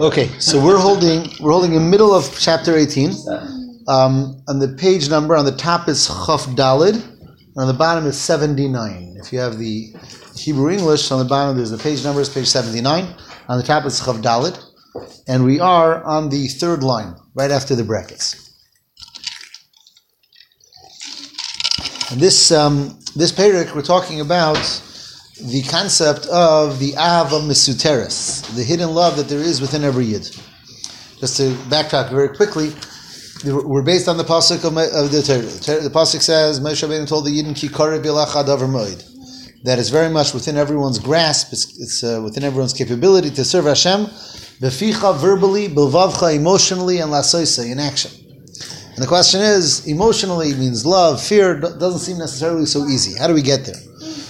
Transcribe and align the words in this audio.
Okay, 0.00 0.28
so 0.38 0.62
we're 0.64 0.78
holding 0.78 1.30
we're 1.40 1.52
holding 1.52 1.74
in 1.74 1.82
the 1.82 1.88
middle 1.88 2.14
of 2.14 2.36
chapter 2.38 2.76
18. 2.76 3.10
Um, 3.88 4.42
on 4.48 4.58
the 4.58 4.76
page 4.78 5.08
number 5.08 5.36
on 5.36 5.44
the 5.44 5.56
top 5.56 5.88
is 5.88 6.06
Chaf 6.06 6.46
Dalid, 6.54 6.94
and 6.94 7.56
on 7.56 7.66
the 7.66 7.74
bottom 7.74 8.06
is 8.06 8.18
79. 8.18 9.16
If 9.22 9.32
you 9.32 9.38
have 9.38 9.58
the 9.58 9.92
Hebrew 10.36 10.70
English, 10.70 11.10
on 11.10 11.18
the 11.18 11.24
bottom 11.24 11.56
there's 11.56 11.70
the 11.70 11.78
page 11.78 12.04
number 12.04 12.20
is 12.20 12.28
page 12.28 12.46
79. 12.46 13.14
On 13.48 13.58
the 13.58 13.64
top 13.64 13.84
is 13.86 13.98
Chaf 13.98 14.16
Dalid, 14.16 14.62
and 15.26 15.44
we 15.44 15.58
are 15.58 16.04
on 16.04 16.28
the 16.28 16.48
third 16.48 16.82
line, 16.82 17.14
right 17.34 17.50
after 17.50 17.74
the 17.74 17.84
brackets. 17.84 18.44
And 22.10 22.20
this 22.20 22.52
um, 22.52 22.98
this 23.16 23.32
parak 23.32 23.74
we're 23.74 23.82
talking 23.82 24.20
about 24.20 24.58
the 25.40 25.62
concept 25.62 26.26
of 26.26 26.78
the 26.78 26.92
Ava 26.92 27.40
Misuteres, 27.40 28.42
the 28.56 28.64
hidden 28.64 28.90
love 28.90 29.16
that 29.16 29.28
there 29.28 29.40
is 29.40 29.60
within 29.60 29.84
every 29.84 30.06
Yid. 30.06 30.24
Just 31.20 31.36
to 31.36 31.52
backtrack 31.70 32.10
very 32.10 32.34
quickly, 32.36 32.72
we're 33.44 33.82
based 33.82 34.08
on 34.08 34.16
the 34.16 34.24
pasuk 34.24 34.64
of, 34.64 34.74
the 35.12 35.22
Torah. 35.22 35.80
The 35.80 35.90
pasuk 35.90 36.22
says, 36.22 36.60
"Moshe 36.60 36.86
Rabbeinu 36.86 37.06
told 37.06 37.24
the 37.24 37.30
Yidden 37.30 37.54
ki 37.54 37.68
moed." 37.68 39.04
That 39.64 39.78
is 39.78 39.90
very 39.90 40.08
much 40.08 40.34
within 40.34 40.56
everyone's 40.56 40.98
grasp. 40.98 41.52
It's, 41.52 41.80
it's 41.80 42.04
uh, 42.04 42.20
within 42.22 42.44
everyone's 42.44 42.72
capability 42.72 43.30
to 43.30 43.44
serve 43.44 43.64
Hashem, 43.64 44.06
beficha 44.60 45.16
verbally, 45.18 45.68
bilvavcha 45.68 46.34
emotionally, 46.34 46.98
and 46.98 47.12
lasoisa 47.12 47.70
in 47.70 47.78
action. 47.78 48.12
And 48.94 49.02
the 49.02 49.06
question 49.06 49.40
is, 49.40 49.86
emotionally 49.86 50.54
means 50.54 50.84
love, 50.84 51.22
fear 51.22 51.60
doesn't 51.60 52.00
seem 52.00 52.18
necessarily 52.18 52.66
so 52.66 52.86
easy. 52.86 53.16
How 53.16 53.28
do 53.28 53.34
we 53.34 53.42
get 53.42 53.64
there? 53.64 53.87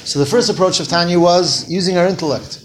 So 0.09 0.19
the 0.19 0.25
first 0.27 0.49
approach 0.49 0.81
of 0.81 0.89
Tanya 0.89 1.21
was 1.21 1.71
using 1.71 1.99
our 1.99 2.07
intellect. 2.07 2.65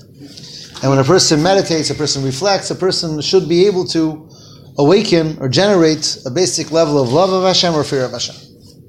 And 0.81 0.89
when 0.89 0.97
a 0.97 1.03
person 1.03 1.43
meditates, 1.43 1.89
a 1.89 1.95
person 1.95 2.23
reflects, 2.23 2.71
a 2.71 2.75
person 2.75 3.20
should 3.20 3.49
be 3.49 3.67
able 3.67 3.84
to 3.88 4.29
awaken 4.77 5.38
or 5.41 5.49
generate 5.49 6.20
a 6.26 6.31
basic 6.31 6.71
level 6.71 7.01
of 7.01 7.12
love 7.12 7.34
of 7.34 7.43
Hashem 7.43 7.73
or 7.73 7.84
fear 7.84 8.05
of 8.05 8.12
Hashem. 8.12 8.35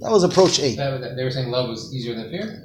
That 0.03 0.12
was 0.12 0.23
approach 0.23 0.61
eight. 0.61 0.77
They 0.77 1.25
were 1.25 1.33
saying 1.33 1.51
love 1.51 1.69
was 1.69 1.92
easier 1.92 2.14
than 2.14 2.31
fear? 2.31 2.62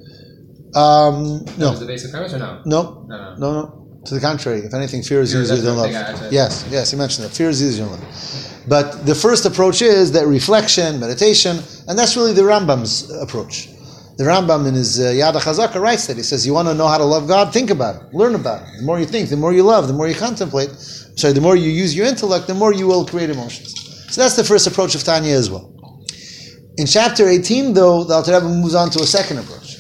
Um, 0.76 1.44
no. 1.58 1.66
That 1.66 1.70
was 1.72 1.80
the 1.80 1.88
basic 1.88 2.12
premise 2.12 2.34
or 2.34 2.38
no? 2.38 2.62
No. 2.66 3.06
No, 3.08 3.18
no. 3.18 3.36
no, 3.38 3.62
no. 3.62 4.02
To 4.06 4.14
the 4.14 4.22
contrary, 4.22 4.60
if 4.60 4.76
anything, 4.76 5.02
fear 5.02 5.22
is 5.22 5.32
fear 5.32 5.42
easier 5.42 5.58
than 5.58 5.76
love. 5.76 5.90
Yes, 6.32 6.68
yes, 6.70 6.92
he 6.92 6.98
mentioned 6.98 7.26
that. 7.26 7.36
Fear 7.36 7.50
is 7.50 7.64
easier 7.64 7.86
than 7.86 7.94
love. 7.94 8.64
But 8.68 9.08
the 9.08 9.16
first 9.16 9.48
approach 9.48 9.82
is 9.82 10.12
that 10.12 10.28
reflection, 10.28 11.00
meditation, 11.00 11.58
and 11.88 11.98
that's 11.98 12.16
really 12.16 12.34
the 12.34 12.44
Rambam's 12.44 13.10
approach. 13.10 13.70
The 14.20 14.26
Rambam 14.26 14.68
in 14.68 14.74
his 14.74 15.00
uh, 15.00 15.04
Yad 15.04 15.34
HaChazaka 15.34 15.80
writes 15.80 16.08
that. 16.08 16.18
He 16.18 16.24
says, 16.24 16.46
you 16.46 16.54
want 16.54 16.68
to 16.68 16.74
know 16.74 16.90
how 16.90 16.98
to 16.98 17.06
love 17.06 17.26
God? 17.26 17.54
Think 17.54 17.70
about 17.70 17.96
it. 17.96 18.14
Learn 18.14 18.36
about 18.36 18.68
it. 18.68 18.80
The 18.80 18.84
more 18.84 19.00
you 19.00 19.06
think, 19.06 19.30
the 19.30 19.38
more 19.38 19.54
you 19.54 19.64
love, 19.64 19.88
the 19.88 19.94
more 19.94 20.10
you 20.10 20.14
contemplate. 20.14 20.72
Sorry, 20.72 21.32
the 21.32 21.40
more 21.40 21.56
you 21.56 21.70
use 21.70 21.96
your 21.96 22.06
intellect, 22.06 22.48
the 22.48 22.54
more 22.54 22.74
you 22.74 22.86
will 22.86 23.06
create 23.06 23.30
emotions. 23.30 23.80
So 24.14 24.20
that's 24.20 24.36
the 24.36 24.44
first 24.44 24.68
approach 24.68 24.94
of 24.94 25.06
Tanya 25.06 25.34
as 25.34 25.50
well. 25.50 25.74
In 26.78 26.86
chapter 26.86 27.30
18, 27.30 27.74
though, 27.74 28.04
the 28.04 28.16
Alter 28.16 28.34
Rebbe 28.34 28.50
moves 28.50 28.76
on 28.76 28.90
to 28.90 29.00
a 29.00 29.06
second 29.06 29.38
approach. 29.38 29.78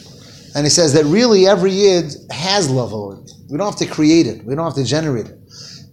And 0.55 0.65
he 0.65 0.69
says 0.69 0.93
that 0.93 1.03
really 1.03 1.45
every 1.45 1.71
Yid 1.71 2.15
has 2.31 2.69
love 2.69 2.93
already. 2.93 3.29
We 3.49 3.57
don't 3.57 3.67
have 3.67 3.79
to 3.79 3.93
create 3.93 4.25
it. 4.25 4.45
We 4.45 4.55
don't 4.55 4.63
have 4.63 4.75
to 4.75 4.85
generate 4.85 5.25
it. 5.25 5.37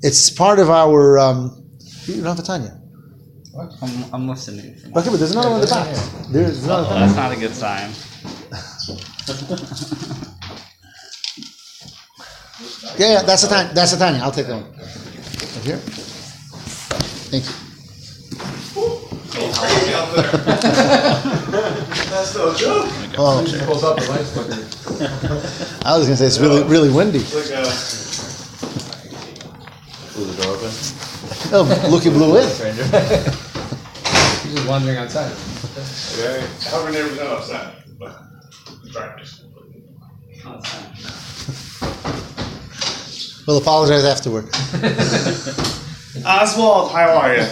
It's 0.02 0.30
part 0.30 0.60
of 0.60 0.70
our... 0.70 1.18
Um, 1.18 1.66
you 2.04 2.22
don't 2.22 2.26
have 2.26 2.38
a 2.38 2.42
Tanya. 2.42 2.80
What? 3.50 3.72
I'm, 3.82 4.14
I'm 4.14 4.28
listening. 4.28 4.76
Okay, 4.96 5.10
but 5.10 5.16
there's 5.16 5.32
another 5.32 5.50
one 5.50 5.62
in 5.62 5.66
the 5.66 5.74
back. 5.74 5.88
There's 6.30 6.62
another 6.62 6.86
oh, 6.88 6.94
That's 7.00 7.16
not 7.16 7.32
a 7.32 7.36
good 7.36 7.52
sign. 7.52 7.90
Yeah, 12.98 13.12
yeah, 13.12 13.22
that's 13.22 13.42
the 13.42 13.48
time. 13.48 13.74
That's 13.74 13.92
the 13.92 13.98
time. 13.98 14.22
I'll 14.22 14.30
take 14.30 14.46
that 14.46 14.54
one. 14.54 14.70
Right 14.72 15.64
here. 15.64 15.78
Thank 17.28 17.44
you. 17.44 17.52
That's 22.10 22.34
no 22.34 22.54
joke. 22.54 22.86
Oh, 23.18 23.38
I 25.84 25.98
was 25.98 26.06
gonna 26.06 26.16
say 26.16 26.26
it's 26.26 26.38
really, 26.38 26.62
really 26.64 26.90
windy. 26.90 27.18
Like 27.18 27.50
a, 27.50 27.62
Blew 30.14 30.26
the 30.32 30.42
door 30.42 30.52
open. 30.56 30.70
Oh, 31.52 31.88
Lucky 31.90 32.10
blew 32.10 32.36
in. 32.38 32.48
Stranger. 32.48 32.84
He's 32.84 34.54
just 34.54 34.68
wandering 34.68 34.96
outside. 34.96 35.32
okay, 36.14 36.46
our 36.72 36.90
neighbors 36.90 37.18
not 37.18 37.26
upset, 37.38 37.74
but 37.98 38.22
practice. 38.96 39.42
We'll 43.46 43.58
apologize 43.58 44.04
afterward. 44.04 44.46
Oswald, 46.26 46.90
how 46.92 47.16
are 47.18 47.36
you? 47.36 47.44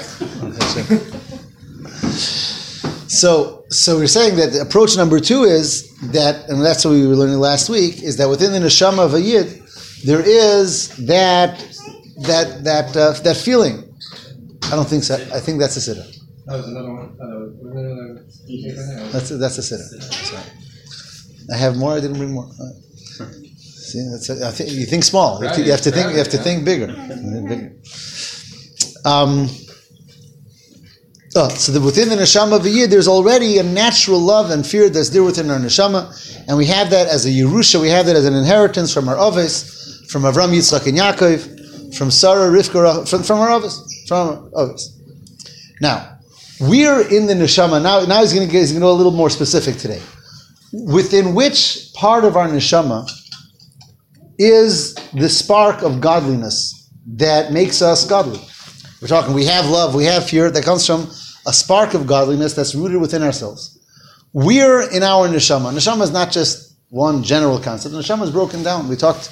So, 3.09 3.65
so 3.69 3.97
we're 3.97 4.09
saying 4.09 4.37
that 4.37 4.61
approach 4.61 4.97
number 4.97 5.21
two 5.21 5.45
is 5.45 5.89
that, 6.11 6.49
and 6.49 6.65
that's 6.65 6.85
what 6.85 6.93
we 6.93 7.07
were 7.07 7.15
learning 7.15 7.39
last 7.39 7.69
week, 7.69 8.03
is 8.03 8.17
that 8.17 8.29
within 8.29 8.53
the 8.53 8.59
neshama 8.59 9.05
of 9.05 9.15
a 9.15 9.21
yid, 9.21 9.63
there 10.05 10.21
is 10.21 10.89
that 11.07 11.59
that 12.19 12.65
that 12.65 12.97
uh, 12.97 13.13
that 13.23 13.37
feeling. 13.37 13.85
I 14.65 14.71
don't 14.71 14.89
think 14.89 15.05
so. 15.05 15.15
I 15.15 15.41
think 15.41 15.61
that's 15.61 15.77
a 15.77 15.81
sitter. 15.81 16.05
Oh, 16.49 16.57
there's 16.57 16.67
another 16.67 16.93
one. 16.93 17.17
Uh, 17.21 17.35
that's 19.13 19.31
a, 19.31 19.37
that's 19.37 19.59
a 19.59 19.63
sitter. 19.63 20.64
I 21.53 21.57
have 21.57 21.77
more. 21.77 21.93
I 21.93 22.01
didn't 22.01 22.19
bring 22.19 22.33
more. 22.33 22.47
Uh, 22.47 23.27
see, 23.59 24.09
that's 24.11 24.31
a, 24.31 24.47
I 24.47 24.51
think 24.51 24.71
you 24.71 24.87
think 24.87 25.05
small. 25.05 25.41
You 25.41 25.49
have 25.49 25.57
to, 25.57 25.63
you 25.63 25.71
have 25.71 25.81
to 25.83 25.91
think. 25.91 26.13
You 26.13 26.19
have 26.19 26.31
to 26.31 26.39
think 26.39 26.65
bigger. 26.65 26.87
bigger. 26.87 27.73
Um, 29.05 29.49
oh, 31.37 31.49
so 31.51 31.73
the, 31.73 31.81
within 31.81 32.09
the 32.09 32.17
neshama 32.17 32.57
of 32.57 32.65
a 32.65 32.71
yid, 32.71 32.91
there's 32.91 33.09
already 33.09 33.59
a 33.59 33.63
natural 33.63 34.19
love 34.19 34.51
and 34.51 34.67
fear 34.67 34.89
that's 34.89 35.11
there 35.11 35.23
within 35.23 35.51
our 35.51 35.59
neshama, 35.59 36.49
and 36.49 36.57
we 36.57 36.67
have 36.67 36.91
that 36.91 37.09
as 37.09 37.27
a 37.27 37.31
yerusha. 37.31 37.81
We 37.81 37.89
have 37.89 38.07
that 38.07 38.17
as 38.17 38.25
an 38.25 38.35
inheritance 38.35 38.93
from 38.93 39.09
our 39.09 39.19
ovis, 39.19 40.07
from 40.09 40.23
Avram, 40.23 40.55
Yitzchak, 40.55 40.87
and 40.87 40.97
Yaakov, 40.97 41.95
from 41.95 42.11
Sarah, 42.11 42.51
Rivka, 42.51 43.09
from, 43.09 43.23
from 43.23 43.41
our 43.41 43.51
ovis, 43.51 44.05
from 44.09 44.29
our 44.29 44.51
ovis. 44.55 44.99
Now, 45.83 46.19
we're 46.61 47.03
in 47.09 47.27
the 47.27 47.35
neshama. 47.35 47.83
Now, 47.83 48.07
now 48.07 48.21
he's 48.23 48.33
going 48.33 48.49
to 48.49 48.81
go 48.81 48.91
a 48.91 48.95
little 48.95 49.13
more 49.13 49.29
specific 49.29 49.77
today 49.77 50.01
within 50.83 51.35
which 51.35 51.93
part 51.95 52.25
of 52.25 52.37
our 52.37 52.49
neshama 52.49 53.09
is 54.39 54.95
the 55.15 55.29
spark 55.29 55.83
of 55.83 56.01
godliness 56.01 56.91
that 57.07 57.53
makes 57.53 57.81
us 57.81 58.05
godly. 58.07 58.41
We're 59.01 59.09
talking, 59.09 59.35
we 59.35 59.45
have 59.45 59.67
love, 59.67 59.95
we 59.95 60.05
have 60.05 60.29
fear 60.29 60.51
that 60.51 60.65
comes 60.65 60.85
from 60.87 61.09
a 61.47 61.53
spark 61.53 61.95
of 61.95 62.07
godliness 62.07 62.55
that's 62.55 62.75
rooted 62.75 63.01
within 63.01 63.23
ourselves. 63.23 63.79
We're 64.33 64.91
in 64.91 65.03
our 65.03 65.29
neshama. 65.29 65.73
Neshama 65.73 66.03
is 66.03 66.11
not 66.11 66.33
just 66.33 66.75
one 66.89 67.23
general 67.23 67.61
concept. 67.61 67.95
Neshama 67.95 68.23
is 68.23 68.31
broken 68.31 68.63
down. 68.63 68.89
We 68.89 68.97
talked 68.97 69.31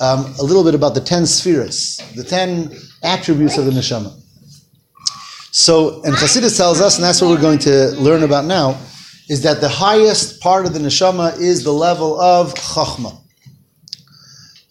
um, 0.00 0.34
a 0.38 0.42
little 0.42 0.64
bit 0.64 0.74
about 0.74 0.94
the 0.94 1.00
ten 1.00 1.24
spheres, 1.24 1.98
the 2.16 2.24
ten 2.24 2.76
attributes 3.02 3.56
of 3.56 3.64
the 3.64 3.70
neshama. 3.70 4.12
So, 5.52 6.02
and 6.02 6.14
Chassidus 6.14 6.56
tells 6.56 6.80
us, 6.80 6.96
and 6.96 7.04
that's 7.04 7.20
what 7.22 7.28
we're 7.30 7.40
going 7.40 7.58
to 7.60 7.92
learn 7.92 8.22
about 8.24 8.44
now, 8.44 8.78
is 9.32 9.40
that 9.40 9.62
the 9.62 9.68
highest 9.86 10.42
part 10.42 10.66
of 10.66 10.74
the 10.74 10.78
neshama 10.78 11.40
is 11.40 11.64
the 11.64 11.72
level 11.72 12.20
of 12.20 12.52
chachma. 12.52 13.18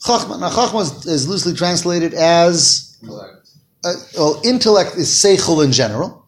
Chachma. 0.06 0.40
Now, 0.40 0.52
chachma 0.52 0.82
is, 0.82 1.08
is 1.08 1.28
loosely 1.28 1.56
translated 1.56 2.14
as 2.14 2.96
uh, 3.04 3.94
well. 4.16 4.40
Intellect 4.44 4.98
is 4.98 5.08
seichel 5.10 5.66
in 5.66 5.72
general, 5.72 6.28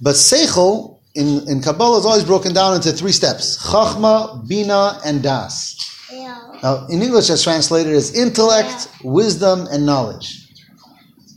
but 0.00 0.14
seichel 0.14 0.98
in, 1.14 1.46
in 1.46 1.60
Kabbalah 1.60 1.98
is 1.98 2.06
always 2.06 2.24
broken 2.24 2.54
down 2.54 2.74
into 2.74 2.90
three 2.90 3.12
steps: 3.12 3.62
chachma, 3.70 4.48
bina, 4.48 4.98
and 5.04 5.22
das. 5.22 5.76
Yeah. 6.10 6.40
Now, 6.62 6.86
in 6.86 7.02
English, 7.02 7.28
that's 7.28 7.42
translated 7.42 7.92
as 7.92 8.16
intellect, 8.16 8.88
yeah. 8.88 9.10
wisdom, 9.10 9.66
and 9.70 9.84
knowledge. 9.84 10.48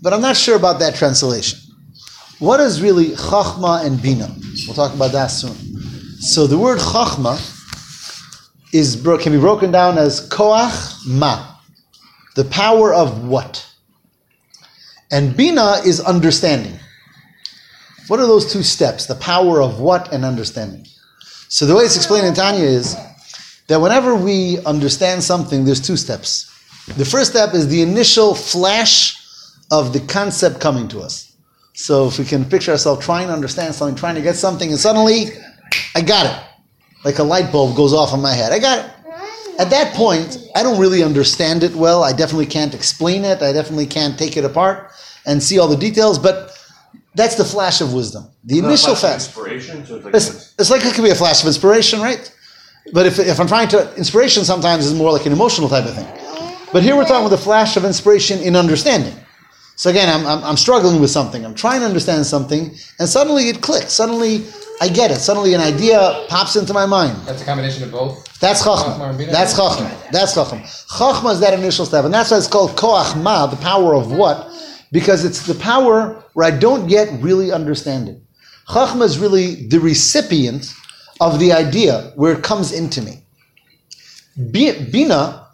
But 0.01 0.13
I'm 0.13 0.21
not 0.21 0.37
sure 0.37 0.55
about 0.55 0.79
that 0.79 0.95
translation. 0.95 1.59
What 2.39 2.61
is 2.61 2.81
really 2.81 3.07
chachma 3.27 3.83
and 3.85 4.01
bina? 4.01 4.33
We'll 4.65 4.75
talk 4.75 4.93
about 4.93 5.11
that 5.11 5.27
soon. 5.27 5.66
So 6.19 6.47
the 6.47 6.57
word 6.57 6.79
chachma 6.79 7.37
is 8.73 8.95
can 9.21 9.31
be 9.31 9.39
broken 9.39 9.71
down 9.71 9.99
as 9.99 10.27
koach 10.29 11.05
ma, 11.07 11.57
the 12.35 12.45
power 12.45 12.91
of 12.91 13.27
what, 13.27 13.63
and 15.11 15.37
bina 15.37 15.75
is 15.85 16.01
understanding. 16.01 16.79
What 18.07 18.19
are 18.19 18.25
those 18.25 18.51
two 18.51 18.63
steps? 18.63 19.05
The 19.05 19.15
power 19.15 19.61
of 19.61 19.79
what 19.79 20.11
and 20.11 20.25
understanding. 20.25 20.87
So 21.49 21.67
the 21.67 21.75
way 21.75 21.83
it's 21.83 21.95
explained 21.95 22.25
in 22.25 22.33
Tanya 22.33 22.65
is 22.65 22.95
that 23.67 23.79
whenever 23.79 24.15
we 24.15 24.57
understand 24.65 25.23
something, 25.23 25.65
there's 25.65 25.81
two 25.81 25.97
steps. 25.97 26.51
The 26.97 27.05
first 27.05 27.31
step 27.31 27.53
is 27.53 27.67
the 27.67 27.81
initial 27.81 28.33
flash 28.33 29.21
of 29.69 29.93
the 29.93 29.99
concept 29.99 30.61
coming 30.61 30.87
to 30.87 31.01
us. 31.01 31.35
So 31.73 32.07
if 32.07 32.17
we 32.17 32.25
can 32.25 32.43
picture 32.43 32.71
ourselves 32.71 33.05
trying 33.05 33.27
to 33.27 33.33
understand 33.33 33.75
something, 33.75 33.95
trying 33.95 34.15
to 34.15 34.21
get 34.21 34.35
something, 34.35 34.71
and 34.71 34.79
suddenly 34.79 35.27
I 35.95 36.01
got 36.01 36.25
it. 36.25 36.43
Like 37.03 37.19
a 37.19 37.23
light 37.23 37.51
bulb 37.51 37.75
goes 37.75 37.93
off 37.93 38.13
in 38.13 38.21
my 38.21 38.33
head. 38.33 38.51
I 38.51 38.59
got 38.59 38.85
it. 38.85 38.91
At 39.59 39.69
that 39.71 39.95
point, 39.95 40.37
I 40.55 40.61
don't 40.61 40.79
really 40.79 41.03
understand 41.03 41.63
it 41.63 41.73
well. 41.73 42.03
I 42.03 42.13
definitely 42.13 42.45
can't 42.45 42.75
explain 42.75 43.25
it. 43.25 43.41
I 43.41 43.51
definitely 43.51 43.87
can't 43.87 44.17
take 44.17 44.37
it 44.37 44.45
apart 44.45 44.91
and 45.25 45.41
see 45.41 45.57
all 45.57 45.67
the 45.67 45.77
details. 45.77 46.19
But 46.19 46.55
that's 47.15 47.35
the 47.35 47.45
flash 47.45 47.81
of 47.81 47.93
wisdom. 47.93 48.27
The 48.43 48.59
initial 48.59 48.89
Not 48.89 48.97
a 48.97 49.01
flash. 49.01 49.13
Inspiration. 49.15 49.85
So 49.85 49.95
it's 49.95 50.05
like 50.05 50.13
It's, 50.13 50.55
it's 50.59 50.69
like 50.69 50.85
it 50.85 50.93
could 50.93 51.03
be 51.03 51.09
a 51.09 51.15
flash 51.15 51.41
of 51.41 51.47
inspiration, 51.47 51.99
right? 52.01 52.31
But 52.93 53.07
if, 53.07 53.19
if 53.19 53.39
I'm 53.39 53.47
trying 53.47 53.67
to, 53.69 53.93
inspiration 53.95 54.45
sometimes 54.45 54.85
is 54.85 54.93
more 54.93 55.11
like 55.11 55.25
an 55.25 55.33
emotional 55.33 55.67
type 55.69 55.85
of 55.85 55.95
thing. 55.95 56.07
But 56.71 56.83
here 56.83 56.95
we're 56.95 57.05
talking 57.05 57.23
with 57.23 57.33
a 57.33 57.43
flash 57.43 57.77
of 57.77 57.85
inspiration 57.85 58.39
in 58.39 58.55
understanding. 58.55 59.13
So 59.75 59.89
again, 59.89 60.09
I'm, 60.09 60.25
I'm, 60.25 60.43
I'm 60.43 60.57
struggling 60.57 61.01
with 61.01 61.09
something. 61.09 61.45
I'm 61.45 61.55
trying 61.55 61.81
to 61.81 61.85
understand 61.85 62.25
something, 62.25 62.75
and 62.99 63.07
suddenly 63.07 63.49
it 63.49 63.61
clicks. 63.61 63.93
Suddenly 63.93 64.45
I 64.79 64.89
get 64.89 65.11
it. 65.11 65.15
Suddenly 65.19 65.53
an 65.53 65.61
idea 65.61 66.25
pops 66.29 66.55
into 66.55 66.73
my 66.73 66.85
mind. 66.85 67.17
That's 67.25 67.41
a 67.41 67.45
combination 67.45 67.83
of 67.83 67.91
both. 67.91 68.23
That's 68.39 68.61
Chachma 68.63 68.83
chachma. 68.97 69.09
and 69.09 69.17
bina? 69.17 69.31
That's 69.31 69.53
chachma. 69.53 70.11
That's 70.11 70.35
chachma. 70.35 70.61
Chachma 70.89 71.33
is 71.33 71.39
that 71.39 71.53
initial 71.53 71.85
step, 71.85 72.05
and 72.05 72.13
that's 72.13 72.29
why 72.31 72.37
it's 72.37 72.47
called 72.47 72.71
koach 72.71 73.19
ma, 73.21 73.47
the 73.47 73.57
power 73.57 73.95
of 73.95 74.11
what? 74.11 74.49
Because 74.91 75.25
it's 75.25 75.45
the 75.47 75.55
power 75.55 76.23
where 76.33 76.45
I 76.45 76.55
don't 76.55 76.89
yet 76.89 77.09
really 77.21 77.51
understand 77.51 78.07
it. 78.09 78.21
Chachma 78.67 79.03
is 79.03 79.17
really 79.17 79.67
the 79.67 79.79
recipient 79.79 80.73
of 81.19 81.39
the 81.39 81.51
idea 81.53 82.11
where 82.15 82.33
it 82.33 82.43
comes 82.43 82.71
into 82.71 83.01
me. 83.01 83.23
Bi- 84.37 84.85
Bina, 84.91 85.47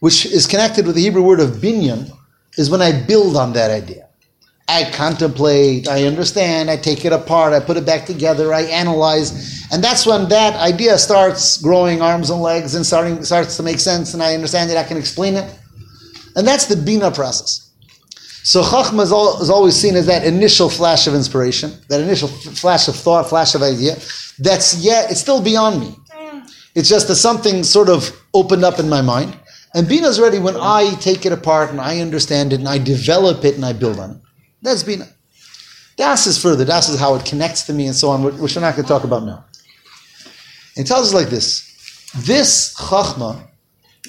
which 0.00 0.24
is 0.24 0.46
connected 0.46 0.86
with 0.86 0.94
the 0.96 1.02
Hebrew 1.02 1.22
word 1.22 1.40
of 1.40 1.50
binyan, 1.56 2.10
is 2.56 2.70
when 2.70 2.80
I 2.80 2.92
build 3.06 3.36
on 3.36 3.52
that 3.52 3.70
idea. 3.70 4.08
I 4.72 4.90
contemplate, 4.90 5.86
I 5.86 6.06
understand, 6.06 6.70
I 6.70 6.78
take 6.78 7.04
it 7.04 7.12
apart, 7.12 7.52
I 7.52 7.60
put 7.60 7.76
it 7.76 7.84
back 7.84 8.06
together, 8.06 8.54
I 8.54 8.62
analyze, 8.62 9.68
and 9.70 9.84
that's 9.84 10.06
when 10.06 10.28
that 10.30 10.54
idea 10.56 10.96
starts 10.96 11.60
growing 11.60 12.00
arms 12.00 12.30
and 12.30 12.40
legs 12.40 12.74
and 12.74 12.84
starting 12.84 13.22
starts 13.22 13.58
to 13.58 13.62
make 13.62 13.78
sense, 13.78 14.14
and 14.14 14.22
I 14.22 14.34
understand 14.34 14.70
it, 14.70 14.78
I 14.78 14.84
can 14.84 14.96
explain 14.96 15.34
it, 15.34 15.44
and 16.36 16.46
that's 16.46 16.66
the 16.66 16.76
bina 16.76 17.10
process. 17.10 17.70
So 18.44 18.62
chachma 18.62 19.02
is, 19.02 19.12
al- 19.12 19.40
is 19.42 19.50
always 19.50 19.76
seen 19.76 19.94
as 19.94 20.06
that 20.06 20.24
initial 20.24 20.70
flash 20.70 21.06
of 21.06 21.14
inspiration, 21.14 21.72
that 21.88 22.00
initial 22.00 22.30
f- 22.30 22.56
flash 22.58 22.88
of 22.88 22.96
thought, 22.96 23.28
flash 23.28 23.54
of 23.54 23.62
idea. 23.62 23.96
That's 24.38 24.82
yet 24.82 25.10
it's 25.10 25.20
still 25.20 25.42
beyond 25.42 25.80
me. 25.80 25.94
It's 26.74 26.88
just 26.88 27.06
that 27.08 27.16
something 27.16 27.62
sort 27.62 27.90
of 27.90 28.10
opened 28.32 28.64
up 28.64 28.78
in 28.80 28.88
my 28.88 29.02
mind, 29.02 29.38
and 29.74 29.86
bina 29.86 30.08
is 30.08 30.18
ready 30.18 30.38
when 30.38 30.56
I 30.56 30.94
take 30.94 31.26
it 31.26 31.32
apart 31.32 31.70
and 31.70 31.80
I 31.80 32.00
understand 32.00 32.52
it 32.54 32.60
and 32.60 32.68
I 32.68 32.78
develop 32.78 33.44
it 33.44 33.54
and 33.54 33.64
I 33.64 33.74
build 33.74 33.98
on 34.00 34.12
it. 34.12 34.16
That's 34.62 34.82
Bina. 34.82 35.08
Das 35.96 36.26
is 36.26 36.40
further. 36.40 36.64
Das 36.64 36.88
is 36.88 36.98
how 36.98 37.14
it 37.16 37.24
connects 37.24 37.64
to 37.64 37.72
me 37.72 37.86
and 37.86 37.94
so 37.94 38.10
on, 38.10 38.22
which 38.22 38.56
we're 38.56 38.62
not 38.62 38.74
going 38.74 38.84
to 38.84 38.88
talk 38.88 39.04
about 39.04 39.24
now. 39.24 39.44
It 40.76 40.86
tells 40.86 41.08
us 41.08 41.14
like 41.14 41.28
this. 41.28 41.68
This 42.16 42.74
Chachma 42.76 43.42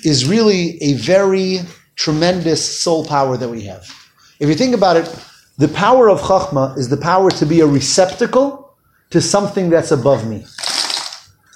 is 0.05 0.27
really 0.27 0.81
a 0.81 0.93
very 0.93 1.59
tremendous 1.95 2.81
soul 2.81 3.05
power 3.05 3.37
that 3.37 3.49
we 3.49 3.61
have. 3.63 3.83
If 4.39 4.49
you 4.49 4.55
think 4.55 4.75
about 4.75 4.95
it, 4.97 5.13
the 5.57 5.67
power 5.67 6.09
of 6.09 6.21
Chachma 6.21 6.77
is 6.77 6.89
the 6.89 6.97
power 6.97 7.29
to 7.31 7.45
be 7.45 7.59
a 7.59 7.67
receptacle 7.67 8.75
to 9.09 9.21
something 9.21 9.69
that's 9.69 9.91
above 9.91 10.27
me. 10.27 10.45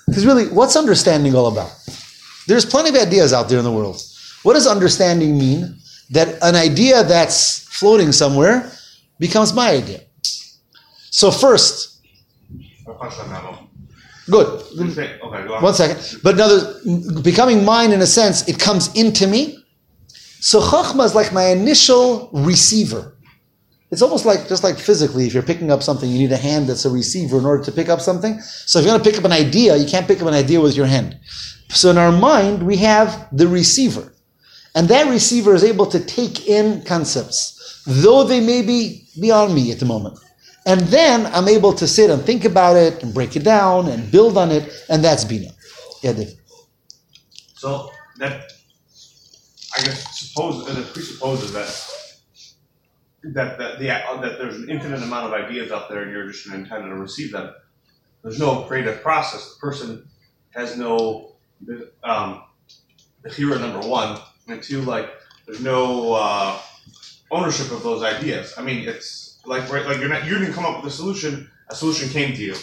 Because 0.07 0.25
really, 0.25 0.47
what's 0.47 0.75
understanding 0.75 1.35
all 1.35 1.47
about? 1.47 1.71
There's 2.47 2.65
plenty 2.65 2.89
of 2.89 2.95
ideas 2.95 3.33
out 3.33 3.49
there 3.49 3.57
in 3.57 3.65
the 3.65 3.71
world. 3.71 4.01
What 4.43 4.53
does 4.53 4.67
understanding 4.67 5.37
mean? 5.37 5.75
That 6.11 6.41
an 6.41 6.55
idea 6.55 7.03
that's 7.03 7.67
floating 7.67 8.13
somewhere 8.13 8.71
becomes 9.19 9.53
my 9.53 9.71
idea. 9.71 10.01
So 11.11 11.31
first, 11.31 12.01
good. 14.29 14.61
One 15.61 15.73
second. 15.73 16.19
But 16.23 16.35
another, 16.35 16.79
becoming 17.21 17.65
mine 17.65 17.91
in 17.91 18.01
a 18.01 18.07
sense, 18.07 18.47
it 18.47 18.59
comes 18.59 18.93
into 18.95 19.27
me. 19.27 19.63
So 20.39 20.61
Chachma 20.61 21.05
is 21.05 21.15
like 21.15 21.33
my 21.33 21.47
initial 21.47 22.29
receiver. 22.31 23.15
It's 23.89 24.01
almost 24.01 24.25
like, 24.25 24.49
just 24.49 24.63
like 24.63 24.77
physically, 24.77 25.25
if 25.25 25.33
you're 25.33 25.43
picking 25.43 25.71
up 25.71 25.81
something, 25.81 26.09
you 26.09 26.19
need 26.19 26.31
a 26.33 26.37
hand 26.37 26.67
that's 26.67 26.83
a 26.83 26.89
receiver 26.89 27.37
in 27.39 27.45
order 27.45 27.63
to 27.63 27.71
pick 27.71 27.87
up 27.87 28.01
something. 28.01 28.39
So 28.41 28.79
if 28.79 28.85
you're 28.85 28.91
going 28.91 29.03
to 29.03 29.09
pick 29.09 29.17
up 29.17 29.25
an 29.25 29.31
idea, 29.31 29.77
you 29.77 29.87
can't 29.87 30.05
pick 30.07 30.21
up 30.21 30.27
an 30.27 30.33
idea 30.33 30.59
with 30.59 30.75
your 30.75 30.87
hand. 30.87 31.17
So 31.69 31.89
in 31.89 31.97
our 31.97 32.11
mind, 32.11 32.63
we 32.63 32.77
have 32.77 33.29
the 33.31 33.47
receiver. 33.47 34.13
And 34.75 34.89
that 34.89 35.09
receiver 35.09 35.55
is 35.55 35.63
able 35.63 35.85
to 35.87 35.99
take 35.99 36.47
in 36.47 36.83
concepts, 36.83 37.76
though 37.87 38.23
they 38.23 38.39
may 38.39 38.61
be 38.61 39.07
beyond 39.19 39.55
me 39.55 39.71
at 39.71 39.79
the 39.79 39.85
moment. 39.85 40.19
And 40.65 40.81
then 40.81 41.25
I'm 41.27 41.47
able 41.47 41.71
to 41.73 41.87
sit 41.87 42.09
and 42.09 42.21
think 42.21 42.43
about 42.43 42.75
it 42.75 43.01
and 43.01 43.13
break 43.13 43.37
it 43.37 43.43
down 43.43 43.87
and 43.87 44.11
build 44.11 44.37
on 44.37 44.51
it, 44.51 44.85
and 44.89 45.03
that's 45.03 45.23
Bina. 45.23 45.49
Yeah, 46.03 46.11
Dave. 46.11 46.33
So 47.55 47.89
that 48.17 48.51
I 49.77 49.81
guess 49.81 50.19
suppose 50.19 50.65
that 50.65 50.93
presupposes 50.93 51.53
that 51.53 53.33
that 53.33 53.57
that 53.57 53.79
the 53.79 53.91
uh, 53.91 54.21
that 54.21 54.37
there's 54.37 54.57
an 54.57 54.69
infinite 54.69 55.01
amount 55.01 55.33
of 55.33 55.33
ideas 55.33 55.71
out 55.71 55.89
there, 55.89 56.03
and 56.03 56.11
you're 56.11 56.27
just 56.27 56.47
an 56.47 56.53
antenna 56.53 56.89
to 56.89 56.95
receive 56.95 57.31
them. 57.31 57.53
There's 58.23 58.39
no 58.39 58.63
creative 58.63 59.01
process. 59.01 59.53
The 59.53 59.59
person 59.59 60.09
has 60.49 60.77
no 60.77 61.35
um, 62.03 62.43
the 63.23 63.29
hero 63.29 63.57
number 63.57 63.87
one, 63.87 64.19
and 64.47 64.61
two 64.61 64.81
like 64.81 65.09
there's 65.45 65.61
no 65.61 66.13
uh, 66.13 66.59
ownership 67.31 67.71
of 67.71 67.83
those 67.83 68.03
ideas. 68.03 68.53
I 68.57 68.63
mean, 68.63 68.87
it's 68.87 69.39
like 69.45 69.71
right, 69.71 69.85
like 69.85 69.99
you're 69.99 70.09
not 70.09 70.25
you 70.25 70.37
didn't 70.37 70.53
come 70.53 70.65
up 70.65 70.83
with 70.83 70.93
a 70.93 70.95
solution. 70.95 71.49
A 71.69 71.75
solution 71.75 72.09
came 72.09 72.33
to 72.33 72.41
you. 72.41 72.55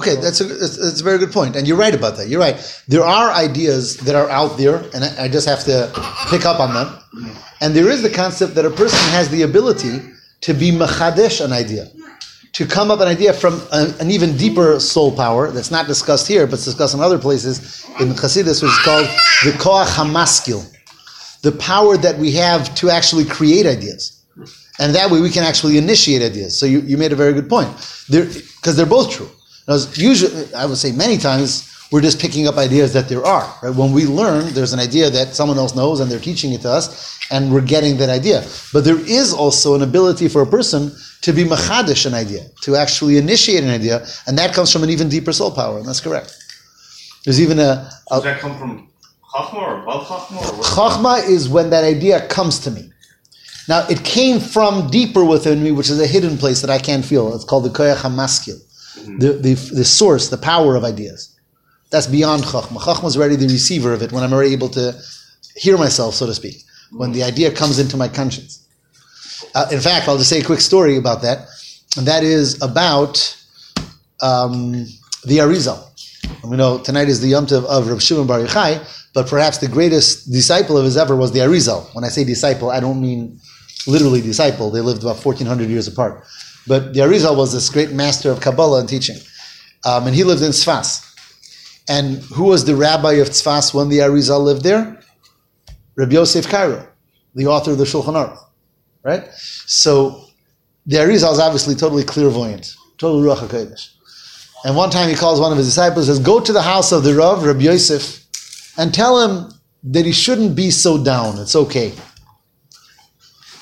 Okay, 0.00 0.16
that's 0.16 0.40
a, 0.40 0.44
that's, 0.44 1.00
a 1.00 1.04
very 1.04 1.18
good 1.18 1.30
point, 1.30 1.56
and 1.56 1.68
you're 1.68 1.76
right 1.76 1.94
about 1.94 2.16
that. 2.16 2.28
You're 2.28 2.40
right. 2.40 2.56
There 2.88 3.04
are 3.04 3.30
ideas 3.32 3.98
that 3.98 4.14
are 4.14 4.30
out 4.30 4.56
there, 4.56 4.76
and 4.94 5.04
I, 5.04 5.24
I 5.24 5.28
just 5.28 5.46
have 5.46 5.62
to 5.64 5.90
pick 6.30 6.46
up 6.46 6.58
on 6.58 6.72
them. 6.72 6.86
Mm-hmm. 6.86 7.32
And 7.60 7.76
there 7.76 7.88
is 7.90 8.00
the 8.00 8.08
concept 8.08 8.54
that 8.54 8.64
a 8.64 8.70
person 8.70 8.98
has 9.10 9.28
the 9.28 9.42
ability 9.42 10.00
to 10.40 10.54
be 10.54 10.70
machadesh 10.70 11.44
an 11.44 11.52
idea, 11.52 11.90
to 12.52 12.66
come 12.66 12.90
up 12.90 13.00
an 13.00 13.08
idea 13.08 13.34
from 13.34 13.60
a, 13.72 13.94
an 14.00 14.10
even 14.10 14.38
deeper 14.38 14.80
soul 14.80 15.14
power 15.14 15.50
that's 15.50 15.70
not 15.70 15.86
discussed 15.86 16.26
here, 16.26 16.46
but 16.46 16.54
it's 16.54 16.64
discussed 16.64 16.94
in 16.94 17.00
other 17.00 17.18
places 17.18 17.84
in 18.00 18.08
Chassidus, 18.08 18.62
which 18.62 18.72
is 18.72 18.78
called 18.78 19.06
the 19.44 19.50
koach 19.58 19.86
hamaskil, 19.86 20.64
the 21.42 21.52
power 21.52 21.96
that 21.96 22.18
we 22.18 22.32
have 22.32 22.74
to 22.76 22.90
actually 22.90 23.24
create 23.24 23.66
ideas. 23.66 24.22
And 24.78 24.94
that 24.94 25.10
way 25.10 25.20
we 25.20 25.30
can 25.30 25.44
actually 25.44 25.76
initiate 25.76 26.22
ideas. 26.22 26.58
So 26.58 26.66
you, 26.66 26.80
you 26.80 26.96
made 26.96 27.12
a 27.12 27.16
very 27.16 27.32
good 27.32 27.48
point. 27.48 27.68
Because 28.08 28.76
they're 28.76 28.86
both 28.86 29.10
true. 29.10 29.30
Usually, 29.94 30.52
I 30.54 30.66
would 30.66 30.78
say 30.78 30.92
many 30.92 31.16
times, 31.16 31.66
we're 31.92 32.00
just 32.00 32.20
picking 32.20 32.46
up 32.46 32.56
ideas 32.56 32.92
that 32.92 33.08
there 33.08 33.24
are. 33.24 33.52
Right? 33.62 33.74
When 33.74 33.92
we 33.92 34.06
learn, 34.06 34.52
there's 34.54 34.72
an 34.72 34.80
idea 34.80 35.10
that 35.10 35.34
someone 35.34 35.58
else 35.58 35.74
knows 35.74 36.00
and 36.00 36.10
they're 36.10 36.20
teaching 36.20 36.52
it 36.52 36.62
to 36.62 36.70
us, 36.70 37.18
and 37.30 37.52
we're 37.52 37.60
getting 37.60 37.96
that 37.98 38.08
idea. 38.08 38.46
But 38.72 38.84
there 38.84 38.98
is 38.98 39.34
also 39.34 39.74
an 39.74 39.82
ability 39.82 40.28
for 40.28 40.42
a 40.42 40.46
person 40.46 40.92
to 41.22 41.32
be 41.32 41.44
machadish 41.44 42.06
an 42.06 42.14
idea, 42.14 42.46
to 42.62 42.76
actually 42.76 43.18
initiate 43.18 43.64
an 43.64 43.70
idea, 43.70 44.06
and 44.26 44.38
that 44.38 44.54
comes 44.54 44.72
from 44.72 44.82
an 44.84 44.90
even 44.90 45.08
deeper 45.08 45.32
soul 45.32 45.50
power, 45.50 45.78
and 45.78 45.86
that's 45.86 46.00
correct. 46.00 46.36
There's 47.24 47.40
even 47.40 47.58
a, 47.58 47.90
a 48.10 48.14
Does 48.14 48.22
that 48.22 48.40
come 48.40 48.56
from 48.58 48.89
Chachma 49.34 49.54
or 49.54 49.82
above 49.82 50.06
Chachma? 50.06 50.36
Or? 50.36 50.62
Chachma 50.62 51.28
is 51.28 51.48
when 51.48 51.70
that 51.70 51.84
idea 51.84 52.26
comes 52.28 52.58
to 52.60 52.70
me. 52.70 52.90
Now, 53.68 53.86
it 53.88 54.02
came 54.04 54.40
from 54.40 54.90
deeper 54.90 55.24
within 55.24 55.62
me, 55.62 55.70
which 55.70 55.90
is 55.90 56.00
a 56.00 56.06
hidden 56.06 56.36
place 56.36 56.60
that 56.60 56.70
I 56.70 56.78
can't 56.78 57.04
feel. 57.04 57.32
It's 57.34 57.44
called 57.44 57.64
the 57.64 57.68
koyach 57.68 57.98
hamaskil, 57.98 58.58
the, 59.20 59.34
the, 59.34 59.54
the 59.74 59.84
source, 59.84 60.28
the 60.28 60.38
power 60.38 60.74
of 60.74 60.84
ideas. 60.84 61.38
That's 61.90 62.06
beyond 62.06 62.42
Chachma. 62.42 62.78
Chachma 62.78 63.06
is 63.06 63.16
already 63.16 63.36
the 63.36 63.46
receiver 63.46 63.92
of 63.92 64.02
it 64.02 64.10
when 64.10 64.24
I'm 64.24 64.32
already 64.32 64.52
able 64.52 64.68
to 64.70 65.00
hear 65.56 65.78
myself, 65.78 66.14
so 66.14 66.26
to 66.26 66.34
speak, 66.34 66.64
when 66.90 67.12
the 67.12 67.22
idea 67.22 67.52
comes 67.52 67.78
into 67.78 67.96
my 67.96 68.08
conscience. 68.08 68.66
Uh, 69.54 69.66
in 69.70 69.80
fact, 69.80 70.08
I'll 70.08 70.18
just 70.18 70.30
say 70.30 70.40
a 70.40 70.44
quick 70.44 70.60
story 70.60 70.96
about 70.96 71.22
that, 71.22 71.46
and 71.96 72.06
that 72.06 72.22
is 72.24 72.60
about 72.62 73.36
um, 74.20 74.72
the 75.24 75.38
Arizal. 75.38 75.86
And 76.42 76.50
we 76.50 76.56
know 76.56 76.78
tonight 76.78 77.08
is 77.08 77.20
the 77.20 77.28
Yom 77.28 77.46
Tov 77.46 77.64
of 77.64 77.88
Rav 77.88 78.02
Shimon 78.02 78.26
Bar 78.26 78.40
Yochai, 78.40 78.84
but 79.14 79.28
perhaps 79.28 79.58
the 79.58 79.68
greatest 79.68 80.30
disciple 80.30 80.78
of 80.78 80.84
his 80.84 80.96
ever 80.96 81.16
was 81.16 81.32
the 81.32 81.40
Arizal. 81.40 81.92
When 81.94 82.04
I 82.04 82.08
say 82.08 82.24
disciple, 82.24 82.70
I 82.70 82.80
don't 82.80 83.00
mean 83.00 83.40
literally 83.86 84.20
disciple. 84.20 84.70
They 84.70 84.80
lived 84.80 85.02
about 85.02 85.24
1400 85.24 85.68
years 85.68 85.88
apart. 85.88 86.24
But 86.66 86.94
the 86.94 87.00
Arizal 87.00 87.36
was 87.36 87.52
this 87.52 87.68
great 87.70 87.92
master 87.92 88.30
of 88.30 88.40
Kabbalah 88.40 88.80
and 88.80 88.88
teaching. 88.88 89.16
Um, 89.84 90.06
and 90.06 90.14
he 90.14 90.24
lived 90.24 90.42
in 90.42 90.50
Tzfas. 90.50 91.06
And 91.88 92.18
who 92.34 92.44
was 92.44 92.64
the 92.64 92.76
rabbi 92.76 93.14
of 93.14 93.30
Tzfas 93.30 93.74
when 93.74 93.88
the 93.88 93.98
Arizal 93.98 94.44
lived 94.44 94.62
there? 94.62 95.00
Rabbi 95.96 96.12
Yosef 96.12 96.48
Karo, 96.48 96.86
the 97.34 97.46
author 97.46 97.72
of 97.72 97.78
the 97.78 97.84
Shulchan 97.84 98.14
Aruch. 98.14 98.38
Right? 99.02 99.26
So 99.66 100.24
the 100.86 100.98
Arizal 100.98 101.32
is 101.32 101.40
obviously 101.40 101.74
totally 101.74 102.04
clairvoyant, 102.04 102.74
totally 102.98 103.26
Ruach 103.26 103.38
HaKodesh. 103.38 103.90
And 104.64 104.76
one 104.76 104.90
time 104.90 105.08
he 105.08 105.14
calls 105.14 105.40
one 105.40 105.50
of 105.50 105.58
his 105.58 105.66
disciples 105.66 106.08
and 106.08 106.16
says, 106.16 106.24
Go 106.24 106.38
to 106.38 106.52
the 106.52 106.62
house 106.62 106.92
of 106.92 107.02
the 107.02 107.14
Rav, 107.14 107.42
Rabbi 107.42 107.60
Yosef, 107.60 108.24
and 108.80 108.92
tell 108.92 109.20
him 109.20 109.52
that 109.84 110.04
he 110.06 110.12
shouldn't 110.12 110.56
be 110.56 110.70
so 110.70 111.02
down. 111.02 111.38
It's 111.38 111.54
okay. 111.54 111.92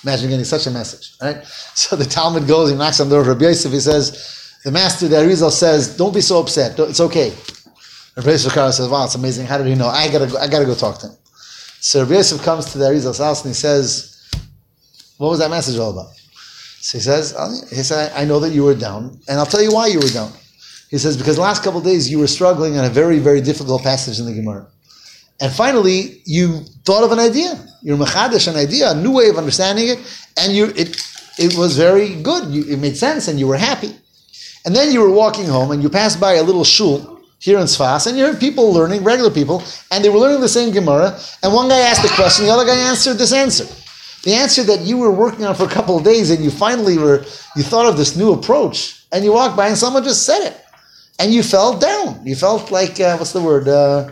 Imagine 0.05 0.31
getting 0.31 0.45
such 0.45 0.67
a 0.67 0.71
message, 0.71 1.17
right? 1.21 1.45
So 1.79 1.95
the 1.95 2.05
talmid 2.05 2.49
goes, 2.49 2.71
he 2.71 2.77
knocks 2.77 2.99
on 3.01 3.09
the 3.09 3.15
door 3.15 3.23
of 3.23 3.29
Rabbi 3.29 3.45
Yosef, 3.45 3.71
he 3.71 3.79
says, 3.79 4.59
The 4.65 4.73
master, 4.73 5.07
the 5.07 5.17
Arizal 5.17 5.53
says, 5.53 5.97
Don't 5.97 6.13
be 6.13 6.21
so 6.21 6.41
upset. 6.41 6.79
It's 6.79 7.01
okay. 7.01 7.33
Rabbi 8.19 8.31
Yosef 8.31 8.53
says, 8.53 8.89
"Wow, 8.89 9.05
it's 9.05 9.15
amazing. 9.15 9.47
How 9.47 9.59
did 9.59 9.69
he 9.69 9.77
know? 9.77 9.87
I 9.87 10.11
gotta, 10.11 10.27
go, 10.27 10.39
I 10.39 10.49
gotta 10.49 10.65
go 10.65 10.75
talk 10.75 10.99
to 11.01 11.07
him." 11.07 11.17
So 11.81 12.03
Rabbi 12.03 12.15
Yosef 12.15 12.43
comes 12.43 12.73
to 12.73 12.79
the 12.79 12.87
Arizal's 12.87 13.19
house 13.19 13.45
and 13.45 13.51
he 13.51 13.55
says, 13.55 14.29
"What 15.19 15.29
was 15.29 15.39
that 15.39 15.51
message 15.51 15.79
all 15.79 15.93
about?" 15.93 16.11
So 16.81 16.99
he 16.99 17.03
says, 17.03 17.33
oh, 17.39 17.49
"He 17.71 17.85
said, 17.85 18.11
I 18.17 18.25
know 18.25 18.41
that 18.41 18.51
you 18.51 18.65
were 18.65 18.75
down, 18.75 19.21
and 19.29 19.39
I'll 19.39 19.47
tell 19.47 19.63
you 19.63 19.73
why 19.73 19.87
you 19.87 20.01
were 20.01 20.09
down." 20.09 20.33
He 20.91 20.99
says, 20.99 21.17
"Because 21.17 21.37
the 21.37 21.43
last 21.43 21.63
couple 21.63 21.81
days 21.81 22.11
you 22.11 22.19
were 22.19 22.27
struggling 22.27 22.77
on 22.77 22.85
a 22.85 22.89
very, 22.89 23.21
very 23.21 23.41
difficult 23.41 23.85
passage 23.85 24.19
in 24.19 24.27
the 24.27 24.35
Gemara, 24.35 24.67
and 25.41 25.53
finally 25.53 26.23
you 26.25 26.61
thought 26.85 27.05
of 27.05 27.13
an 27.13 27.19
idea. 27.19 27.59
You're 27.83 27.97
machadish 27.97 28.49
an 28.49 28.57
idea, 28.57 28.91
a 28.91 28.95
new 28.95 29.13
way 29.13 29.29
of 29.29 29.37
understanding 29.37 29.89
it, 29.89 29.99
and 30.37 30.53
you 30.53 30.67
it 30.77 30.97
it 31.39 31.57
was 31.57 31.77
very 31.77 32.21
good. 32.23 32.53
You, 32.53 32.65
it 32.73 32.79
made 32.79 32.97
sense, 32.97 33.29
and 33.29 33.39
you 33.39 33.47
were 33.47 33.57
happy." 33.57 33.95
And 34.65 34.77
then 34.77 34.93
you 34.93 35.01
were 35.01 35.11
walking 35.11 35.47
home 35.47 35.71
and 35.71 35.83
you 35.83 35.89
passed 35.89 36.21
by 36.21 36.35
a 36.35 36.43
little 36.43 36.65
shul 36.65 37.21
here 37.39 37.59
in 37.59 37.65
Sfas, 37.65 38.07
and 38.07 38.19
you 38.19 38.25
heard 38.27 38.41
people 38.41 38.73
learning, 38.73 39.05
regular 39.05 39.31
people, 39.31 39.63
and 39.91 40.05
they 40.05 40.09
were 40.09 40.19
learning 40.19 40.41
the 40.41 40.49
same 40.49 40.73
Gemara. 40.73 41.19
And 41.43 41.55
one 41.55 41.69
guy 41.69 41.79
asked 41.79 42.05
a 42.05 42.15
question, 42.15 42.45
the 42.45 42.53
other 42.53 42.67
guy 42.67 42.77
answered 42.77 43.15
this 43.15 43.33
answer. 43.33 43.65
The 44.25 44.35
answer 44.35 44.65
that 44.65 44.81
you 44.81 44.99
were 44.99 45.13
working 45.13 45.45
on 45.47 45.55
for 45.55 45.65
a 45.65 45.69
couple 45.69 45.97
of 45.97 46.05
days, 46.05 46.31
and 46.31 46.45
you 46.45 46.51
finally 46.51 46.99
were, 46.99 47.25
you 47.57 47.63
thought 47.63 47.87
of 47.87 47.97
this 47.97 48.17
new 48.17 48.33
approach, 48.33 49.07
and 49.13 49.25
you 49.25 49.33
walked 49.33 49.57
by 49.57 49.69
and 49.69 49.79
someone 49.79 50.03
just 50.03 50.25
said 50.25 50.43
it. 50.49 50.57
And 51.21 51.33
you 51.33 51.43
felt 51.43 51.81
down. 51.81 52.27
You 52.27 52.37
felt 52.37 52.71
like, 52.71 53.01
uh, 53.01 53.17
what's 53.17 53.33
the 53.33 53.43
word? 53.43 53.69
Uh, 53.69 54.11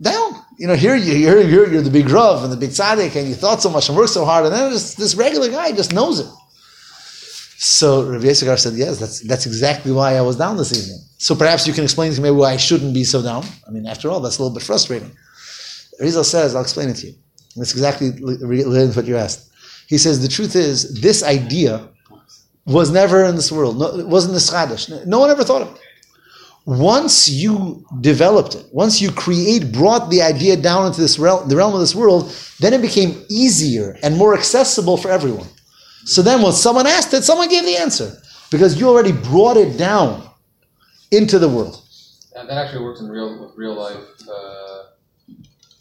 down. 0.00 0.32
You 0.58 0.66
know, 0.66 0.74
here 0.74 0.96
you, 0.96 1.14
here 1.14 1.40
you're, 1.40 1.72
you're 1.72 1.82
the 1.82 1.90
big 1.90 2.08
Rav 2.08 2.44
and 2.44 2.52
the 2.52 2.56
big 2.56 2.70
tzaddik, 2.70 3.16
and 3.16 3.28
you 3.28 3.34
thought 3.34 3.62
so 3.62 3.70
much 3.70 3.88
and 3.88 3.96
worked 3.96 4.10
so 4.10 4.24
hard, 4.24 4.46
and 4.46 4.54
then 4.54 4.70
this, 4.70 4.94
this 4.94 5.14
regular 5.14 5.50
guy 5.50 5.72
just 5.72 5.92
knows 5.92 6.20
it. 6.20 6.26
So 7.56 8.10
Rav 8.10 8.22
Yisrael 8.22 8.58
said, 8.58 8.74
yes, 8.74 8.98
that's, 8.98 9.20
that's 9.20 9.46
exactly 9.46 9.90
why 9.90 10.16
I 10.16 10.20
was 10.20 10.36
down 10.36 10.56
this 10.56 10.76
evening. 10.76 10.98
So 11.18 11.34
perhaps 11.34 11.66
you 11.66 11.72
can 11.72 11.84
explain 11.84 12.12
to 12.12 12.20
me 12.20 12.30
why 12.30 12.52
I 12.52 12.56
shouldn't 12.56 12.92
be 12.92 13.04
so 13.04 13.22
down. 13.22 13.44
I 13.66 13.70
mean, 13.70 13.86
after 13.86 14.10
all, 14.10 14.20
that's 14.20 14.38
a 14.38 14.42
little 14.42 14.54
bit 14.54 14.62
frustrating. 14.62 15.10
Rizal 15.98 16.24
says, 16.24 16.54
I'll 16.54 16.62
explain 16.62 16.90
it 16.90 16.94
to 16.96 17.06
you. 17.06 17.14
That's 17.56 17.72
exactly 17.72 18.10
related 18.20 18.92
to 18.92 18.98
what 18.98 19.06
you 19.06 19.16
asked. 19.16 19.50
He 19.86 19.96
says, 19.96 20.20
the 20.20 20.28
truth 20.28 20.56
is, 20.56 21.00
this 21.00 21.22
idea 21.22 21.88
was 22.66 22.90
never 22.90 23.24
in 23.24 23.36
this 23.36 23.52
world. 23.52 23.78
No, 23.78 23.98
it 23.98 24.06
wasn't 24.06 24.34
this 24.34 24.50
Chadash. 24.50 25.06
No 25.06 25.20
one 25.20 25.30
ever 25.30 25.44
thought 25.44 25.62
of 25.62 25.74
it. 25.74 25.80
Once 26.66 27.28
you 27.28 27.84
developed 28.00 28.54
it, 28.54 28.64
once 28.72 29.00
you 29.00 29.10
create, 29.12 29.70
brought 29.70 30.08
the 30.08 30.22
idea 30.22 30.56
down 30.56 30.86
into 30.86 31.00
this 31.00 31.18
realm, 31.18 31.46
the 31.48 31.56
realm 31.56 31.74
of 31.74 31.80
this 31.80 31.94
world, 31.94 32.34
then 32.60 32.72
it 32.72 32.80
became 32.80 33.22
easier 33.28 33.98
and 34.02 34.16
more 34.16 34.34
accessible 34.34 34.96
for 34.96 35.10
everyone. 35.10 35.46
So 36.06 36.22
then 36.22 36.40
when 36.40 36.52
someone 36.52 36.86
asked 36.86 37.12
it, 37.12 37.22
someone 37.22 37.48
gave 37.48 37.64
the 37.64 37.76
answer 37.76 38.16
because 38.50 38.80
you 38.80 38.88
already 38.88 39.12
brought 39.12 39.58
it 39.58 39.76
down 39.76 40.26
into 41.10 41.38
the 41.38 41.48
world. 41.48 41.82
That, 42.34 42.48
that 42.48 42.56
actually 42.66 42.84
works 42.84 43.00
in 43.00 43.08
real 43.08 43.40
with 43.40 43.56
real 43.56 43.74
life, 43.74 43.98
uh, 44.26 44.84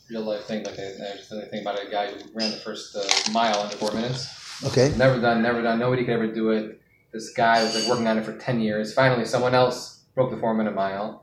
real 0.10 0.24
life 0.24 0.44
thing. 0.44 0.64
Like 0.64 0.78
I, 0.80 0.84
I 0.84 1.16
just 1.16 1.30
think 1.30 1.62
about 1.62 1.82
a 1.82 1.90
guy 1.90 2.12
who 2.12 2.20
ran 2.34 2.52
the 2.52 2.58
first 2.58 2.96
uh, 2.96 3.32
mile 3.32 3.60
under 3.60 3.76
four 3.78 3.92
minutes. 3.94 4.28
Okay. 4.66 4.94
Never 4.98 5.20
done, 5.20 5.42
never 5.42 5.62
done. 5.62 5.80
Nobody 5.80 6.04
could 6.04 6.14
ever 6.14 6.28
do 6.28 6.52
it. 6.52 6.82
This 7.12 7.32
guy 7.34 7.64
was 7.64 7.74
like 7.76 7.88
working 7.88 8.08
on 8.08 8.18
it 8.18 8.26
for 8.26 8.38
ten 8.38 8.60
years. 8.60 8.94
Finally, 8.94 9.26
someone 9.26 9.56
else 9.56 10.03
broke 10.16 10.32
the 10.32 10.38
four 10.38 10.54
minute 10.54 10.74
mile. 10.76 11.22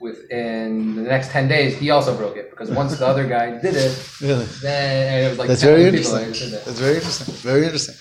Within 0.00 0.94
the 0.94 1.02
next 1.02 1.30
ten 1.32 1.48
days, 1.48 1.76
he 1.76 1.90
also 1.90 2.16
broke 2.16 2.36
it 2.36 2.50
because 2.50 2.70
once 2.70 2.96
the 2.96 3.04
other 3.06 3.26
guy 3.26 3.60
did 3.60 3.74
it, 3.74 4.10
Really? 4.22 4.44
then 4.62 5.12
and 5.12 5.26
it 5.26 5.30
was 5.30 5.38
like 5.38 5.48
That's 5.48 5.60
10 5.62 5.70
very 5.70 5.90
people 5.90 5.98
interesting. 6.16 6.30
that 6.30 6.38
did 6.38 6.50
that. 6.52 6.64
That's 6.64 6.78
very 6.78 6.94
interesting. 6.96 7.34
Very 7.34 7.64
interesting. 7.64 7.94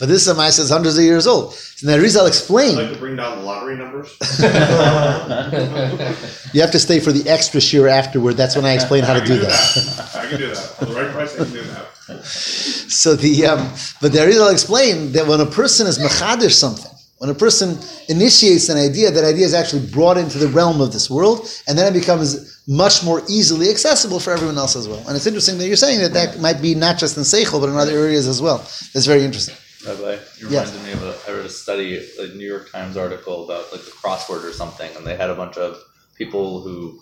But 0.00 0.08
this 0.08 0.22
is 0.22 0.28
a 0.28 0.34
mice 0.34 0.56
that's 0.56 0.70
hundreds 0.70 0.96
of 0.96 1.04
years 1.04 1.26
old. 1.26 1.52
So 1.52 1.86
now 1.90 1.98
Rizal 1.98 2.24
I'd 2.24 2.28
explained 2.28 2.78
like 2.78 2.92
to 2.92 2.98
bring 2.98 3.16
down 3.16 3.36
the 3.38 3.44
lottery 3.44 3.76
numbers. 3.76 4.16
you 6.54 6.60
have 6.62 6.70
to 6.72 6.78
stay 6.78 6.98
for 6.98 7.12
the 7.12 7.28
extra 7.28 7.60
shiur 7.60 7.90
afterward. 7.90 8.34
That's 8.38 8.56
when 8.56 8.64
I 8.64 8.72
explain 8.72 9.04
how 9.04 9.12
to 9.18 9.24
do 9.24 9.36
that. 9.38 10.10
I 10.14 10.26
can 10.28 10.38
do 10.38 10.48
that. 10.48 10.56
For 10.56 10.86
the 10.86 10.94
right 10.94 11.10
price, 11.12 11.34
I 11.38 11.44
can 11.44 11.52
do 11.52 11.62
that. 11.64 11.86
So 12.24 13.14
the 13.14 13.46
um, 13.46 13.68
but 14.00 14.12
the 14.12 14.24
Rizal 14.26 14.48
explained 14.48 15.14
that 15.14 15.26
when 15.26 15.40
a 15.40 15.46
person 15.46 15.86
is 15.86 15.98
machadish 15.98 16.52
something, 16.52 16.90
when 17.22 17.30
a 17.30 17.34
person 17.34 17.78
initiates 18.08 18.68
an 18.68 18.76
idea, 18.76 19.08
that 19.08 19.22
idea 19.22 19.46
is 19.46 19.54
actually 19.54 19.86
brought 19.86 20.18
into 20.18 20.38
the 20.38 20.48
realm 20.48 20.80
of 20.80 20.92
this 20.92 21.08
world, 21.08 21.48
and 21.68 21.78
then 21.78 21.86
it 21.86 21.96
becomes 21.96 22.60
much 22.66 23.04
more 23.04 23.22
easily 23.28 23.70
accessible 23.70 24.18
for 24.18 24.32
everyone 24.32 24.58
else 24.58 24.74
as 24.74 24.88
well. 24.88 24.98
And 25.06 25.14
it's 25.14 25.24
interesting 25.24 25.56
that 25.58 25.68
you're 25.68 25.76
saying 25.76 26.00
that 26.00 26.14
that 26.14 26.40
might 26.40 26.60
be 26.60 26.74
not 26.74 26.98
just 26.98 27.16
in 27.16 27.22
Seichel, 27.22 27.60
but 27.60 27.68
in 27.68 27.76
other 27.76 27.96
areas 27.96 28.26
as 28.26 28.42
well. 28.42 28.58
That's 28.92 29.06
very 29.06 29.22
interesting. 29.22 29.54
Rabbi, 29.86 30.18
you 30.40 30.48
Yes. 30.50 30.72
reminded 30.72 30.82
me 30.84 30.92
of 30.94 31.02
a. 31.04 31.30
I 31.30 31.36
read 31.36 31.46
a 31.46 31.48
study, 31.48 32.04
a 32.18 32.26
New 32.34 32.44
York 32.44 32.72
Times 32.72 32.96
article 32.96 33.44
about 33.44 33.70
like 33.70 33.84
the 33.84 33.92
crossword 33.92 34.42
or 34.42 34.52
something, 34.52 34.90
and 34.96 35.06
they 35.06 35.14
had 35.14 35.30
a 35.30 35.36
bunch 35.36 35.56
of 35.56 35.78
people 36.16 36.62
who 36.62 37.00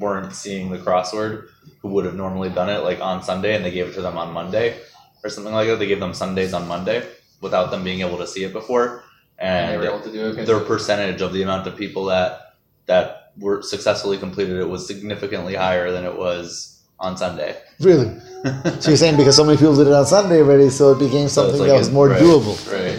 weren't 0.00 0.34
seeing 0.34 0.70
the 0.70 0.78
crossword 0.78 1.46
who 1.80 1.90
would 1.90 2.04
have 2.06 2.16
normally 2.16 2.48
done 2.50 2.68
it 2.70 2.82
like 2.82 3.00
on 3.00 3.22
Sunday, 3.22 3.54
and 3.54 3.64
they 3.64 3.70
gave 3.70 3.86
it 3.86 3.94
to 3.94 4.02
them 4.02 4.18
on 4.18 4.32
Monday 4.32 4.80
or 5.22 5.30
something 5.30 5.54
like 5.54 5.68
that. 5.68 5.78
They 5.78 5.86
gave 5.86 6.00
them 6.00 6.12
Sundays 6.12 6.54
on 6.54 6.66
Monday 6.66 7.06
without 7.40 7.70
them 7.70 7.84
being 7.84 8.00
able 8.00 8.18
to 8.18 8.26
see 8.26 8.42
it 8.42 8.52
before, 8.52 9.04
And 9.40 9.72
they 9.72 9.78
were 9.78 9.86
able 9.94 10.00
to 10.00 10.12
do 10.12 10.26
it. 10.28 10.36
'cause- 10.36 10.46
their 10.46 10.60
percentage 10.60 11.20
of 11.22 11.32
the 11.32 11.42
amount 11.42 11.66
of 11.66 11.76
people 11.76 12.04
that 12.06 12.54
that 12.86 13.32
were 13.38 13.62
successfully 13.62 14.18
completed 14.18 14.58
it 14.58 14.68
was 14.68 14.86
significantly 14.86 15.54
higher 15.54 15.90
than 15.92 16.04
it 16.04 16.16
was 16.18 16.78
on 16.98 17.16
Sunday. 17.16 17.56
Really? 17.80 18.10
So 18.80 18.88
you're 18.90 18.96
saying 18.96 19.16
because 19.16 19.36
so 19.36 19.44
many 19.44 19.58
people 19.58 19.76
did 19.76 19.86
it 19.86 19.92
on 19.92 20.06
Sunday 20.06 20.38
already, 20.40 20.70
so 20.70 20.92
it 20.92 20.98
became 20.98 21.28
So 21.28 21.42
something 21.42 21.60
like 21.60 21.68
that 21.68 21.76
was 21.78 21.90
more 21.90 22.08
right, 22.08 22.20
doable. 22.22 22.56
Right. 22.72 22.98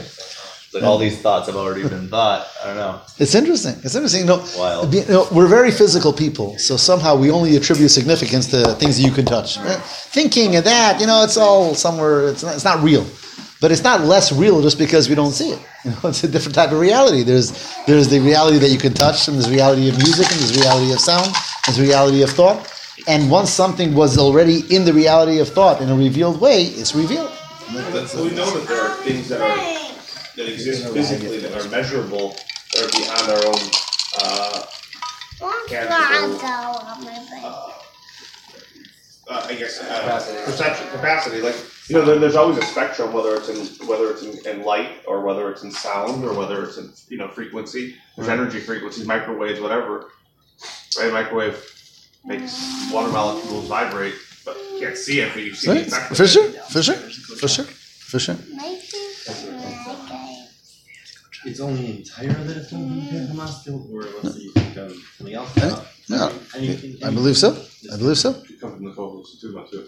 Like 0.73 0.83
all 0.83 0.97
these 0.99 1.17
thoughts 1.17 1.47
have 1.47 1.55
already 1.57 1.81
been 1.87 2.07
thought. 2.09 2.47
I 2.63 2.67
don't 2.67 2.77
know. 2.77 3.01
It's 3.17 3.35
interesting. 3.35 3.75
It's 3.83 3.93
interesting. 3.95 4.21
You 4.21 4.27
know, 4.27 4.45
Wild. 4.57 4.93
you 4.93 5.03
know, 5.09 5.27
we're 5.31 5.47
very 5.47 5.71
physical 5.71 6.13
people, 6.13 6.57
so 6.59 6.77
somehow 6.77 7.15
we 7.15 7.29
only 7.31 7.57
attribute 7.57 7.89
significance 7.91 8.47
to 8.51 8.75
things 8.75 8.95
that 8.97 9.03
you 9.03 9.11
can 9.11 9.25
touch. 9.25 9.57
Eh, 9.57 9.79
Thinking 10.13 10.55
of 10.55 10.63
that, 10.63 11.01
you 11.01 11.07
know, 11.07 11.23
it's 11.23 11.35
all 11.37 11.73
somewhere. 11.75 12.27
It's 12.29 12.43
not, 12.43 12.53
it's 12.55 12.63
not 12.63 12.81
real, 12.83 13.03
but 13.61 13.71
it's 13.71 13.83
not 13.83 14.01
less 14.01 14.31
real 14.31 14.61
just 14.61 14.77
because 14.77 15.07
we 15.07 15.15
don't 15.15 15.31
see 15.31 15.51
it. 15.51 15.59
You 15.83 15.89
know, 15.91 16.09
it's 16.09 16.23
a 16.23 16.27
different 16.27 16.53
type 16.53 16.71
of 16.71 16.79
reality. 16.79 17.23
There's 17.23 17.49
there's 17.87 18.07
the 18.07 18.19
reality 18.19 18.59
that 18.59 18.69
you 18.69 18.77
can 18.77 18.93
touch, 18.93 19.27
and 19.27 19.35
there's 19.35 19.49
reality 19.49 19.89
of 19.89 19.97
music, 19.97 20.29
and 20.31 20.39
there's 20.39 20.55
reality 20.55 20.93
of 20.93 20.99
sound, 20.99 21.33
there's 21.65 21.79
reality 21.81 22.21
of 22.21 22.29
thought. 22.29 22.71
And 23.07 23.31
once 23.31 23.49
something 23.49 23.95
was 23.95 24.19
already 24.19 24.59
in 24.75 24.85
the 24.85 24.93
reality 24.93 25.39
of 25.39 25.49
thought 25.49 25.81
in 25.81 25.89
a 25.89 25.95
revealed 25.95 26.39
way, 26.39 26.65
it's 26.65 26.93
revealed. 26.93 27.31
But 27.73 28.13
we 28.13 28.29
know 28.37 28.45
that 28.51 28.67
there 28.67 28.81
are 28.83 28.95
things 29.01 29.27
that 29.29 29.41
are 29.41 29.57
that 30.37 30.47
exist 30.53 30.87
physically 30.93 31.39
that 31.39 31.53
are 31.53 31.67
measurable 31.69 32.35
that 32.73 32.83
are 32.85 32.91
beyond 32.99 33.25
our 33.31 33.43
own 33.47 33.61
uh, 34.21 34.65
uh, 37.43 37.71
uh, 39.29 39.45
I 39.49 39.55
guess 39.55 39.81
uh, 39.81 39.85
Capacity. 40.01 40.45
perception 40.45 40.87
capacity. 40.91 41.41
Like 41.41 41.55
you 41.91 41.97
know, 41.97 42.05
there, 42.05 42.19
there's 42.19 42.35
always 42.35 42.57
a 42.57 42.61
spectrum, 42.63 43.11
whether 43.11 43.35
it's 43.35 43.49
in 43.49 43.87
whether 43.87 44.09
it's 44.11 44.23
in, 44.23 44.47
in 44.47 44.63
light 44.63 44.89
or 45.05 45.21
whether 45.25 45.51
it's 45.51 45.63
in 45.63 45.71
sound 45.71 46.23
or 46.23 46.33
whether 46.33 46.63
it's 46.63 46.77
in 46.77 46.91
you 47.09 47.17
know 47.17 47.27
frequency. 47.27 47.95
There's 48.15 48.29
energy 48.29 48.59
frequencies, 48.61 49.05
microwaves, 49.05 49.59
whatever. 49.59 50.09
Right, 50.97 51.11
microwave 51.11 51.57
makes 52.23 52.89
water 52.93 53.11
molecules 53.11 53.67
vibrate, 53.67 54.15
but 54.45 54.55
you 54.73 54.79
can't 54.79 54.97
see 54.97 55.19
it, 55.19 55.33
but 55.33 55.43
you 55.43 55.53
see 55.53 55.67
the 55.67 55.73
Right? 55.73 55.87
effect. 55.87 56.11
of 56.11 56.17
For 56.17 56.23
it. 56.23 56.27
sure, 56.29 56.49
for 56.73 56.81
sure, 56.83 56.95
for 56.95 57.47
sure, 57.49 57.65
for 57.65 58.19
sure. 58.19 58.37
It's 61.43 61.59
only 61.59 61.97
entire 61.97 62.31
that 62.33 62.55
it's 62.57 62.71
going 62.71 62.87
to 62.87 62.93
be 62.93 63.01
Hamas 63.33 63.61
still, 63.61 63.87
or 63.91 64.03
let's 64.21 64.35
see, 64.35 64.43
you 64.43 64.51
think 64.51 64.77
of 64.77 64.93
something 65.17 65.33
else? 65.35 65.57
Eh? 65.57 65.83
No, 66.09 66.31
Anything- 66.55 67.03
I 67.03 67.09
believe 67.09 67.35
so. 67.37 67.49
I 67.91 67.97
believe 67.97 68.17
so. 68.19 68.29
It 68.47 68.61
comes 68.61 68.75
from 68.75 68.85
the 68.85 68.91
co-host 68.93 69.41
too, 69.41 69.51
not 69.53 69.71
too. 69.71 69.87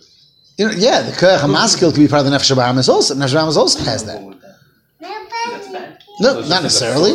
You 0.57 0.67
know, 0.67 0.73
yeah, 0.73 1.01
the 1.01 1.11
Koyach 1.11 1.39
HaMaskil 1.39 1.93
could 1.93 1.99
be 1.99 2.07
part 2.07 2.25
of 2.25 2.31
the 2.31 2.37
Nefesh 2.37 2.55
HaBehamis 2.55 2.89
also. 2.89 3.15
Nefesh 3.15 3.33
HaBehamis 3.33 3.57
also 3.57 3.79
has 3.83 4.05
that. 4.05 4.21
No, 6.19 6.41
not 6.41 6.61
necessarily. 6.63 7.13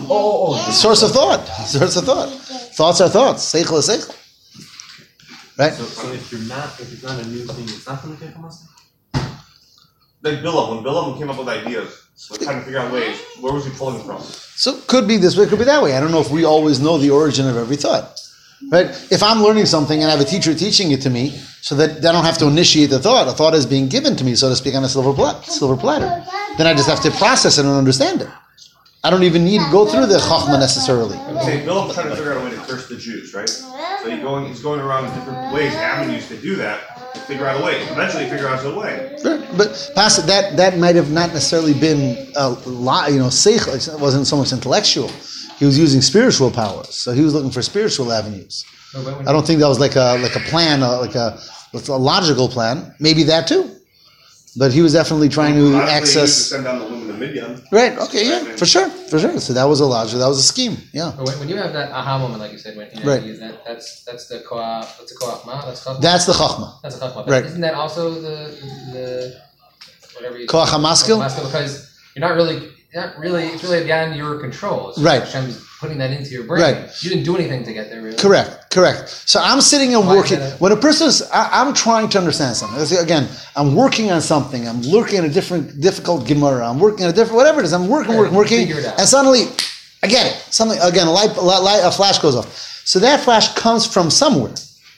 Oh, 0.00 0.56
oh, 0.56 0.70
Source 0.70 1.02
of 1.02 1.10
thought. 1.10 1.44
Source 1.66 1.96
of 1.96 2.04
thought. 2.04 2.30
Thoughts 2.74 3.00
are 3.00 3.08
thoughts. 3.08 3.44
Seichel 3.44 3.78
is 3.78 3.88
seichel. 3.88 4.20
Right? 5.56 5.72
So, 5.72 5.84
so 5.84 6.12
if 6.12 6.32
you're 6.32 6.40
not, 6.42 6.80
if 6.80 6.92
it's 6.92 7.02
not 7.04 7.22
a 7.22 7.28
new 7.28 7.44
thing, 7.44 7.64
it's 7.64 7.86
not 7.86 8.02
going 8.02 8.16
to 8.16 8.26
take 8.26 8.36
Like 10.22 10.38
Bilam, 10.38 10.74
when 10.74 10.84
Bilam 10.84 11.16
came 11.18 11.30
up 11.30 11.38
with 11.38 11.48
ideas, 11.48 12.08
was 12.30 12.38
trying 12.42 12.58
to 12.58 12.64
figure 12.64 12.80
out 12.80 12.92
ways, 12.92 13.20
where 13.40 13.52
was 13.52 13.64
he 13.64 13.70
pulling 13.72 14.02
from? 14.02 14.20
So 14.20 14.74
it 14.76 14.86
could 14.88 15.06
be 15.06 15.16
this 15.18 15.36
way, 15.36 15.44
it 15.44 15.50
could 15.50 15.60
be 15.60 15.64
that 15.66 15.82
way. 15.82 15.96
I 15.96 16.00
don't 16.00 16.10
know 16.10 16.20
if 16.20 16.30
we 16.30 16.44
always 16.44 16.80
know 16.80 16.98
the 16.98 17.10
origin 17.10 17.46
of 17.46 17.56
every 17.56 17.76
thought. 17.76 18.20
Right? 18.70 18.86
If 19.10 19.22
I'm 19.22 19.42
learning 19.42 19.66
something 19.66 20.02
and 20.02 20.10
I 20.10 20.16
have 20.16 20.20
a 20.20 20.28
teacher 20.28 20.54
teaching 20.54 20.92
it 20.92 21.02
to 21.02 21.10
me, 21.10 21.38
so 21.60 21.74
that 21.76 22.04
I 22.04 22.12
don't 22.12 22.24
have 22.24 22.36
to 22.38 22.46
initiate 22.46 22.90
the 22.90 22.98
thought, 22.98 23.26
a 23.26 23.32
thought 23.32 23.54
is 23.54 23.64
being 23.64 23.88
given 23.88 24.16
to 24.16 24.24
me, 24.24 24.34
so 24.34 24.50
to 24.50 24.56
speak, 24.56 24.74
on 24.74 24.84
a 24.84 24.88
silver 24.88 25.14
silver 25.44 25.76
platter. 25.76 26.24
Then 26.58 26.66
I 26.66 26.74
just 26.74 26.88
have 26.88 27.00
to 27.02 27.10
process 27.12 27.56
it 27.56 27.64
and 27.64 27.74
understand 27.74 28.20
it. 28.20 28.28
I 29.02 29.10
don't 29.10 29.22
even 29.22 29.44
need 29.44 29.60
to 29.60 29.70
go 29.70 29.86
through 29.86 30.06
the 30.06 30.18
chachma 30.18 30.58
necessarily. 30.58 31.16
Bilam's 31.16 31.94
trying 31.94 32.08
to 32.08 32.16
figure 32.16 32.32
out 32.32 32.42
a 32.42 32.44
way 32.44 32.50
to 32.50 32.56
curse 32.62 32.88
the 32.88 32.96
Jews, 32.96 33.34
right? 33.34 33.48
So 33.48 34.10
he's 34.10 34.20
going, 34.20 34.46
he's 34.46 34.60
going 34.60 34.80
around 34.80 35.06
in 35.06 35.14
different 35.14 35.54
ways, 35.54 35.74
avenues 35.74 36.28
to 36.28 36.36
do 36.36 36.56
that, 36.56 37.14
to 37.14 37.20
figure 37.20 37.46
out 37.46 37.60
a 37.60 37.64
way. 37.64 37.80
Eventually, 37.82 38.24
he 38.24 38.30
figure 38.30 38.48
out 38.48 38.64
a 38.64 38.70
way. 38.70 39.16
Sure, 39.20 39.38
but 39.56 39.90
past 39.94 40.26
that 40.26 40.56
that 40.56 40.78
might 40.78 40.96
have 40.96 41.10
not 41.10 41.32
necessarily 41.32 41.74
been 41.74 42.30
a 42.36 42.50
lot, 42.66 43.10
you 43.12 43.18
know, 43.18 43.28
seichel. 43.28 43.74
It 43.76 44.00
wasn't 44.00 44.26
so 44.26 44.36
much 44.36 44.52
intellectual. 44.52 45.10
He 45.58 45.64
was 45.66 45.78
using 45.78 46.00
spiritual 46.00 46.50
powers. 46.50 46.94
So 46.94 47.12
he 47.12 47.22
was 47.22 47.32
looking 47.34 47.50
for 47.50 47.62
spiritual 47.62 48.12
avenues. 48.12 48.64
But 48.92 49.04
when- 49.04 49.16
when 49.18 49.28
I 49.28 49.32
don't 49.32 49.46
think 49.46 49.60
that 49.60 49.68
was 49.68 49.80
like 49.80 49.96
a 49.96 50.18
like 50.26 50.36
a 50.36 50.40
plan, 50.50 50.82
uh, 50.82 51.00
like 51.00 51.14
a 51.14 51.38
it's 51.72 51.88
a 51.88 51.96
logical 51.96 52.48
plan. 52.48 52.94
Maybe 53.00 53.22
that 53.24 53.46
too, 53.48 53.64
but 54.56 54.72
he 54.72 54.80
was 54.82 54.92
definitely 54.92 55.28
trying 55.28 55.54
to 55.56 55.64
Logically, 55.64 55.86
to 55.90 55.92
access. 56.00 56.32
send 56.52 56.64
down 56.64 56.78
the 56.78 56.84
lumen 56.86 57.18
minyan. 57.18 57.52
Right. 57.72 57.92
Okay. 58.06 58.22
Yeah. 58.30 58.56
For 58.60 58.66
sure. 58.66 58.88
For 59.10 59.18
sure. 59.18 59.38
So 59.40 59.52
that 59.58 59.64
was 59.72 59.80
a 59.80 59.86
logic. 59.96 60.18
That 60.22 60.28
was 60.34 60.38
a 60.38 60.48
scheme. 60.54 60.76
Yeah. 60.92 61.10
When, 61.26 61.38
when 61.40 61.48
you 61.48 61.56
have 61.56 61.72
that 61.72 61.90
aha 61.90 62.18
moment, 62.18 62.40
like 62.44 62.52
you 62.52 62.58
said, 62.58 62.76
when 62.76 62.88
you 62.94 63.00
know, 63.02 63.10
Right. 63.12 63.22
you, 63.28 63.36
that, 63.38 63.64
that's 63.66 64.04
that's 64.06 64.24
the 64.28 64.38
koach, 64.48 64.86
that's 64.98 65.10
the 65.12 65.18
koach 65.20 65.40
that's 65.66 65.82
koach. 65.84 66.00
That's 66.00 66.26
the 66.26 66.32
chachma. 66.40 66.68
that's 66.82 66.96
a 66.96 67.00
koach 67.00 67.14
ma. 67.16 67.20
Right. 67.34 67.44
Isn't 67.50 67.60
that 67.66 67.74
also 67.74 68.02
the 68.26 68.36
the 68.94 69.06
whatever 70.14 70.38
you 70.38 70.46
Koach 70.46 70.66
hamaskil? 70.74 71.18
koach 71.18 71.30
hamaskil? 71.30 71.44
Because 71.50 71.72
you're 72.14 72.26
not 72.28 72.34
really, 72.36 72.56
you're 72.58 72.73
not 72.94 73.18
really, 73.18 73.46
it's 73.46 73.64
really 73.64 73.82
beyond 73.84 74.14
your 74.16 74.38
control. 74.38 74.90
It's 74.90 74.98
Right. 74.98 75.22
Hashem's 75.22 75.66
putting 75.80 75.98
that 75.98 76.12
into 76.12 76.30
your 76.30 76.44
brain. 76.44 76.62
Right. 76.62 77.02
You 77.02 77.10
didn't 77.10 77.24
do 77.24 77.36
anything 77.36 77.64
to 77.64 77.72
get 77.72 77.90
there, 77.90 78.00
really. 78.00 78.16
Correct, 78.16 78.70
correct. 78.72 79.08
So 79.26 79.40
I'm 79.42 79.60
sitting 79.60 79.94
and 79.94 80.06
Why 80.06 80.14
working. 80.14 80.38
When 80.60 80.70
a 80.72 80.76
person 80.76 81.08
is, 81.08 81.22
I, 81.32 81.60
I'm 81.60 81.74
trying 81.74 82.08
to 82.10 82.18
understand 82.18 82.56
something. 82.56 82.82
Say, 82.86 83.02
Again, 83.02 83.28
I'm 83.56 83.74
working 83.74 84.12
on 84.12 84.20
something. 84.20 84.66
I'm 84.68 84.80
looking 84.82 85.18
at 85.18 85.24
a 85.24 85.28
different, 85.28 85.80
difficult 85.80 86.26
Gemara. 86.26 86.68
I'm 86.68 86.78
working 86.78 87.04
at 87.04 87.10
a 87.10 87.12
different, 87.12 87.36
whatever 87.36 87.60
it 87.60 87.64
is. 87.64 87.72
I'm 87.72 87.88
working, 87.88 88.12
Right, 88.12 88.20
working, 88.20 88.36
working, 88.36 88.58
figure 88.66 88.78
it 88.78 88.86
out. 88.86 88.98
and 89.00 89.08
suddenly, 89.08 89.46
I 90.02 90.06
get 90.06 90.26
it. 90.26 90.36
Something 90.52 90.78
again, 90.80 91.08
a 91.08 91.12
light, 91.12 91.36
a 91.36 91.40
light, 91.40 91.80
a 91.84 91.90
flash 91.90 92.18
goes 92.20 92.36
off. 92.36 92.54
So 92.84 92.98
that 93.00 93.20
flash 93.24 93.54
comes 93.54 93.86
from 93.86 94.10
somewhere. 94.10 94.54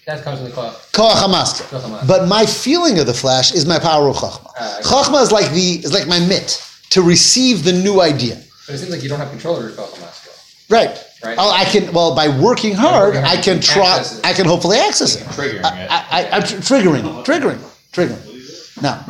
That 0.07 0.23
comes 0.23 0.39
from 0.41 0.51
the 0.51 0.55
koach. 0.55 0.93
Koach. 0.93 2.07
But 2.07 2.29
my 2.29 2.45
feeling 2.47 2.99
of 2.99 3.07
the 3.07 3.15
flash 3.15 3.53
is 3.53 3.67
my 3.67 3.79
power 3.79 4.09
of 4.09 4.17
chachma. 4.17 4.53
Ah, 4.59 4.79
okay. 4.79 4.89
Chachma 4.89 5.23
is 5.23 5.33
like 5.33 5.51
the 5.53 5.81
is 5.85 5.93
like 5.93 6.07
my 6.07 6.21
mitt 6.21 6.63
to 6.97 7.03
receive 7.03 7.63
the 7.63 7.73
new 7.73 8.01
idea. 8.01 8.37
But 8.67 8.75
it 8.75 8.79
seems 8.79 8.91
like 8.91 9.03
you 9.03 9.09
don't 9.11 9.21
have 9.21 9.31
control 9.31 9.57
over 9.57 9.69
your 9.69 9.77
koach 9.77 9.93
hamaskil. 9.99 10.71
Right. 10.71 10.97
Right. 11.23 11.37
Oh, 11.39 11.51
I 11.51 11.65
can. 11.65 11.93
Well, 11.93 12.15
by 12.15 12.29
working 12.29 12.75
hard, 12.75 13.09
working 13.09 13.23
hard, 13.23 13.39
I 13.39 13.43
can 13.43 13.61
try. 13.61 14.03
I 14.25 14.33
can 14.33 14.47
hopefully 14.47 14.79
access 14.79 15.17
it. 15.17 15.25
Triggering 15.29 15.61
it. 15.61 15.65
I, 15.65 16.07
I, 16.11 16.31
I'm 16.31 16.43
tr- 16.43 16.57
triggering, 16.57 17.25
triggering, 17.25 17.61
triggering. 17.93 18.83
Now, 18.83 19.05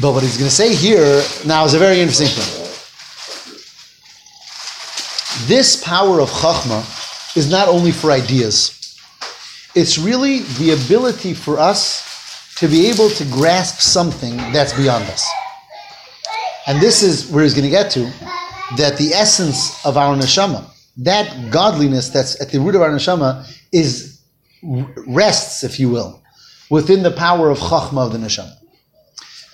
but 0.00 0.12
what 0.12 0.22
he's 0.22 0.36
going 0.36 0.48
to 0.48 0.54
say 0.54 0.74
here 0.74 1.22
now 1.46 1.64
is 1.64 1.74
a 1.74 1.78
very 1.78 2.00
interesting 2.00 2.28
thing. 2.28 2.62
This 5.46 5.82
power 5.82 6.20
of 6.20 6.30
chachma 6.30 6.80
is 7.36 7.50
not 7.50 7.68
only 7.68 7.92
for 7.92 8.10
ideas. 8.10 8.72
It's 9.74 9.98
really 9.98 10.40
the 10.60 10.70
ability 10.72 11.34
for 11.34 11.58
us 11.58 12.04
to 12.56 12.68
be 12.68 12.86
able 12.88 13.10
to 13.10 13.24
grasp 13.26 13.80
something 13.80 14.36
that's 14.52 14.72
beyond 14.72 15.04
us. 15.04 15.24
And 16.66 16.80
this 16.80 17.02
is 17.02 17.30
where 17.30 17.44
he's 17.44 17.54
going 17.54 17.64
to 17.64 17.70
get 17.70 17.90
to 17.92 18.10
that 18.76 18.96
the 18.98 19.12
essence 19.12 19.84
of 19.84 19.96
our 19.96 20.16
neshama, 20.16 20.68
that 20.98 21.50
godliness 21.50 22.08
that's 22.08 22.40
at 22.40 22.50
the 22.50 22.58
root 22.58 22.74
of 22.74 22.82
our 22.82 22.90
neshama, 22.90 23.46
is 23.72 24.20
rests, 25.06 25.62
if 25.62 25.78
you 25.78 25.88
will, 25.88 26.22
within 26.70 27.02
the 27.02 27.12
power 27.12 27.50
of 27.50 27.58
chachma 27.58 28.06
of 28.06 28.12
the 28.12 28.18
neshama. 28.18 28.52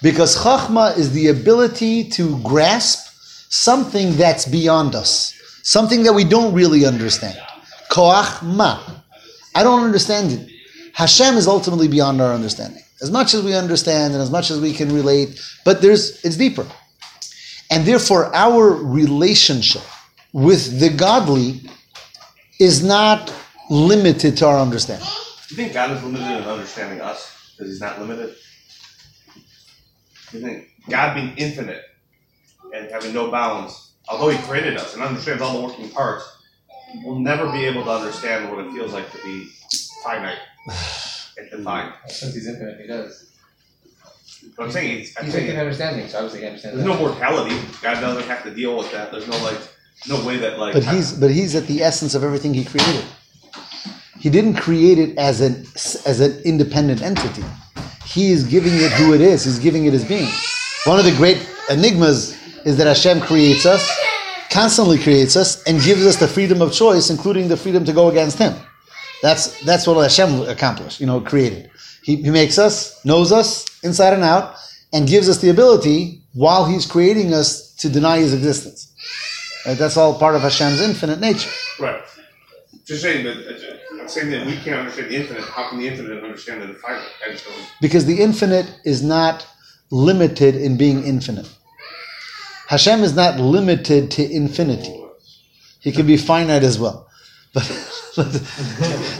Because 0.02 0.36
chachma 0.36 0.96
is 0.96 1.12
the 1.12 1.28
ability 1.28 2.08
to 2.10 2.40
grasp 2.42 3.08
something 3.50 4.16
that's 4.16 4.46
beyond 4.46 4.94
us, 4.94 5.34
something 5.62 6.04
that 6.04 6.14
we 6.14 6.24
don't 6.24 6.54
really 6.54 6.86
understand. 6.86 7.38
Koach 7.90 8.42
ma. 8.42 8.80
I 9.54 9.62
don't 9.62 9.84
understand 9.84 10.32
it. 10.32 10.48
Hashem 10.94 11.36
is 11.36 11.46
ultimately 11.46 11.88
beyond 11.88 12.22
our 12.22 12.32
understanding. 12.32 12.82
As 13.02 13.10
much 13.10 13.34
as 13.34 13.42
we 13.42 13.54
understand 13.54 14.14
and 14.14 14.22
as 14.22 14.30
much 14.30 14.50
as 14.50 14.60
we 14.60 14.72
can 14.72 14.94
relate, 14.94 15.38
but 15.64 15.82
there's 15.82 16.24
it's 16.24 16.36
deeper. 16.36 16.66
And 17.72 17.86
therefore, 17.86 18.34
our 18.34 18.68
relationship 18.70 19.80
with 20.34 20.78
the 20.78 20.90
godly 20.90 21.62
is 22.60 22.84
not 22.84 23.32
limited 23.70 24.36
to 24.36 24.46
our 24.46 24.58
understanding. 24.58 25.08
Do 25.48 25.54
you 25.54 25.56
think 25.56 25.72
God 25.72 25.90
is 25.92 26.02
limited 26.02 26.42
in 26.42 26.44
understanding 26.44 27.00
us 27.00 27.54
because 27.56 27.72
He's 27.72 27.80
not 27.80 27.98
limited? 27.98 28.34
Do 30.30 30.38
you 30.38 30.44
think 30.44 30.68
God 30.90 31.14
being 31.14 31.34
infinite 31.38 31.82
and 32.74 32.90
having 32.90 33.14
no 33.14 33.30
bounds, 33.30 33.92
although 34.06 34.28
He 34.28 34.36
created 34.46 34.76
us 34.76 34.92
and 34.92 35.02
understands 35.02 35.40
all 35.40 35.58
the 35.58 35.66
working 35.66 35.88
parts, 35.88 36.24
will 37.06 37.18
never 37.18 37.50
be 37.50 37.64
able 37.64 37.84
to 37.84 37.90
understand 37.90 38.50
what 38.50 38.66
it 38.66 38.70
feels 38.72 38.92
like 38.92 39.10
to 39.12 39.18
be 39.24 39.48
finite 40.04 40.38
and 41.38 41.50
defined. 41.50 41.94
Since 42.08 42.34
he's 42.34 42.46
infinite, 42.48 42.82
he 42.82 42.86
does. 42.86 43.31
But 44.56 44.64
I'm 44.64 44.70
saying, 44.70 44.98
he's, 44.98 45.16
I'm 45.16 45.24
He's 45.24 45.34
saying 45.34 45.46
infinite 45.46 45.62
understanding, 45.62 46.08
so 46.08 46.18
obviously 46.18 46.40
he 46.40 46.46
understands 46.46 46.76
there's 46.76 46.88
that. 46.88 47.02
no 47.02 47.08
mortality. 47.08 47.56
God 47.80 48.00
doesn't 48.00 48.24
have 48.24 48.42
to 48.44 48.54
deal 48.54 48.76
with 48.76 48.90
that. 48.92 49.10
There's 49.10 49.26
no 49.26 49.36
like, 49.38 49.58
no 50.08 50.24
way 50.26 50.36
that 50.38 50.58
like. 50.58 50.74
But 50.74 50.84
he's 50.84 51.12
but 51.12 51.30
he's 51.30 51.54
at 51.54 51.66
the 51.66 51.82
essence 51.82 52.14
of 52.14 52.22
everything 52.24 52.52
he 52.54 52.64
created. 52.64 53.04
He 54.18 54.30
didn't 54.30 54.54
create 54.54 54.98
it 54.98 55.18
as 55.18 55.40
an 55.40 55.66
as 56.06 56.20
an 56.20 56.40
independent 56.44 57.02
entity. 57.02 57.44
He 58.04 58.30
is 58.30 58.44
giving 58.44 58.74
it 58.74 58.92
who 58.92 59.14
it 59.14 59.20
is. 59.20 59.44
He's 59.44 59.58
giving 59.58 59.86
it 59.86 59.92
his 59.92 60.04
being. 60.04 60.28
One 60.84 60.98
of 60.98 61.04
the 61.04 61.14
great 61.16 61.38
enigmas 61.70 62.36
is 62.66 62.76
that 62.76 62.86
Hashem 62.86 63.20
creates 63.22 63.66
us, 63.66 63.88
constantly 64.50 64.98
creates 64.98 65.36
us, 65.36 65.62
and 65.64 65.80
gives 65.80 66.04
us 66.04 66.16
the 66.16 66.28
freedom 66.28 66.60
of 66.60 66.72
choice, 66.72 67.10
including 67.10 67.48
the 67.48 67.56
freedom 67.56 67.84
to 67.84 67.92
go 67.92 68.08
against 68.08 68.38
Him. 68.38 68.54
That's 69.22 69.60
that's 69.64 69.86
what 69.86 70.00
Hashem 70.02 70.42
accomplished. 70.48 71.00
You 71.00 71.06
know, 71.06 71.20
created. 71.20 71.70
He, 72.02 72.16
he 72.16 72.30
makes 72.30 72.58
us, 72.58 73.04
knows 73.04 73.32
us 73.32 73.66
inside 73.82 74.12
and 74.12 74.24
out, 74.24 74.56
and 74.92 75.08
gives 75.08 75.28
us 75.28 75.38
the 75.38 75.50
ability 75.50 76.22
while 76.34 76.64
He's 76.64 76.86
creating 76.86 77.32
us 77.32 77.74
to 77.76 77.88
deny 77.88 78.18
His 78.18 78.34
existence. 78.34 78.92
Right? 79.66 79.78
That's 79.78 79.96
all 79.96 80.18
part 80.18 80.34
of 80.34 80.42
Hashem's 80.42 80.80
infinite 80.80 81.20
nature. 81.20 81.50
Right. 81.78 82.02
Just 82.84 83.02
saying 83.02 83.24
that. 83.24 83.36
uh, 83.36 84.00
I'm 84.00 84.08
saying 84.08 84.30
that 84.30 84.44
we 84.44 84.56
can't 84.56 84.80
understand 84.80 85.10
the 85.10 85.16
infinite. 85.16 85.44
How 85.44 85.68
can 85.68 85.78
the 85.78 85.86
infinite 85.86 86.24
understand 86.24 86.62
the 86.62 86.74
finite? 86.74 87.06
I 87.24 87.30
just 87.30 87.44
don't. 87.44 87.72
Because 87.80 88.04
the 88.04 88.20
infinite 88.20 88.80
is 88.84 89.02
not 89.02 89.46
limited 89.90 90.56
in 90.56 90.76
being 90.76 91.04
infinite. 91.04 91.48
Hashem 92.66 93.04
is 93.04 93.14
not 93.14 93.38
limited 93.38 94.10
to 94.12 94.28
infinity. 94.28 94.98
He 95.78 95.92
can 95.92 96.06
be 96.06 96.16
finite 96.16 96.64
as 96.64 96.78
well. 96.78 97.08
But, 97.54 97.68
but 98.16 98.42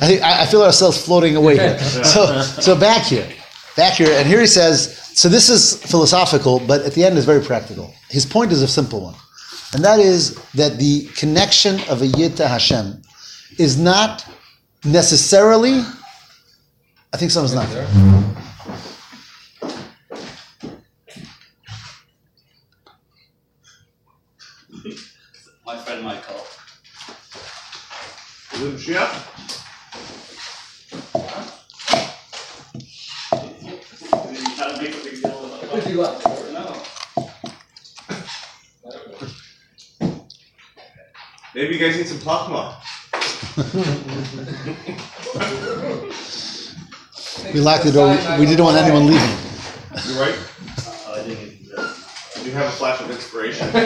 I, 0.01 0.19
I 0.23 0.43
I 0.43 0.47
feel 0.47 0.63
ourselves 0.63 0.97
floating 1.05 1.37
away 1.37 1.57
here. 1.59 1.79
So, 1.79 2.41
so 2.41 2.79
back 2.79 3.05
here, 3.05 3.29
back 3.77 3.95
here, 3.95 4.11
and 4.19 4.27
here 4.27 4.41
he 4.41 4.47
says, 4.47 4.97
so 5.15 5.29
this 5.29 5.51
is 5.51 5.77
philosophical, 5.77 6.59
but 6.61 6.81
at 6.83 6.93
the 6.95 7.05
end 7.05 7.19
is 7.19 7.27
very 7.27 7.43
practical. 7.43 7.93
His 8.09 8.25
point 8.25 8.51
is 8.51 8.63
a 8.63 8.69
simple 8.69 9.03
one, 9.03 9.15
and 9.75 9.85
that 9.85 9.99
is 9.99 10.37
that 10.55 10.79
the 10.79 11.09
connection 11.15 11.81
of 11.91 12.01
a 12.01 12.07
yid 12.07 12.37
to 12.39 12.49
Hashem 12.49 13.03
is 13.59 13.79
not 13.79 14.25
necessarily. 14.85 15.85
I 17.13 17.19
think 17.19 17.31
someone's 17.31 17.55
not 17.55 17.69
there. 17.69 17.87
My 25.67 25.77
friend 25.85 26.03
Michael. 26.03 26.41
Live 28.61 28.81
ship. 28.81 29.09
You 33.33 33.39
to 34.57 34.79
make 34.81 34.95
a 34.95 35.05
big 35.05 35.23
deal 35.23 35.45
about 35.45 35.79
If 35.79 35.89
you 35.89 36.01
left. 36.01 36.25
No. 36.53 36.83
Maybe 41.55 41.75
you 41.75 41.81
guys 41.81 41.97
need 41.97 42.07
some 42.09 42.19
Chachma. 42.19 42.75
We 47.53 47.61
locked 47.61 47.85
the 47.85 47.93
door. 47.93 48.09
We- 48.09 48.41
We 48.41 48.47
didn't 48.47 48.65
want 48.65 48.77
anyone 48.79 49.07
leaving. 49.07 49.37
You're 50.09 50.21
right. 50.25 50.35
Oh, 51.07 51.15
I 51.15 51.23
didn't 51.27 51.33
even 51.43 51.57
do 51.65 51.77
that. 51.77 51.97
You 52.45 52.53
have 52.53 52.67
a 52.67 52.71
flash 52.73 53.01
of 53.01 53.11
inspiration. 53.11 53.71
By 53.73 53.81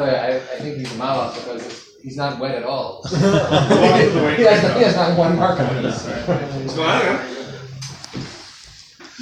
the 0.00 0.04
way, 0.04 0.18
I, 0.18 0.36
I 0.36 0.58
think 0.60 0.76
he's 0.78 0.92
a 0.92 0.96
malas 0.96 1.34
because 1.34 1.64
it's, 1.66 1.95
he's 2.06 2.16
not 2.16 2.38
wet 2.38 2.54
at 2.54 2.62
all. 2.62 3.02
he, 3.08 3.16
has, 3.16 4.62
he 4.76 4.82
has 4.84 4.94
not 4.94 5.18
one 5.18 5.34
mark 5.36 5.58
on 5.58 5.82
this. 5.82 6.06
What's 6.06 6.74
going 6.76 6.88
on, 6.88 7.04
man? 7.04 7.32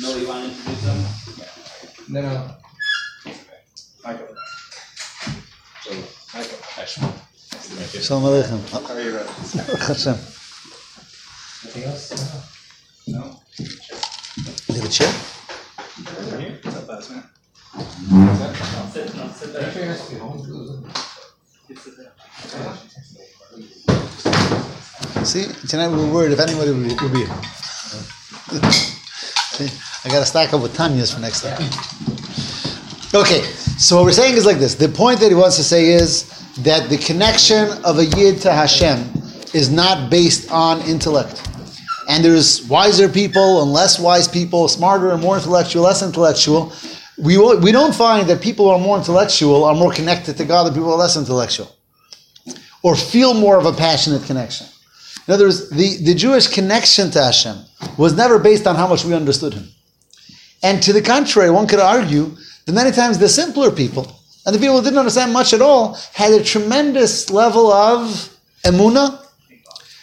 No, 0.01 0.17
you 0.17 0.29
want 0.29 0.45
to 0.45 0.51
introduce 0.51 0.83
them? 0.83 0.99
No, 2.11 2.21
no. 2.21 2.51
Michael. 4.05 4.37
Michael. 6.35 6.59
Shalom 8.03 8.25
Aleichem. 8.25 8.61
Hashem. 9.87 10.19
Anything 11.65 11.85
else? 11.85 12.05
No. 13.07 13.41
You 14.69 14.75
have 14.75 14.85
a 14.85 14.89
chair? 14.91 15.13
I'll 18.17 18.91
sit, 18.91 19.17
I'll 19.17 19.33
sit 19.33 19.57
Are 19.57 19.61
you 19.61 19.65
there. 19.65 19.73
sure 19.73 19.83
you're 19.83 19.89
not 19.89 19.99
supposed 19.99 20.21
home 20.21 20.45
too? 20.45 21.14
See, 25.25 25.47
tonight 25.69 25.89
we 25.89 25.97
were 25.97 26.13
worried 26.13 26.33
if 26.33 26.39
anybody 26.39 26.73
would 26.73 26.83
be. 26.83 26.95
Would 27.03 27.13
be. 27.13 27.25
See, 28.69 29.71
I 30.05 30.09
got 30.11 30.21
to 30.21 30.27
stack 30.27 30.53
up 30.53 30.61
with 30.61 30.77
Tanya's 30.77 31.15
for 31.15 31.21
next 31.21 31.41
time. 31.41 31.57
Okay, 33.15 33.43
so 33.79 33.97
what 33.97 34.05
we're 34.05 34.13
saying 34.13 34.37
is 34.37 34.45
like 34.45 34.59
this. 34.59 34.75
The 34.75 34.91
point 34.91 35.21
that 35.21 35.31
he 35.31 35.35
wants 35.35 35.57
to 35.57 35.65
say 35.65 35.87
is 35.87 36.29
that 36.59 36.91
the 36.91 36.99
connection 36.99 37.71
of 37.83 37.99
a 37.99 38.05
Yid 38.05 38.43
to 38.43 38.53
Hashem 38.53 39.11
is 39.55 39.71
not 39.71 40.11
based 40.11 40.51
on 40.51 40.83
intellect. 40.83 41.49
And 42.11 42.23
there's 42.23 42.67
wiser 42.69 43.09
people 43.09 43.63
and 43.63 43.73
less 43.73 43.99
wise 43.99 44.29
people, 44.29 44.69
smarter 44.69 45.13
and 45.13 45.23
more 45.23 45.37
intellectual, 45.37 45.85
less 45.85 46.03
intellectual. 46.03 46.75
We, 47.17 47.39
we 47.39 47.71
don't 47.71 47.95
find 47.95 48.29
that 48.29 48.43
people 48.43 48.67
who 48.67 48.73
are 48.73 48.79
more 48.79 48.99
intellectual 48.99 49.65
are 49.65 49.75
more 49.75 49.93
connected 49.93 50.37
to 50.39 50.45
God 50.45 50.65
than 50.65 50.75
people 50.75 50.89
who 50.89 50.95
are 50.95 50.99
less 50.99 51.17
intellectual 51.17 51.71
or 52.83 52.97
feel 52.97 53.35
more 53.35 53.57
of 53.57 53.67
a 53.67 53.73
passionate 53.73 54.25
connection. 54.25 54.67
In 55.27 55.35
other 55.35 55.45
words, 55.45 55.71
the, 55.71 55.99
the 56.05 56.15
Jewish 56.15 56.49
connection 56.49 57.11
to 57.13 57.23
Hashem 57.23 57.57
was 57.97 58.15
never 58.15 58.39
based 58.39 58.67
on 58.67 58.77
how 58.77 58.87
much 58.87 59.05
we 59.05 59.15
understood 59.15 59.55
Him. 59.55 59.69
And 60.63 60.83
to 60.83 60.93
the 60.93 61.01
contrary, 61.01 61.51
one 61.51 61.67
could 61.67 61.81
argue 61.81 62.37
that 62.67 62.73
many 62.73 62.91
times 62.91 63.19
the 63.19 63.29
simpler 63.29 63.71
people 63.71 64.21
and 64.45 64.55
the 64.55 64.59
people 64.59 64.77
who 64.77 64.85
didn't 64.85 64.99
understand 64.99 65.33
much 65.33 65.55
at 65.55 65.63
all 65.63 65.95
had 66.13 66.33
a 66.33 66.45
tremendous 66.45 67.31
level 67.31 67.73
of 67.73 68.37
emuna. 68.65 69.23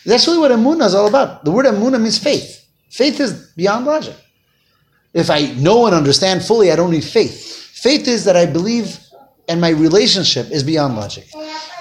That's 0.06 0.26
really 0.28 0.40
what 0.40 0.52
emuna 0.52 0.88
is 0.88 0.96
all 0.96 1.08
about. 1.08 1.46
The 1.46 1.52
word 1.52 1.66
emuna 1.66 2.02
means 2.02 2.18
faith. 2.18 2.68
Faith 2.90 3.20
is 3.20 3.52
beyond 3.56 3.86
logic. 3.86 4.16
If 5.14 5.30
I 5.30 5.48
know 5.54 5.86
and 5.86 5.96
understand 5.96 6.44
fully, 6.44 6.72
I 6.72 6.76
don't 6.76 6.92
need 6.92 7.04
faith. 7.04 7.70
Faith 7.74 8.08
is 8.08 8.26
that 8.26 8.36
I 8.36 8.46
believe 8.46 8.98
and 9.48 9.60
my 9.60 9.70
relationship 9.70 10.50
is 10.50 10.64
beyond 10.64 10.96
logic. 10.96 11.28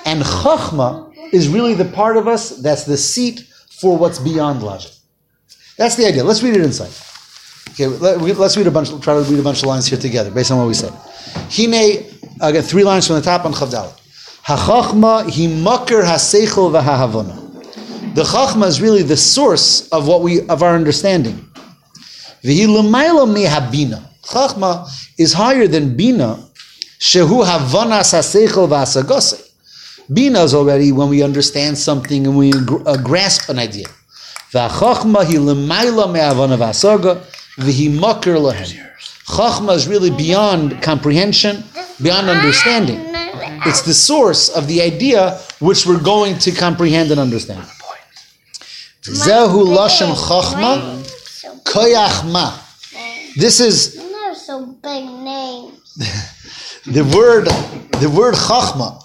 And 0.05 0.23
chachma 0.23 1.15
is 1.33 1.49
really 1.49 1.75
the 1.75 1.85
part 1.85 2.17
of 2.17 2.27
us 2.27 2.51
that's 2.61 2.85
the 2.85 2.97
seat 2.97 3.41
for 3.81 3.97
what's 3.97 4.19
beyond 4.19 4.63
logic. 4.63 4.91
That's 5.77 5.95
the 5.95 6.07
idea. 6.07 6.25
Let's 6.25 6.43
read 6.43 6.57
it 6.57 6.63
inside. 6.63 6.91
Okay, 7.71 7.87
let, 7.87 8.21
let's 8.39 8.57
read 8.57 8.67
a 8.67 8.71
bunch. 8.71 8.89
Try 9.01 9.15
to 9.15 9.23
read 9.31 9.39
a 9.39 9.43
bunch 9.43 9.63
of 9.63 9.69
lines 9.69 9.87
here 9.87 9.99
together, 9.99 10.31
based 10.31 10.51
on 10.51 10.59
what 10.59 10.67
we 10.67 10.75
said. 10.75 10.93
Hine, 11.51 12.05
again, 12.41 12.63
three 12.63 12.83
lines 12.83 13.07
from 13.07 13.17
the 13.17 13.23
top 13.23 13.45
on 13.45 13.53
Chavdal. 13.53 13.93
Hachachma 14.45 15.31
hi 15.31 15.47
makar 15.63 16.03
haseichel 16.03 16.73
v'hahavona. 16.73 18.15
The 18.15 18.25
chachma 18.25 18.67
is 18.67 18.81
really 18.83 19.03
the 19.03 19.17
source 19.17 19.89
of 19.91 20.09
what 20.09 20.23
we 20.23 20.47
of 20.49 20.63
our 20.63 20.75
understanding. 20.75 21.50
Mehabina. 22.43 24.03
Chachma 24.23 24.89
is 25.19 25.33
higher 25.33 25.67
than 25.67 25.97
bina. 25.97 26.39
Shehu 26.99 27.45
havanas 27.45 28.13
haseichel 28.13 28.69
v'hasagose. 28.69 29.49
Bina 30.13 30.43
is 30.43 30.55
already 30.55 30.93
when 30.93 31.09
we 31.09 31.23
understand 31.23 31.79
something 31.79 32.27
and 32.27 32.37
we 32.37 32.53
uh, 32.53 32.97
grasp 32.99 33.49
an 33.49 33.59
idea. 33.59 33.87
V'achachma 34.53 35.25
hi 35.25 35.39
l'mayla 35.39 36.13
me'avana 36.13 36.57
v'asaga 36.59 37.25
v'hi 37.57 37.91
makar 37.99 38.35
lahem. 38.35 38.87
Chachma 39.27 39.75
is 39.75 39.87
really 39.89 40.11
beyond 40.11 40.83
comprehension, 40.83 41.63
beyond 42.03 42.29
understanding. 42.29 43.01
It's 43.67 43.83
the 43.83 43.95
source 43.95 44.49
of 44.49 44.67
the 44.67 44.83
idea 44.83 45.39
which 45.61 45.87
we're 45.87 46.03
going 46.03 46.39
to 46.39 46.51
comprehend 46.51 47.11
and 47.11 47.21
understand. 47.21 47.63
Zehu 49.03 49.65
lashon 49.67 50.15
chachma 50.15 51.10
koyach 51.65 52.31
ma. 52.31 52.59
This 53.37 53.61
is 53.61 53.95
They're 53.95 54.35
so 54.35 54.67
big 54.67 55.05
names. 55.05 55.95
the 56.87 57.05
word. 57.17 57.47
The 58.01 58.09
word 58.09 58.35
chachma 58.35 59.03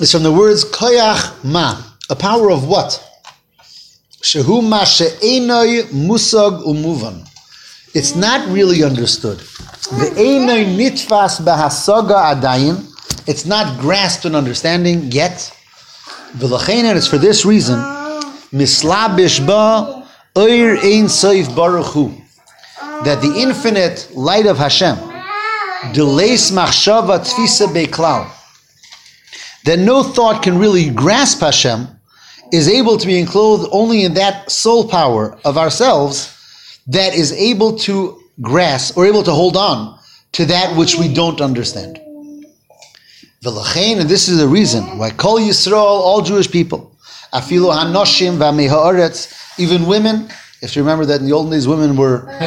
is 0.00 0.12
from 0.12 0.22
the 0.22 0.32
words 0.32 0.64
koyach 0.64 1.44
ma, 1.44 1.82
a 2.08 2.16
power 2.16 2.50
of 2.50 2.66
what? 2.66 3.02
Shehu 4.22 4.66
ma 4.66 4.84
she'enoi 4.84 5.84
musag 5.92 6.64
umuvan. 6.64 7.26
It's 7.94 8.14
not 8.14 8.48
really 8.48 8.82
understood. 8.82 9.38
The 9.38 10.12
einoi 10.16 10.76
nitfas 10.76 11.40
bahasaga 11.40 12.34
adayin. 12.34 12.86
It's 13.26 13.44
not 13.44 13.80
grasped 13.80 14.24
in 14.24 14.34
understanding 14.34 15.10
yet. 15.12 15.52
V'lachein, 16.36 16.84
and 16.84 16.96
it's 16.96 17.06
for 17.06 17.18
this 17.18 17.44
reason. 17.44 17.78
Ah. 17.78 18.20
Mislabish 18.52 19.44
ba 19.46 19.99
oir 20.36 20.76
ein 20.78 21.06
soif 21.06 21.54
baruch 21.54 21.86
hu. 21.86 22.12
That 23.04 23.22
the 23.22 23.34
infinite 23.38 24.10
light 24.14 24.46
of 24.46 24.58
Hashem 24.58 24.96
d'leis 25.94 26.52
machshava 26.52 27.20
tfisa 27.20 27.66
beklal. 27.68 28.30
That 29.64 29.78
no 29.78 30.02
thought 30.02 30.42
can 30.42 30.58
really 30.58 30.90
grasp 30.90 31.40
Hashem 31.40 31.88
is 32.52 32.68
able 32.68 32.96
to 32.98 33.06
be 33.06 33.18
enclosed 33.18 33.68
only 33.72 34.04
in 34.04 34.14
that 34.14 34.50
soul 34.50 34.88
power 34.88 35.38
of 35.44 35.56
ourselves 35.56 36.36
that 36.86 37.14
is 37.14 37.32
able 37.32 37.78
to 37.78 38.20
grasp 38.40 38.96
or 38.96 39.06
able 39.06 39.22
to 39.22 39.32
hold 39.32 39.56
on 39.56 39.98
to 40.32 40.46
that 40.46 40.76
which 40.76 40.96
we 40.96 41.12
don't 41.12 41.40
understand. 41.40 41.98
And 43.42 44.00
this 44.00 44.28
is 44.28 44.38
the 44.38 44.48
reason 44.48 44.98
why 44.98 45.10
Kol 45.10 45.38
Yisrael, 45.38 45.74
all 45.74 46.20
Jewish 46.20 46.50
people, 46.50 46.94
afilu 47.32 47.72
hanoshim 47.72 48.36
v'amehaaretz, 48.36 49.32
even 49.60 49.86
women. 49.86 50.28
If 50.62 50.76
you 50.76 50.82
remember 50.82 51.06
that 51.06 51.20
in 51.20 51.26
the 51.26 51.32
olden 51.32 51.52
days, 51.52 51.66
women 51.66 51.96
were 51.96 52.26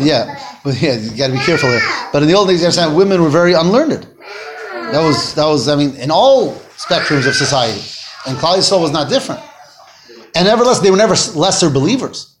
yeah, 0.00 0.38
but 0.62 0.80
yeah, 0.80 0.94
you 0.94 1.16
got 1.16 1.28
to 1.28 1.32
be 1.32 1.38
careful 1.40 1.70
here. 1.70 1.80
But 2.12 2.22
in 2.22 2.28
the 2.28 2.34
old 2.34 2.48
days, 2.48 2.60
you 2.60 2.66
understand, 2.66 2.96
women 2.96 3.20
were 3.22 3.30
very 3.30 3.54
unlearned. 3.54 4.06
That 4.92 5.02
was 5.04 5.34
that 5.34 5.44
was 5.44 5.68
I 5.68 5.76
mean, 5.76 5.96
in 5.96 6.10
all 6.10 6.54
spectrums 6.76 7.26
of 7.26 7.34
society, 7.34 7.82
and 8.26 8.38
Klal 8.38 8.56
Yisrael 8.56 8.80
was 8.80 8.92
not 8.92 9.08
different. 9.08 9.42
And 10.34 10.46
nevertheless, 10.46 10.80
they 10.80 10.90
were 10.90 10.96
never 10.96 11.14
lesser 11.38 11.68
believers. 11.70 12.36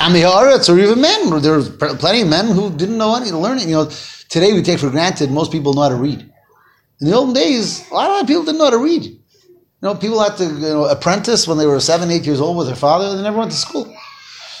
Amiharetz 0.00 0.68
or 0.68 0.78
even 0.78 1.00
men. 1.00 1.40
There 1.40 1.56
was 1.56 1.70
plenty 1.70 2.22
of 2.22 2.28
men 2.28 2.48
who 2.48 2.70
didn't 2.70 2.98
know 2.98 3.16
any 3.16 3.30
learning. 3.30 3.68
You 3.68 3.76
know, 3.76 3.90
today 4.28 4.52
we 4.52 4.62
take 4.62 4.80
for 4.80 4.90
granted 4.90 5.30
most 5.30 5.50
people 5.52 5.72
know 5.72 5.82
how 5.82 5.88
to 5.88 5.94
read. 5.94 6.20
In 7.00 7.06
the 7.08 7.14
olden 7.14 7.34
days, 7.34 7.88
a 7.90 7.94
lot 7.94 8.20
of 8.20 8.26
people 8.26 8.44
didn't 8.44 8.58
know 8.58 8.64
how 8.64 8.70
to 8.70 8.78
read. 8.78 9.18
Know, 9.84 9.94
people 9.94 10.18
had 10.22 10.38
to 10.38 10.44
you 10.46 10.60
know, 10.60 10.86
apprentice 10.86 11.46
when 11.46 11.58
they 11.58 11.66
were 11.66 11.78
seven, 11.78 12.10
eight 12.10 12.24
years 12.24 12.40
old 12.40 12.56
with 12.56 12.68
their 12.68 12.74
father. 12.74 13.14
They 13.14 13.22
never 13.22 13.36
went 13.36 13.50
to 13.50 13.56
school. 13.56 13.94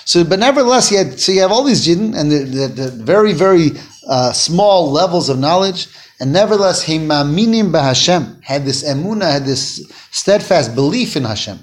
So, 0.04 0.22
but 0.22 0.38
nevertheless, 0.38 0.90
you 0.92 0.98
had, 0.98 1.18
so 1.18 1.32
you 1.32 1.40
have 1.40 1.50
all 1.50 1.64
these 1.64 1.86
jinn 1.86 2.14
and 2.14 2.30
the, 2.30 2.40
the, 2.40 2.68
the 2.68 2.90
very, 2.90 3.32
very 3.32 3.70
uh, 4.06 4.34
small 4.34 4.92
levels 4.92 5.30
of 5.30 5.38
knowledge, 5.38 5.88
and 6.20 6.30
nevertheless, 6.30 6.82
he 6.82 6.98
himaminim 6.98 7.72
b'Hashem 7.72 8.44
had 8.44 8.66
this 8.66 8.84
emuna, 8.84 9.32
had 9.32 9.46
this 9.46 9.90
steadfast 10.10 10.74
belief 10.74 11.16
in 11.16 11.24
Hashem. 11.24 11.58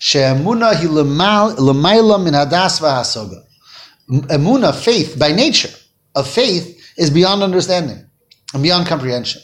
She'emuna 0.00 0.74
hi 0.74 0.86
lemayla 0.86 2.24
min 2.24 2.34
hadas 2.34 2.80
v'hasoga. 2.80 3.44
Emuna, 4.08 4.74
faith, 4.74 5.16
by 5.16 5.30
nature 5.30 5.70
of 6.16 6.28
faith, 6.28 6.92
is 6.98 7.08
beyond 7.08 7.44
understanding 7.44 8.04
and 8.52 8.62
beyond 8.64 8.88
comprehension. 8.88 9.42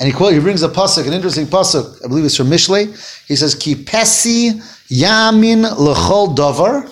And 0.00 0.08
he 0.08 0.12
quote, 0.12 0.32
he 0.32 0.40
brings 0.40 0.62
a 0.62 0.68
pasuk, 0.68 1.06
an 1.06 1.12
interesting 1.12 1.46
pasuk. 1.46 2.04
I 2.04 2.08
believe 2.08 2.24
it's 2.24 2.36
from 2.36 2.48
Mishlei. 2.48 2.86
He 3.28 3.36
says, 3.36 3.54
"Ki 3.54 3.74
pesi 3.76 4.60
yamin 4.88 5.64
lechol 5.64 6.36
davar." 6.36 6.90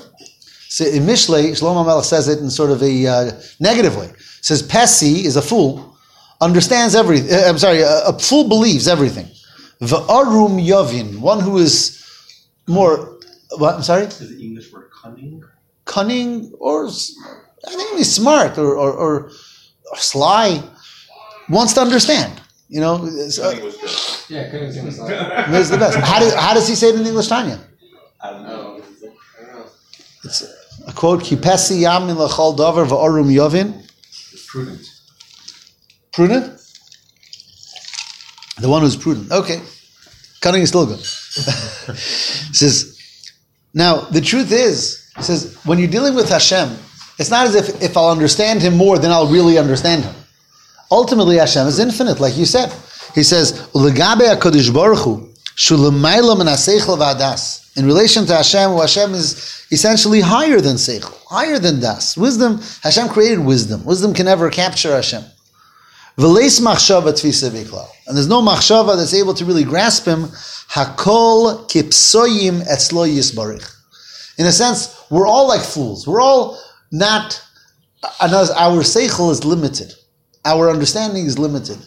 So 0.68 0.84
in 0.86 1.02
Mishlei, 1.02 1.50
Shlomo 1.50 1.84
Melech 1.84 2.04
says 2.04 2.28
it 2.28 2.38
in 2.38 2.48
sort 2.48 2.70
of 2.70 2.82
a 2.82 3.06
uh, 3.06 3.32
negative 3.60 3.96
way. 3.96 4.10
says 4.40 4.62
Pesi 4.62 5.24
is 5.24 5.36
a 5.36 5.42
fool, 5.42 5.96
understands 6.40 6.94
everything. 6.94 7.30
Uh, 7.34 7.42
I'm 7.48 7.58
sorry, 7.58 7.80
a, 7.82 8.06
a 8.06 8.18
fool 8.18 8.48
believes 8.48 8.88
everything. 8.88 9.26
V'arum 9.82 10.64
yavin, 10.64 11.18
one 11.18 11.40
who 11.40 11.58
is 11.58 12.02
more. 12.66 13.18
What? 13.58 13.74
I'm 13.74 13.82
sorry, 13.82 14.04
Is 14.04 14.18
the 14.18 14.42
English 14.42 14.72
word 14.72 14.88
cunning? 15.02 15.42
cunning 15.84 16.52
or 16.58 16.86
I 16.86 17.70
think 17.70 17.98
he's 17.98 18.12
smart 18.12 18.58
or, 18.58 18.74
or, 18.74 18.92
or, 18.92 19.30
or 19.90 19.96
sly, 19.96 20.62
wants 21.48 21.74
to 21.74 21.80
understand. 21.80 22.41
You 22.72 22.80
know, 22.80 23.04
it's, 23.04 23.38
Cunning 23.38 23.64
was 23.64 23.76
good. 23.76 24.34
Yeah, 24.34 24.50
couldn't 24.50 24.72
sing 24.72 24.86
the 24.86 24.92
the 25.70 25.76
best. 25.76 25.98
How, 25.98 26.20
do, 26.20 26.34
how 26.34 26.54
does 26.54 26.66
he 26.66 26.74
say 26.74 26.88
it 26.88 26.94
in 26.94 27.04
English, 27.04 27.28
Tanya? 27.28 27.60
I 28.18 28.30
don't 28.30 28.44
know. 28.44 28.80
I 29.38 29.44
don't 29.44 29.70
It's 30.24 30.42
a 30.86 30.92
quote: 30.94 31.22
"Ki 31.22 31.36
pesi 31.36 31.82
yamin 31.82 32.16
lechol 32.16 32.56
davar 32.56 32.86
v'arum 32.86 33.30
yovin." 33.30 33.78
It's 34.32 34.46
prudent. 34.46 34.88
Prudent? 36.14 36.58
The 38.58 38.70
one 38.70 38.80
who's 38.80 38.96
prudent. 38.96 39.30
Okay. 39.30 39.60
Cunning 40.40 40.62
is 40.62 40.70
still 40.70 40.86
good. 40.86 41.00
says, 41.04 42.98
now, 43.74 44.00
the 44.00 44.22
truth 44.22 44.50
is, 44.50 45.10
says, 45.20 45.58
when 45.66 45.78
you're 45.78 45.88
dealing 45.88 46.14
with 46.14 46.30
Hashem, 46.30 46.74
it's 47.18 47.28
not 47.30 47.46
as 47.46 47.54
if 47.54 47.82
if 47.82 47.98
I'll 47.98 48.08
understand 48.08 48.62
him 48.62 48.78
more, 48.78 48.98
then 48.98 49.10
I'll 49.10 49.28
really 49.28 49.58
understand 49.58 50.04
him. 50.04 50.14
Ultimately, 50.92 51.38
Hashem 51.38 51.66
is 51.66 51.78
infinite, 51.78 52.20
like 52.20 52.36
you 52.36 52.44
said. 52.44 52.70
He 53.14 53.22
says. 53.22 53.66
In 53.74 53.82
relation 57.86 58.26
to 58.26 58.34
Hashem, 58.34 58.72
Hashem 58.72 59.14
is 59.14 59.64
essentially 59.70 60.20
higher 60.20 60.60
than 60.60 60.76
seichel, 60.76 61.16
higher 61.30 61.58
than 61.58 61.80
das. 61.80 62.14
Wisdom, 62.14 62.60
Hashem 62.82 63.08
created 63.08 63.38
wisdom. 63.38 63.82
Wisdom 63.86 64.12
can 64.12 64.26
never 64.26 64.50
capture 64.50 64.94
Hashem. 64.94 65.24
And 66.18 66.36
there's 66.36 66.60
no 68.28 68.42
machshava 68.42 68.94
that's 68.94 69.14
able 69.14 69.32
to 69.32 69.46
really 69.46 69.64
grasp 69.64 70.04
him. 70.04 70.24
Hakol 70.24 71.70
kipsoyim 71.70 72.68
yisbarich. 72.68 73.66
In 74.36 74.44
a 74.44 74.52
sense, 74.52 74.94
we're 75.10 75.26
all 75.26 75.48
like 75.48 75.62
fools. 75.62 76.06
We're 76.06 76.20
all 76.20 76.58
not, 76.90 77.42
our 78.20 78.82
seichel 78.82 79.30
is 79.30 79.42
limited. 79.42 79.94
Our 80.44 80.70
understanding 80.70 81.26
is 81.26 81.38
limited, 81.38 81.78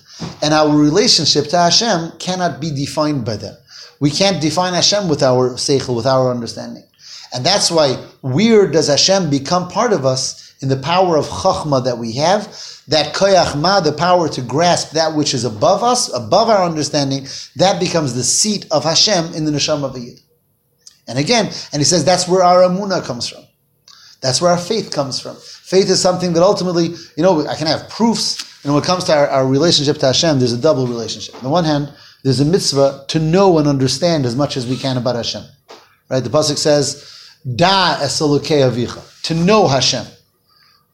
and 0.42 0.54
our 0.54 0.76
relationship 0.76 1.48
to 1.50 1.58
Hashem 1.58 2.14
cannot 2.20 2.62
be 2.62 2.72
defined 2.72 3.26
by 3.26 3.38
that. 3.38 3.60
We 4.00 4.10
can't 4.10 4.42
define 4.42 4.74
Hashem 4.74 5.10
with 5.10 5.24
our 5.24 5.52
seichel, 5.52 5.96
with 5.96 6.06
our 6.06 6.32
understanding, 6.32 6.84
and 7.34 7.46
that's 7.46 7.70
why 7.72 7.96
where 8.22 8.70
does 8.70 8.88
Hashem 8.88 9.30
become 9.30 9.70
part 9.70 9.94
of 9.94 10.06
us 10.06 10.46
in 10.62 10.70
the 10.70 10.78
power 10.78 11.18
of 11.18 11.26
chachma 11.28 11.84
that 11.84 11.98
we 11.98 12.14
have, 12.14 12.44
that 12.88 13.14
koyach 13.14 13.60
ma, 13.60 13.80
the 13.80 13.92
power 13.92 14.30
to 14.30 14.42
grasp 14.42 14.92
that 14.92 15.16
which 15.16 15.34
is 15.34 15.44
above 15.44 15.84
us, 15.84 16.14
above 16.14 16.50
our 16.50 16.64
understanding, 16.64 17.28
that 17.56 17.80
becomes 17.80 18.14
the 18.14 18.24
seat 18.24 18.66
of 18.72 18.84
Hashem 18.84 19.34
in 19.34 19.46
the 19.46 19.52
neshama 19.52 19.86
of 19.86 19.98
yid. 19.98 20.20
And 21.08 21.20
again, 21.20 21.46
and 21.72 21.80
he 21.80 21.84
says 21.84 22.04
that's 22.04 22.28
where 22.28 22.44
our 22.44 22.62
amuna 22.62 23.04
comes 23.04 23.28
from. 23.28 23.44
That's 24.22 24.42
where 24.42 24.52
our 24.52 24.58
faith 24.58 24.92
comes 24.92 25.20
from. 25.20 25.36
Faith 25.66 25.90
is 25.90 26.00
something 26.00 26.34
that 26.34 26.44
ultimately, 26.44 26.90
you 27.18 27.24
know, 27.24 27.48
I 27.48 27.56
can 27.56 27.68
have 27.68 27.90
proofs. 27.90 28.64
And 28.64 28.74
when 28.74 28.84
it 28.84 28.86
comes 28.86 29.04
to 29.06 29.14
our, 29.14 29.28
our 29.28 29.48
relationship 29.48 29.98
to 29.98 30.08
Hashem, 30.08 30.40
there's 30.40 30.54
a 30.54 30.62
double 30.62 30.86
relationship. 30.86 31.36
On 31.36 31.44
the 31.44 31.50
one 31.50 31.64
hand, 31.64 31.92
there's 32.24 32.40
a 32.40 32.46
mitzvah 32.46 33.06
to 33.08 33.20
know 33.20 33.58
and 33.58 33.68
understand 33.68 34.26
as 34.26 34.36
much 34.36 34.58
as 34.58 34.68
we 34.68 34.78
can 34.78 34.98
about 34.98 35.16
Hashem. 35.16 35.44
Right? 36.10 36.24
The 36.24 36.30
pasuk 36.30 36.58
says, 36.58 37.12
"Da 37.56 37.98
esolukei 37.98 38.62
avicha," 38.70 39.02
to 39.24 39.34
know 39.34 39.68
Hashem. 39.68 40.06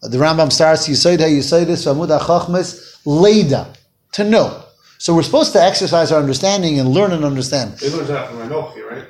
The 0.03 0.17
Rambam 0.17 0.51
starts, 0.51 0.87
"Yisoid 0.87 1.19
ha-yisoidis 1.19 1.85
v'amud 1.85 2.17
ha-chachmes 2.17 2.97
leida," 3.05 3.75
to 4.13 4.23
know. 4.23 4.63
So 4.97 5.13
we're 5.13 5.23
supposed 5.23 5.51
to 5.53 5.61
exercise 5.61 6.11
our 6.11 6.19
understanding 6.19 6.79
and 6.79 6.89
learn 6.89 7.11
and 7.11 7.25
understand. 7.25 7.77
They 7.79 7.89
learned 7.89 8.07
that 8.07 8.29
from 8.29 8.37
Anochi, 8.37 8.89
right? 8.89 9.05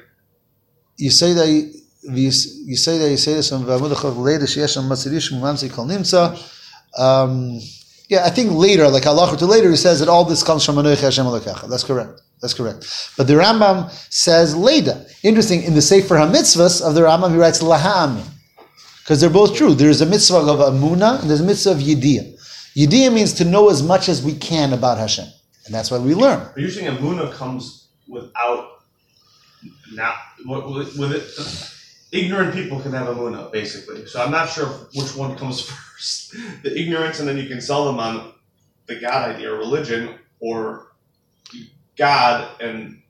you 1.01 1.09
say 1.09 1.33
that 1.33 1.80
you 2.03 2.31
say 2.31 2.97
that 2.97 3.09
you 3.09 3.17
say 3.17 3.33
this 3.33 3.51
on 3.51 3.63
Vamud 3.63 3.93
Achav 3.93 4.17
later 4.17 4.45
sheyesh 4.45 4.77
on 4.77 4.85
Matzirish 4.85 5.31
Mumamsi 5.31 5.71
Kol 5.71 5.85
Nimtza. 5.85 6.37
Um, 6.97 7.59
yeah, 8.09 8.25
I 8.25 8.29
think 8.29 8.51
later, 8.51 8.89
like 8.89 9.05
Allah 9.05 9.37
to 9.37 9.45
later, 9.45 9.69
he 9.69 9.77
says 9.77 9.99
that 9.99 10.09
all 10.09 10.25
this 10.25 10.43
comes 10.43 10.65
from 10.65 10.75
Anoich 10.75 10.99
Hashem 10.99 11.25
Elokecha. 11.25 11.69
That's 11.69 11.83
correct. 11.83 12.21
That's 12.41 12.53
correct. 12.53 13.13
But 13.15 13.27
the 13.27 13.35
Rambam 13.35 13.89
says 14.11 14.55
later. 14.55 15.05
Interesting, 15.23 15.63
in 15.63 15.75
the 15.75 15.81
Sefer 15.81 16.15
HaMitzvahs 16.15 16.81
of 16.85 16.95
the 16.95 17.01
Rambam, 17.01 17.31
he 17.31 17.37
writes 17.37 17.61
Laha'amin. 17.61 18.25
Because 19.03 19.21
they're 19.21 19.29
both 19.29 19.55
true. 19.55 19.73
There's 19.73 20.01
a 20.01 20.05
mitzvah 20.05 20.37
of 20.37 20.59
Amunah 20.59 21.21
and 21.21 21.29
there's 21.29 21.41
a 21.41 21.45
mitzvah 21.45 21.71
of 21.71 21.77
Yediyah. 21.77 22.37
Yediyah 22.75 23.13
means 23.13 23.33
to 23.33 23.45
know 23.45 23.69
as 23.69 23.81
much 23.81 24.09
as 24.09 24.23
we 24.23 24.35
can 24.35 24.73
about 24.73 24.97
Hashem. 24.97 25.27
And 25.65 25.73
that's 25.73 25.89
why 25.89 25.97
we 25.97 26.13
learn. 26.13 26.39
Are 26.39 26.59
you 26.59 26.69
saying 26.69 26.95
Amuna 26.95 27.31
comes 27.33 27.87
without 28.07 28.81
not 29.93 30.15
with 30.97 31.11
it? 31.13 31.80
Ignorant 32.11 32.53
people 32.53 32.81
can 32.81 32.91
have 32.91 33.07
Amuna, 33.07 33.51
basically. 33.51 34.05
So 34.05 34.21
I'm 34.21 34.31
not 34.31 34.49
sure 34.49 34.67
which 34.93 35.15
one 35.15 35.37
comes 35.37 35.61
first: 35.69 36.35
the 36.63 36.77
ignorance, 36.77 37.19
and 37.19 37.27
then 37.27 37.37
you 37.37 37.47
can 37.47 37.61
sell 37.61 37.85
them 37.85 37.99
on 37.99 38.33
the 38.87 38.95
God 38.99 39.35
idea 39.35 39.53
or 39.53 39.57
religion, 39.57 40.15
or 40.39 40.87
God, 41.95 42.49
and 42.59 43.01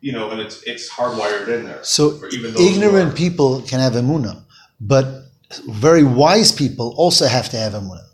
you 0.00 0.12
know, 0.12 0.30
and 0.30 0.40
it's 0.40 0.62
it's 0.64 0.90
hardwired 0.90 1.48
in 1.48 1.64
there. 1.64 1.84
So 1.84 2.20
even 2.32 2.54
ignorant 2.56 3.14
people 3.14 3.62
can 3.62 3.78
have 3.78 3.92
emuna, 3.92 4.42
but 4.80 5.26
very 5.68 6.02
wise 6.02 6.50
people 6.50 6.94
also 6.96 7.26
have 7.26 7.48
to 7.50 7.56
have 7.56 7.74
emuna. 7.74 8.04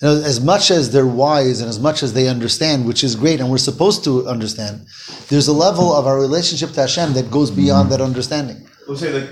Know, 0.00 0.20
as 0.20 0.40
much 0.40 0.72
as 0.72 0.90
they're 0.90 1.06
wise 1.06 1.60
and 1.60 1.68
as 1.68 1.78
much 1.78 2.02
as 2.02 2.12
they 2.12 2.26
understand, 2.26 2.86
which 2.86 3.04
is 3.04 3.14
great, 3.14 3.38
and 3.38 3.48
we're 3.48 3.58
supposed 3.58 4.02
to 4.02 4.26
understand, 4.26 4.84
there's 5.28 5.46
a 5.46 5.52
level 5.52 5.94
of 5.94 6.08
our 6.08 6.18
relationship 6.18 6.72
to 6.72 6.80
Hashem 6.80 7.12
that 7.12 7.30
goes 7.30 7.52
beyond 7.52 7.92
that 7.92 8.00
understanding. 8.00 8.66
I'll 8.88 8.96
say 8.96 9.12
like 9.12 9.30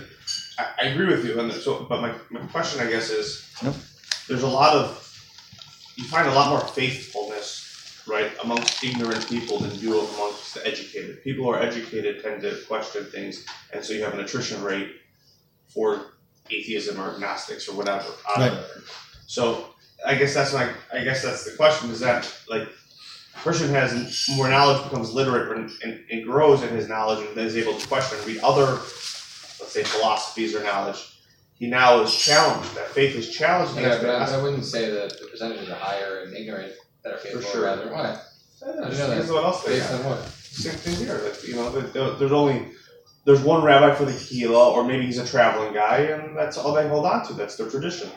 I, 0.61 0.85
I 0.85 0.88
agree 0.88 1.07
with 1.07 1.25
you, 1.25 1.38
and 1.40 1.53
so 1.53 1.87
but 1.88 2.01
my, 2.01 2.12
my 2.31 2.46
question 2.49 2.81
I 2.81 2.90
guess 2.90 3.11
is 3.11 3.46
there's 4.29 4.42
a 4.42 4.49
lot 4.49 4.77
of 4.77 4.96
you 5.96 6.05
find 6.05 6.29
a 6.29 6.33
lot 6.33 6.51
more 6.51 6.61
faithfulness 6.61 8.03
right 8.07 8.31
amongst 8.42 8.83
ignorant 8.83 9.29
people 9.29 9.59
than 9.59 9.70
you 9.75 9.81
do 9.81 10.01
amongst 10.01 10.55
the 10.55 10.66
educated. 10.66 11.23
People 11.23 11.44
who 11.44 11.51
are 11.51 11.61
educated 11.61 12.23
tend 12.23 12.42
to 12.42 12.57
question 12.66 13.05
things, 13.05 13.46
and 13.73 13.85
so 13.85 13.92
you 13.92 14.03
have 14.03 14.14
an 14.14 14.20
attrition 14.20 14.62
rate 14.62 14.90
for 15.68 16.12
atheism 16.51 17.01
or 17.01 17.14
agnostics 17.14 17.68
or 17.68 17.77
whatever. 17.77 18.09
out 18.29 18.42
of 18.42 18.53
Right. 18.53 18.64
So 19.27 19.66
I 20.07 20.14
guess 20.14 20.35
that's 20.35 20.53
my 20.53 20.70
I 20.92 21.05
guess 21.05 21.23
that's 21.23 21.44
the 21.44 21.57
question 21.57 21.90
is 21.90 22.01
that 22.01 22.33
like 22.49 22.68
a 23.35 23.38
person 23.38 23.68
has 23.70 24.29
more 24.37 24.49
knowledge 24.49 24.83
becomes 24.85 25.12
literate 25.12 25.57
and, 25.57 25.70
and, 25.85 26.05
and 26.11 26.25
grows 26.25 26.62
in 26.62 26.70
his 26.70 26.88
knowledge 26.88 27.27
and 27.27 27.38
is 27.38 27.57
able 27.57 27.79
to 27.79 27.87
question 27.87 28.18
and 28.18 28.27
read 28.27 28.38
other 28.38 28.79
let's 29.61 29.73
say 29.73 29.83
philosophies 29.85 30.55
or 30.55 30.62
knowledge 30.64 31.16
he 31.55 31.66
now 31.68 32.01
is 32.01 32.14
challenged 32.16 32.75
that 32.75 32.88
faith 32.88 33.14
is 33.16 33.29
challenged 33.31 33.77
Yeah, 33.79 33.99
but 34.01 34.09
I, 34.09 34.38
I 34.38 34.42
wouldn't 34.42 34.64
say 34.64 34.90
that 34.90 35.18
the 35.20 35.27
percentages 35.27 35.68
are 35.68 35.75
higher 35.77 36.25
in 36.25 36.35
ignorant 36.35 36.73
that 37.05 37.12
are 37.14 37.18
faithful, 37.18 37.42
sure. 37.42 37.64
rather. 37.64 37.92
Why? 37.92 38.18
I 38.66 38.66
know 38.77 38.85
Just 38.88 38.99
that. 38.99 39.09
because 39.11 39.29
of 39.29 39.35
what 39.35 39.44
else 39.44 39.64
they 39.64 39.73
Based 39.73 39.90
have. 39.90 40.01
on 40.07 40.11
what? 40.11 40.25
Same 40.27 40.73
thing 40.75 40.96
here. 40.96 41.20
Like, 41.25 41.46
you 41.46 41.55
know, 41.57 41.70
there- 41.70 41.83
there- 41.83 42.11
there's 42.18 42.33
only 42.33 42.68
there's 43.27 43.40
one 43.40 43.62
rabbi 43.62 43.94
for 43.94 44.07
the 44.07 44.12
Kehillah, 44.12 44.73
or 44.73 44.85
maybe 44.85 45.05
he's 45.05 45.18
a 45.18 45.27
traveling 45.27 45.75
guy, 45.75 45.99
and 45.99 46.35
that's 46.37 46.57
all 46.57 46.73
they 46.73 46.88
hold 46.88 47.05
on 47.05 47.27
to. 47.27 47.35
That's 47.35 47.57
their 47.57 47.68
tradition. 47.68 48.09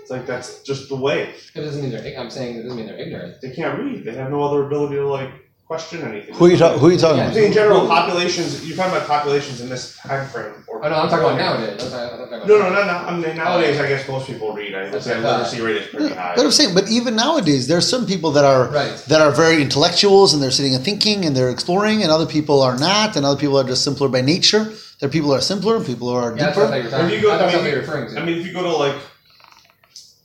It's 0.00 0.10
like 0.10 0.24
that's 0.26 0.62
just 0.62 0.88
the 0.88 0.94
way. 0.96 1.34
It 1.54 1.60
doesn't 1.60 1.82
mean 1.82 1.90
they're. 1.90 2.18
I'm 2.18 2.30
saying 2.30 2.56
it 2.58 2.62
doesn't 2.62 2.76
mean 2.78 2.86
they're 2.86 2.96
ignorant. 2.98 3.40
They 3.42 3.50
can't 3.50 3.76
read. 3.80 4.04
They 4.04 4.14
have 4.14 4.30
no 4.30 4.42
other 4.44 4.64
ability 4.64 4.94
to 4.96 5.08
like 5.08 5.30
question 5.66 6.02
anything. 6.02 6.34
Who 6.36 6.46
are 6.46 6.50
you, 6.50 6.56
ta- 6.56 6.78
who 6.78 6.86
are 6.88 6.92
you 6.92 6.98
talking 6.98 7.16
Yeah. 7.18 7.24
I 7.24 7.26
about? 7.26 7.34
think 7.34 7.46
in 7.48 7.52
general, 7.52 7.86
populations. 7.88 8.64
You're 8.66 8.76
talking 8.76 8.94
about 8.96 9.08
populations 9.08 9.60
in 9.60 9.68
this 9.68 9.96
time 9.96 10.28
frame, 10.28 10.54
or 10.76 10.84
Oh 10.84 10.88
no, 10.88 10.94
I'm 10.96 11.08
talking 11.08 11.24
about 11.24 11.38
nowadays. 11.38 11.82
I'm 11.84 11.90
talking, 11.90 12.12
I'm 12.12 12.18
talking 12.18 12.34
about 12.34 12.48
No, 12.48 12.58
no, 12.58 12.68
no, 12.70 12.84
no. 12.86 12.92
I 12.92 13.16
mean, 13.16 13.36
nowadays, 13.36 13.80
I 13.80 13.88
guess 13.88 14.06
most 14.08 14.26
people 14.26 14.52
read. 14.52 14.74
I 14.74 14.84
would 14.84 14.92
That's 14.92 15.04
say 15.06 15.14
what 15.22 15.24
literacy 15.38 15.60
rate 15.62 15.76
is 15.76 15.86
pretty 15.88 16.14
high. 16.14 16.34
But 16.36 16.44
I'm 16.44 16.50
saying, 16.50 16.74
but 16.74 16.88
even 16.88 17.16
nowadays, 17.16 17.66
there 17.66 17.78
are 17.78 17.88
some 17.94 18.06
people 18.06 18.30
that 18.32 18.44
are 18.44 18.68
Right. 18.68 18.96
that 19.08 19.20
are 19.20 19.30
very 19.30 19.62
intellectuals 19.62 20.34
and 20.34 20.42
they're 20.42 20.50
sitting 20.50 20.74
and 20.74 20.84
thinking 20.84 21.24
and 21.24 21.36
they're 21.36 21.50
exploring, 21.50 22.02
and 22.02 22.10
other 22.12 22.26
people 22.26 22.62
are 22.62 22.76
not, 22.78 23.16
and 23.16 23.24
other 23.24 23.40
people 23.40 23.58
are 23.58 23.64
just 23.64 23.82
simpler 23.84 24.08
by 24.08 24.20
nature. 24.20 24.64
There 25.00 25.08
are 25.08 25.12
people 25.12 25.28
who 25.30 25.34
are 25.34 25.40
simpler 25.40 25.76
and 25.76 25.84
people 25.86 26.08
who 26.10 26.14
are 26.16 26.30
Yeah, 26.36 26.44
that's 26.46 26.56
deeper. 26.56 26.64
what 26.66 26.74
I 26.74 26.76
you 26.78 26.84
were 26.84 26.90
talking. 26.90 27.06
If 27.06 27.12
you 27.12 27.20
go- 27.22 27.34
I 27.34 27.38
thought 27.38 27.40
I 27.40 27.44
that's 27.46 27.54
what 27.56 27.62
mean, 27.64 27.72
you're 27.72 27.80
referring 27.82 28.14
to. 28.14 28.20
I 28.20 28.24
mean, 28.24 28.38
if 28.38 28.46
you 28.46 28.52
go 28.52 28.62
to 28.62 28.76
like, 28.76 28.94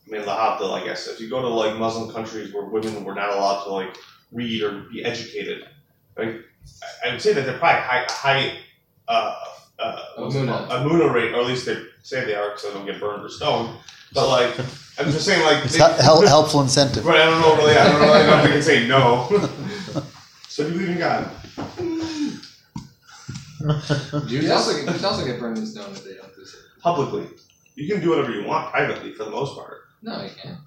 I 0.08 0.12
mean, 0.12 0.22
Lahabdil, 0.24 0.72
I 0.82 0.86
guess. 0.86 1.08
If 1.08 1.20
you 1.22 1.30
go 1.30 1.42
to 1.42 1.48
like 1.48 1.78
Muslim 1.78 2.12
countries 2.12 2.54
where 2.54 2.66
women 2.66 3.04
were 3.04 3.16
not 3.16 3.30
allowed 3.34 3.64
to 3.66 3.70
like 3.72 3.96
read 4.32 4.62
or 4.64 4.72
be 4.92 5.04
educated, 5.06 5.66
like, 6.18 6.36
I- 7.04 7.10
I 7.10 7.12
would 7.12 7.22
say 7.22 7.34
that 7.34 7.46
they're 7.46 7.58
probably 7.58 7.82
high, 7.82 8.06
high, 8.10 8.54
uh, 9.08 9.36
uh, 9.82 10.02
what's 10.18 10.36
it 10.36 10.40
Amuna. 10.46 10.68
called? 10.68 10.92
Amuna 10.92 11.14
rate, 11.14 11.34
or 11.34 11.42
at 11.42 11.46
least 11.48 11.66
they 11.66 11.78
say 12.04 12.26
they 12.26 12.36
are, 12.36 12.50
because 12.50 12.64
they 12.64 12.74
don't 12.74 12.86
get 12.86 13.00
burned 13.00 13.24
or 13.26 13.30
stoned. 13.30 13.76
But 14.14 14.28
like, 14.30 14.60
I'm 15.00 15.12
just 15.12 15.26
saying, 15.26 15.44
like, 15.46 15.64
It's 15.66 15.78
they- 15.78 15.84
a 15.84 15.94
hel- 16.02 16.26
helpful 16.28 16.62
incentive. 16.62 17.06
Right, 17.06 17.22
I 17.22 17.26
don't 17.26 17.42
know 17.42 17.56
really. 17.58 17.76
I 17.78 17.84
don't 17.92 18.02
really 18.02 18.24
know 18.28 18.38
if 18.40 18.44
they 18.46 18.52
can 18.52 18.62
say 18.62 18.88
no. 18.88 19.28
so 20.50 20.64
do 20.64 20.70
you 20.74 20.80
believe 20.80 20.90
in 20.90 20.98
God? 21.00 21.30
Jews 24.28 24.50
also 24.50 24.74
get, 24.84 24.92
Jews 24.94 25.04
also 25.04 25.26
get 25.26 25.40
burned 25.40 25.58
in 25.60 25.66
stone 25.66 25.92
if 25.92 26.04
they 26.04 26.16
don't 26.16 26.36
do 26.36 26.46
so. 26.46 26.58
Publicly, 26.82 27.28
you 27.76 27.88
can 27.94 28.02
do 28.02 28.10
whatever 28.10 28.32
you 28.32 28.44
want 28.46 28.72
privately 28.72 29.14
for 29.14 29.24
the 29.26 29.30
most 29.32 29.56
part. 29.56 29.82
No, 30.02 30.24
you 30.24 30.32
can't. 30.42 30.58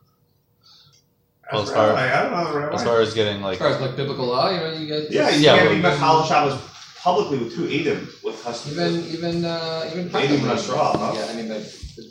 Well, 1.52 1.62
As 1.62 1.68
as 1.68 1.74
far- 1.74 1.88
rabbi, 1.88 2.18
I 2.18 2.22
don't 2.22 2.32
know. 2.54 2.58
Rabbi. 2.60 2.74
As 2.74 2.84
far 2.84 3.00
as 3.00 3.12
getting 3.14 3.42
like 3.42 3.56
As 3.56 3.60
like 3.60 3.68
far 3.72 3.76
as 3.76 3.80
like 3.88 3.96
biblical 3.96 4.26
law, 4.26 4.48
you 4.48 4.58
know, 4.60 4.72
you 4.72 4.86
guys. 4.88 5.08
yeah, 5.10 5.28
you 5.30 5.40
Yeah, 5.40 5.56
can't 5.58 5.82
but- 5.82 5.90
be 5.90 5.96
Mechal 5.96 6.26
Shabbos 6.28 6.54
publicly 7.04 7.36
with 7.42 7.50
two 7.54 7.66
eidim 7.76 7.98
with 8.26 8.36
husbands. 8.42 8.72
Even 8.72 8.92
even 9.16 9.44
uh, 9.44 9.90
even 9.92 10.02
They 10.10 10.26
didn't 10.26 10.58
straw, 10.58 10.96
huh? 10.96 11.12
Yeah, 11.16 11.26
I 11.30 11.34
mean, 11.36 11.48
but 11.52 11.62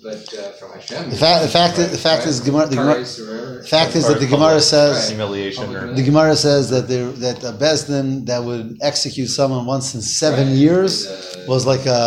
but 0.07 0.21
uh, 0.39 0.51
from 0.59 0.69
Hashem. 0.75 1.09
The 1.09 1.15
fact, 1.25 1.39
the 1.45 1.49
fact, 1.57 1.73
the 1.97 2.01
fact 2.09 2.23
is, 2.29 2.35
Gemara, 2.47 2.67
the, 2.67 2.75
Gemara, 2.77 2.93
Christ 2.95 3.19
or 3.19 3.25
whatever. 3.25 3.61
the 3.65 3.71
fact 3.77 3.91
is 3.97 4.03
that 4.07 4.19
the 4.23 4.27
public. 4.27 4.39
Gemara 4.39 4.59
says 4.61 5.09
humiliation 5.09 5.75
or 5.75 5.93
the 5.99 6.05
Gemara 6.09 6.35
says 6.47 6.63
that 6.73 6.85
there 6.91 7.07
that 7.25 7.37
a 7.51 7.53
bezdin 7.63 8.07
that 8.29 8.41
would 8.47 8.67
execute 8.89 9.29
someone 9.39 9.65
once 9.75 9.87
in 9.95 10.01
seven 10.23 10.47
Right. 10.47 10.63
years 10.65 10.93
Uh, 11.07 11.45
was 11.53 11.65
like 11.71 11.85
a 11.85 11.99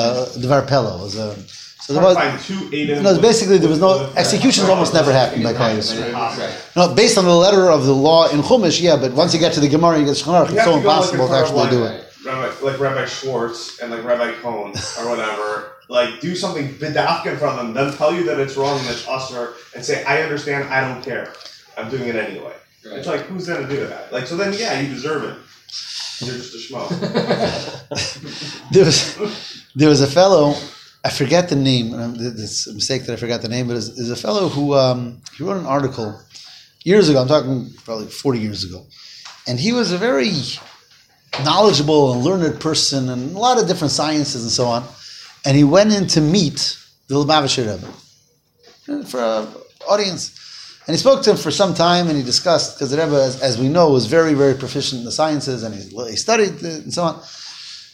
devar 0.45 0.63
pella 0.73 0.93
was 1.05 1.15
a 1.27 1.29
so 1.85 1.89
there 1.95 2.03
was 2.11 2.17
two 2.49 2.61
eidim. 2.77 3.03
no 3.07 3.13
with- 3.13 3.23
basically 3.31 3.59
there 3.63 3.73
was 3.77 3.83
no 3.89 3.93
with- 3.99 4.17
executions 4.23 4.67
almost 4.75 4.93
never 5.01 5.13
happened 5.21 5.43
by 5.49 5.53
right, 5.53 5.63
Kais. 5.77 5.87
right, 5.95 6.13
right. 6.43 6.55
No, 6.79 6.83
based 7.03 7.17
on 7.21 7.25
the 7.33 7.39
letter 7.47 7.65
of 7.77 7.81
the 7.91 7.97
law 8.09 8.23
in 8.35 8.39
Chumash, 8.49 8.79
yeah, 8.81 8.97
but 9.03 9.11
once 9.23 9.31
you 9.35 9.41
get 9.45 9.53
to 9.59 9.61
the 9.67 9.69
Gemara, 9.75 9.95
you 10.01 10.07
get 10.11 10.17
Shulchan 10.25 10.51
it's 10.55 10.65
so 10.65 10.65
to 10.65 10.65
go, 10.65 10.71
like, 10.73 10.81
impossible 10.85 11.29
to 11.29 11.35
actually 11.41 11.61
like, 11.67 11.71
do 11.77 11.83
right. 11.85 11.95
it. 12.01 12.06
Rabbi, 12.27 12.65
like 12.65 12.79
Rabbi 12.81 13.05
Schwartz 13.07 13.81
and 13.81 13.91
like 13.91 14.05
Rabbi 14.05 14.33
Cohn 14.43 14.73
or 14.99 15.09
whatever, 15.09 15.73
like 15.89 16.21
do 16.21 16.35
something 16.35 16.69
bidafka 16.75 17.27
in 17.33 17.37
front 17.39 17.59
of 17.59 17.65
them, 17.67 17.75
then 17.75 17.97
tell 17.97 18.13
you 18.15 18.25
that 18.25 18.39
it's 18.41 18.57
wrong 18.57 18.79
and 18.81 18.89
it's 18.89 19.07
usher, 19.09 19.55
and 19.75 19.85
say, 19.85 20.05
I 20.05 20.23
understand, 20.23 20.69
I 20.69 20.81
don't 20.87 21.03
care. 21.03 21.33
I'm 21.79 21.89
doing 21.91 22.09
it 22.09 22.17
anyway. 22.17 22.53
Right. 22.85 22.99
It's 22.99 23.07
like, 23.07 23.23
who's 23.23 23.47
gonna 23.47 23.69
do 23.69 23.87
that? 23.87 24.13
Like, 24.13 24.27
so 24.27 24.37
then, 24.37 24.53
yeah, 24.55 24.81
you 24.81 24.89
deserve 24.89 25.25
it. 25.25 25.37
You're 26.25 26.35
just 26.37 26.55
a 26.55 26.59
schmo. 26.75 26.87
There 28.73 28.85
was 28.85 29.17
there 29.75 29.89
was 29.89 30.01
a 30.01 30.07
fellow, 30.07 30.55
I 31.05 31.11
forget 31.11 31.49
the 31.49 31.57
name. 31.57 31.95
um, 31.95 32.17
It's 32.19 32.67
a 32.67 32.75
mistake 32.75 33.05
that 33.07 33.13
I 33.13 33.17
forgot 33.17 33.43
the 33.43 33.49
name, 33.49 33.67
but 33.69 33.75
there's, 33.75 33.95
there's 33.95 34.11
a 34.11 34.17
fellow 34.17 34.49
who 34.49 34.75
um, 34.75 35.21
he 35.37 35.45
wrote 35.45 35.59
an 35.59 35.67
article 35.67 36.19
years 36.85 37.09
ago. 37.09 37.21
I'm 37.21 37.29
talking 37.29 37.71
probably 37.85 38.07
40 38.07 38.39
years 38.41 38.65
ago, 38.65 38.87
and 39.47 39.61
he 39.61 39.73
was 39.73 39.93
a 39.93 39.99
very 39.99 40.33
knowledgeable 41.45 42.13
and 42.13 42.23
learned 42.23 42.61
person 42.61 43.09
and 43.09 43.35
a 43.35 43.39
lot 43.39 43.61
of 43.61 43.69
different 43.69 43.93
sciences 43.93 44.43
and 44.43 44.51
so 44.51 44.67
on. 44.67 44.87
And 45.45 45.57
he 45.57 45.65
went 45.65 45.93
in 45.93 46.07
to 46.09 46.21
meet 46.21 46.79
the 47.09 47.15
Lubavitcher 47.15 47.73
Rebbe 47.73 47.89
uh, 48.89 49.05
for 49.05 49.21
an 49.21 49.49
audience. 49.89 50.33
And 50.87 50.95
he 50.95 50.99
spoke 50.99 51.23
to 51.25 51.33
him 51.33 51.37
for 51.37 51.51
some 51.51 51.75
time, 51.75 52.07
and 52.09 52.17
he 52.17 52.23
discussed 52.23 52.77
because 52.77 52.91
the 52.91 52.99
Rebbe, 52.99 53.17
as, 53.17 53.43
as 53.43 53.59
we 53.59 53.69
know, 53.69 53.91
was 53.91 54.07
very, 54.07 54.35
very 54.35 54.55
proficient 54.55 55.01
in 55.01 55.05
the 55.05 55.13
sciences, 55.13 55.65
and 55.65 55.75
he, 55.75 55.83
he 56.11 56.17
studied 56.17 56.63
and 56.63 56.93
so 56.93 57.03
on. 57.03 57.23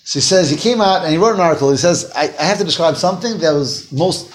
So 0.05 0.19
he 0.19 0.21
says 0.21 0.51
he 0.51 0.57
came 0.57 0.81
out 0.81 1.03
and 1.03 1.13
he 1.13 1.17
wrote 1.17 1.35
an 1.35 1.41
article. 1.41 1.71
He 1.71 1.77
says 1.77 2.11
I, 2.15 2.25
I 2.39 2.45
have 2.45 2.59
to 2.59 2.65
describe 2.65 2.97
something 2.97 3.39
that 3.39 3.53
was 3.53 3.91
most 3.93 4.33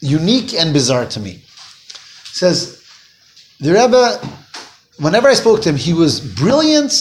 unique 0.00 0.54
and 0.54 0.72
bizarre 0.72 1.06
to 1.06 1.20
me. 1.20 1.32
He 1.32 2.34
says 2.34 2.82
the 3.58 3.72
Rebbe, 3.72 4.20
whenever 4.98 5.28
I 5.28 5.34
spoke 5.34 5.60
to 5.62 5.70
him, 5.70 5.76
he 5.76 5.92
was 5.92 6.20
brilliant 6.20 6.92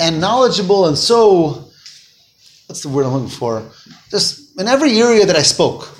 and 0.00 0.20
knowledgeable 0.20 0.86
and 0.86 0.96
so 0.96 1.72
what's 2.72 2.82
the 2.82 2.88
word 2.88 3.04
I'm 3.04 3.12
looking 3.12 3.28
for? 3.28 3.62
Just 4.10 4.58
in 4.58 4.66
every 4.66 4.98
area 4.98 5.26
that 5.26 5.36
I 5.36 5.42
spoke, 5.42 5.90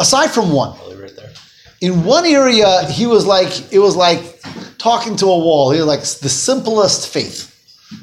aside 0.00 0.32
from 0.32 0.52
one. 0.52 0.76
Really 0.80 1.02
right 1.02 1.16
there. 1.16 1.32
In 1.80 2.04
one 2.04 2.26
area, 2.26 2.84
he 2.90 3.06
was 3.06 3.24
like 3.24 3.72
it 3.72 3.78
was 3.78 3.94
like 3.94 4.40
talking 4.78 5.14
to 5.16 5.26
a 5.26 5.38
wall. 5.38 5.70
He 5.70 5.78
was 5.78 5.86
like 5.86 6.00
the 6.00 6.28
simplest 6.28 7.08
faith, 7.08 7.54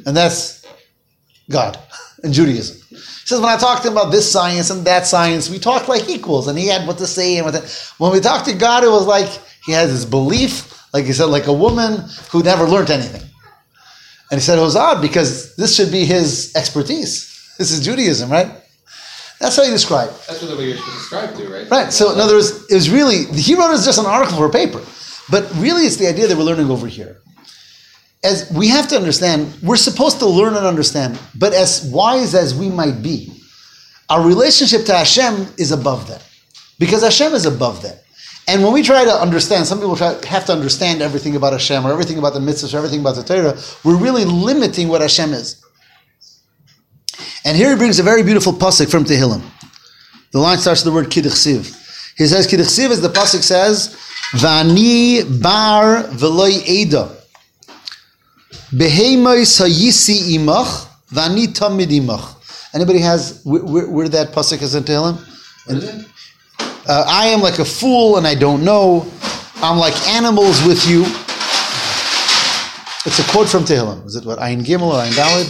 and 0.05 0.15
that's 0.15 0.65
God 1.49 1.77
and 2.23 2.33
Judaism. 2.33 2.77
He 2.89 3.27
says 3.27 3.41
when 3.41 3.49
I 3.49 3.57
talked 3.57 3.83
to 3.83 3.89
him 3.89 3.97
about 3.97 4.11
this 4.11 4.31
science 4.31 4.69
and 4.69 4.85
that 4.85 5.05
science, 5.05 5.49
we 5.49 5.59
talked 5.59 5.89
like 5.89 6.07
equals, 6.07 6.47
and 6.47 6.57
he 6.57 6.67
had 6.67 6.87
what 6.87 6.97
to 6.99 7.07
say 7.07 7.37
and 7.37 7.45
when 7.97 8.11
we 8.13 8.21
talked 8.21 8.45
to 8.45 8.53
God, 8.53 8.85
it 8.85 8.89
was 8.89 9.05
like 9.05 9.29
he 9.65 9.73
had 9.73 9.89
his 9.89 10.05
belief, 10.05 10.71
like 10.93 11.03
he 11.03 11.13
said, 11.13 11.25
like 11.25 11.47
a 11.47 11.53
woman 11.53 12.05
who 12.31 12.43
never 12.43 12.65
learned 12.65 12.91
anything. 12.91 13.29
And 14.33 14.41
he 14.41 14.45
said 14.45 14.57
odd 14.57 14.99
because 14.99 15.55
this 15.57 15.75
should 15.75 15.91
be 15.91 16.05
his 16.05 16.55
expertise. 16.55 17.29
This 17.59 17.71
is 17.71 17.85
Judaism, 17.85 18.31
right? 18.31 18.47
That's 19.39 19.55
how 19.55 19.63
he 19.63 19.69
described. 19.69 20.13
That's 20.27 20.41
what 20.41 20.57
you're 20.57 20.75
subscribed 20.75 21.37
to, 21.37 21.47
right? 21.47 21.69
Right. 21.69 21.93
So 21.93 22.11
in 22.11 22.19
other 22.19 22.33
words, 22.33 22.65
it 22.67 22.73
was 22.73 22.89
really 22.89 23.25
he 23.25 23.53
wrote 23.53 23.69
it 23.69 23.73
as 23.73 23.85
just 23.85 23.99
an 23.99 24.07
article 24.07 24.37
for 24.37 24.47
a 24.47 24.49
paper, 24.49 24.81
but 25.29 25.53
really 25.57 25.83
it's 25.83 25.97
the 25.97 26.07
idea 26.07 26.25
that 26.25 26.35
we're 26.35 26.45
learning 26.45 26.71
over 26.71 26.87
here. 26.87 27.17
As 28.23 28.51
we 28.51 28.69
have 28.69 28.87
to 28.87 28.95
understand, 28.95 29.53
we're 29.61 29.75
supposed 29.75 30.17
to 30.17 30.25
learn 30.25 30.55
and 30.55 30.65
understand, 30.65 31.19
but 31.35 31.53
as 31.53 31.87
wise 31.93 32.33
as 32.33 32.55
we 32.55 32.69
might 32.69 33.03
be, 33.03 33.31
our 34.09 34.25
relationship 34.25 34.87
to 34.87 34.93
Hashem 34.93 35.53
is 35.59 35.71
above 35.71 36.07
that, 36.07 36.27
because 36.79 37.03
Hashem 37.03 37.33
is 37.33 37.45
above 37.45 37.83
that. 37.83 38.02
And 38.47 38.61
when 38.61 38.73
we 38.73 38.83
try 38.83 39.05
to 39.05 39.11
understand, 39.11 39.65
some 39.67 39.79
people 39.79 39.95
try, 39.95 40.13
have 40.25 40.45
to 40.45 40.51
understand 40.51 41.01
everything 41.01 41.35
about 41.35 41.53
Hashem 41.53 41.85
or 41.85 41.91
everything 41.91 42.17
about 42.17 42.33
the 42.33 42.39
mitzvahs 42.39 42.73
or 42.73 42.77
everything 42.77 42.99
about 42.99 43.15
the 43.15 43.23
Torah. 43.23 43.57
We're 43.83 43.97
really 43.97 44.25
limiting 44.25 44.89
what 44.89 45.01
Hashem 45.01 45.33
is. 45.33 45.63
And 47.45 47.55
here 47.55 47.71
he 47.71 47.77
brings 47.77 47.99
a 47.99 48.03
very 48.03 48.23
beautiful 48.23 48.53
pasuk 48.53 48.89
from 48.91 49.05
Tehillim. 49.05 49.41
The 50.31 50.39
line 50.39 50.57
starts 50.57 50.83
with 50.83 50.93
the 50.93 50.95
word 50.95 51.07
kidduchsiv. 51.07 51.79
He 52.17 52.25
says 52.25 52.47
kidduchsiv 52.47 52.89
as 52.89 53.01
the 53.01 53.09
pasuk 53.09 53.43
says, 53.43 53.95
"Vani 54.33 55.41
bar 55.41 56.03
veloy 56.03 56.63
eda, 56.65 57.15
behemois 58.71 59.61
hayisi 59.61 60.35
imach, 60.35 60.87
vani 61.11 61.47
tamid 61.47 61.87
imach." 61.87 62.35
Anybody 62.73 62.99
has 62.99 63.41
where, 63.43 63.63
where, 63.63 63.89
where 63.89 64.09
that 64.09 64.31
pasuk 64.31 64.61
is 64.61 64.75
in 64.75 64.83
Tehillim? 64.83 65.17
Uh, 66.85 67.05
I 67.07 67.27
am 67.27 67.41
like 67.41 67.59
a 67.59 67.65
fool 67.65 68.17
and 68.17 68.27
I 68.27 68.35
don't 68.35 68.63
know. 68.65 69.05
I'm 69.57 69.77
like 69.77 69.95
animals 70.07 70.61
with 70.67 70.85
you. 70.87 71.03
It's 73.05 73.19
a 73.19 73.23
quote 73.31 73.49
from 73.49 73.63
Tehillim. 73.63 74.05
Is 74.05 74.15
it 74.15 74.25
what 74.25 74.39
Ayin 74.39 74.63
Gimel 74.63 74.91
or 74.91 75.01
Ayin 75.01 75.11
Daled? 75.11 75.45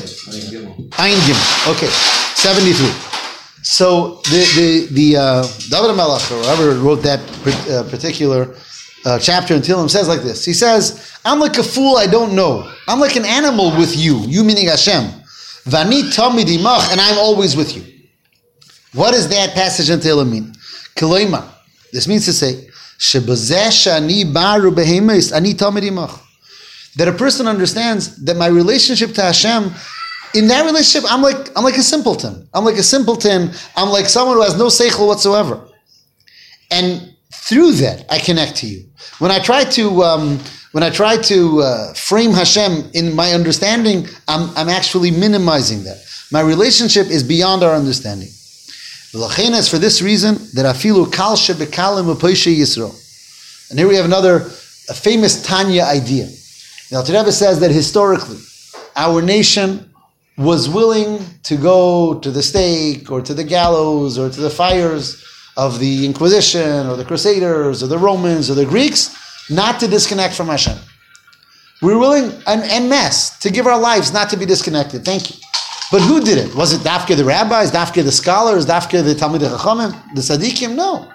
Ayin 0.92 1.20
Gimel. 1.26 1.72
Okay, 1.74 1.88
seventy-three. 2.36 2.94
So 3.64 4.22
the 4.26 4.46
the 4.56 4.88
the 4.94 5.18
uh, 5.18 5.44
David 5.70 5.96
Melach 5.96 6.32
or 6.32 6.44
whoever 6.44 6.80
wrote 6.80 7.02
that 7.04 7.20
uh, 7.70 7.90
particular 7.90 8.56
uh, 9.06 9.18
chapter 9.20 9.56
in 9.56 9.62
Tehillim 9.62 9.90
says 9.90 10.08
like 10.08 10.22
this. 10.22 10.46
He 10.46 10.54
says, 10.54 11.12
"I'm 11.26 11.40
like 11.40 11.58
a 11.58 11.64
fool. 11.64 11.98
I 11.98 12.08
don't 12.08 12.36
know. 12.36 12.72
I'm 12.88 13.00
like 13.00 13.16
an 13.16 13.26
animal 13.26 13.72
with 13.78 13.96
you. 13.96 14.20
You 14.28 14.44
meaning 14.44 14.68
Hashem. 14.68 15.06
Vani 15.66 16.14
tamid 16.14 16.46
imach, 16.46 16.92
and 16.92 17.02
I'm 17.02 17.18
always 17.18 17.56
with 17.56 17.76
you." 17.76 17.84
What 18.94 19.12
does 19.14 19.30
that 19.30 19.54
passage 19.54 19.90
in 19.90 20.00
Tehillim 20.00 20.30
mean? 20.30 20.53
Kiloima. 20.96 21.48
This 21.92 22.08
means 22.08 22.26
to 22.26 22.34
say, 22.34 22.68
"Shebazeh 23.00 24.34
baru 24.34 24.76
ani 25.34 25.54
that 26.96 27.08
a 27.08 27.12
person 27.12 27.48
understands 27.48 28.24
that 28.24 28.38
my 28.38 28.48
relationship 28.48 29.14
to 29.16 29.22
Hashem, 29.22 29.72
in 30.36 30.48
that 30.48 30.66
relationship, 30.66 31.12
I'm 31.12 31.22
like 31.22 31.50
I'm 31.56 31.64
like 31.64 31.78
a 31.78 31.84
simpleton. 31.84 32.48
I'm 32.54 32.66
like 32.66 32.78
a 32.78 32.84
simpleton. 32.84 33.52
I'm 33.76 33.90
like 33.90 34.08
someone 34.08 34.38
who 34.38 34.44
has 34.44 34.58
no 34.58 34.68
seichel 34.68 35.08
whatsoever. 35.08 35.62
And 36.72 37.16
through 37.32 37.74
that, 37.74 38.06
I 38.10 38.20
connect 38.20 38.56
to 38.58 38.68
you. 38.68 38.86
When 39.20 39.32
I 39.32 39.40
try 39.40 39.64
to 39.64 40.04
um, 40.04 40.40
when 40.74 40.84
I 40.84 40.90
try 40.90 41.18
to 41.18 41.62
uh, 41.62 41.94
frame 41.94 42.32
Hashem 42.32 42.90
in 42.94 43.16
my 43.16 43.32
understanding, 43.32 44.08
I'm, 44.28 44.50
I'm 44.58 44.70
actually 44.70 45.12
minimizing 45.12 45.84
that. 45.84 46.04
My 46.32 46.42
relationship 46.42 47.08
is 47.08 47.22
beyond 47.24 47.62
our 47.64 47.76
understanding. 47.76 48.30
It's 49.16 49.68
for 49.68 49.78
this 49.78 50.02
reason 50.02 50.36
that 50.54 50.66
afilu 50.66 51.12
kal 51.14 51.36
shebekalim 51.36 52.16
Yisro. 52.16 53.70
And 53.70 53.78
here 53.78 53.88
we 53.88 53.96
have 53.96 54.06
another 54.06 54.40
famous 54.40 55.44
Tanya 55.44 55.84
idea. 55.84 56.30
Now, 56.92 57.04
Rebbe 57.04 57.32
says 57.32 57.60
that 57.60 57.72
historically, 57.72 58.40
our 58.96 59.22
nation 59.22 59.92
was 60.38 60.68
willing 60.68 61.24
to 61.44 61.58
go 61.58 62.20
to 62.20 62.32
the 62.32 62.42
stake 62.42 63.12
or 63.12 63.22
to 63.22 63.34
the 63.36 63.44
gallows 63.44 64.18
or 64.18 64.30
to 64.30 64.42
the 64.42 64.50
fires 64.50 65.24
of 65.58 65.80
the 65.80 66.06
Inquisition 66.06 66.88
or 66.88 66.96
the 66.96 67.06
Crusaders 67.06 67.84
or 67.84 67.88
the 67.88 67.98
Romans 67.98 68.50
or 68.50 68.56
the 68.56 68.66
Greeks, 68.66 69.16
not 69.50 69.80
to 69.80 69.88
disconnect 69.88 70.34
from 70.34 70.48
Hashem. 70.48 70.78
We're 71.84 72.00
willing, 72.00 72.32
and, 72.48 72.90
masse, 72.90 73.38
to 73.40 73.52
give 73.52 73.68
our 73.68 73.80
lives 73.80 74.12
not 74.12 74.30
to 74.32 74.38
be 74.38 74.46
disconnected. 74.46 75.06
Thank 75.06 75.30
you. 75.30 75.38
But 75.92 76.02
who 76.02 76.22
did 76.22 76.38
it? 76.38 76.56
Was 76.56 76.74
it 76.74 76.82
Dafke 76.82 77.16
the 77.16 77.24
rabbis, 77.24 77.72
Dafke 77.72 78.04
the 78.04 78.12
scholars, 78.12 78.66
Dafke 78.66 79.04
the 79.04 79.14
Talmud 79.14 79.42
Chachamim, 79.42 79.92
the 80.16 80.22
Tzaddikim? 80.22 80.76
No. 80.76 81.12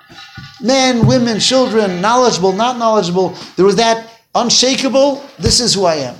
Men, 0.61 1.07
women, 1.07 1.40
children, 1.40 2.00
knowledgeable, 2.00 2.52
not 2.52 2.78
knowledgeable. 2.78 3.31
There 3.57 3.64
was 3.64 3.76
that 3.76 4.09
unshakable, 4.35 5.24
this 5.38 5.61
is 5.61 5.74
who 5.74 5.85
I 5.85 5.96
am. 5.96 6.16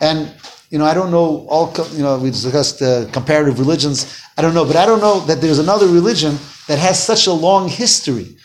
And, 0.00 0.32
you 0.70 0.78
know, 0.78 0.84
I 0.84 0.94
don't 0.94 1.10
know 1.10 1.46
all, 1.48 1.72
you 1.92 2.02
know, 2.02 2.18
we 2.18 2.30
discussed 2.30 2.80
uh, 2.82 3.06
comparative 3.12 3.58
religions. 3.58 4.20
I 4.36 4.42
don't 4.42 4.54
know, 4.54 4.64
but 4.64 4.76
I 4.76 4.86
don't 4.86 5.00
know 5.00 5.20
that 5.20 5.40
there's 5.40 5.58
another 5.58 5.86
religion 5.86 6.38
that 6.66 6.78
has 6.78 7.02
such 7.02 7.26
a 7.26 7.32
long 7.32 7.68
history 7.68 8.36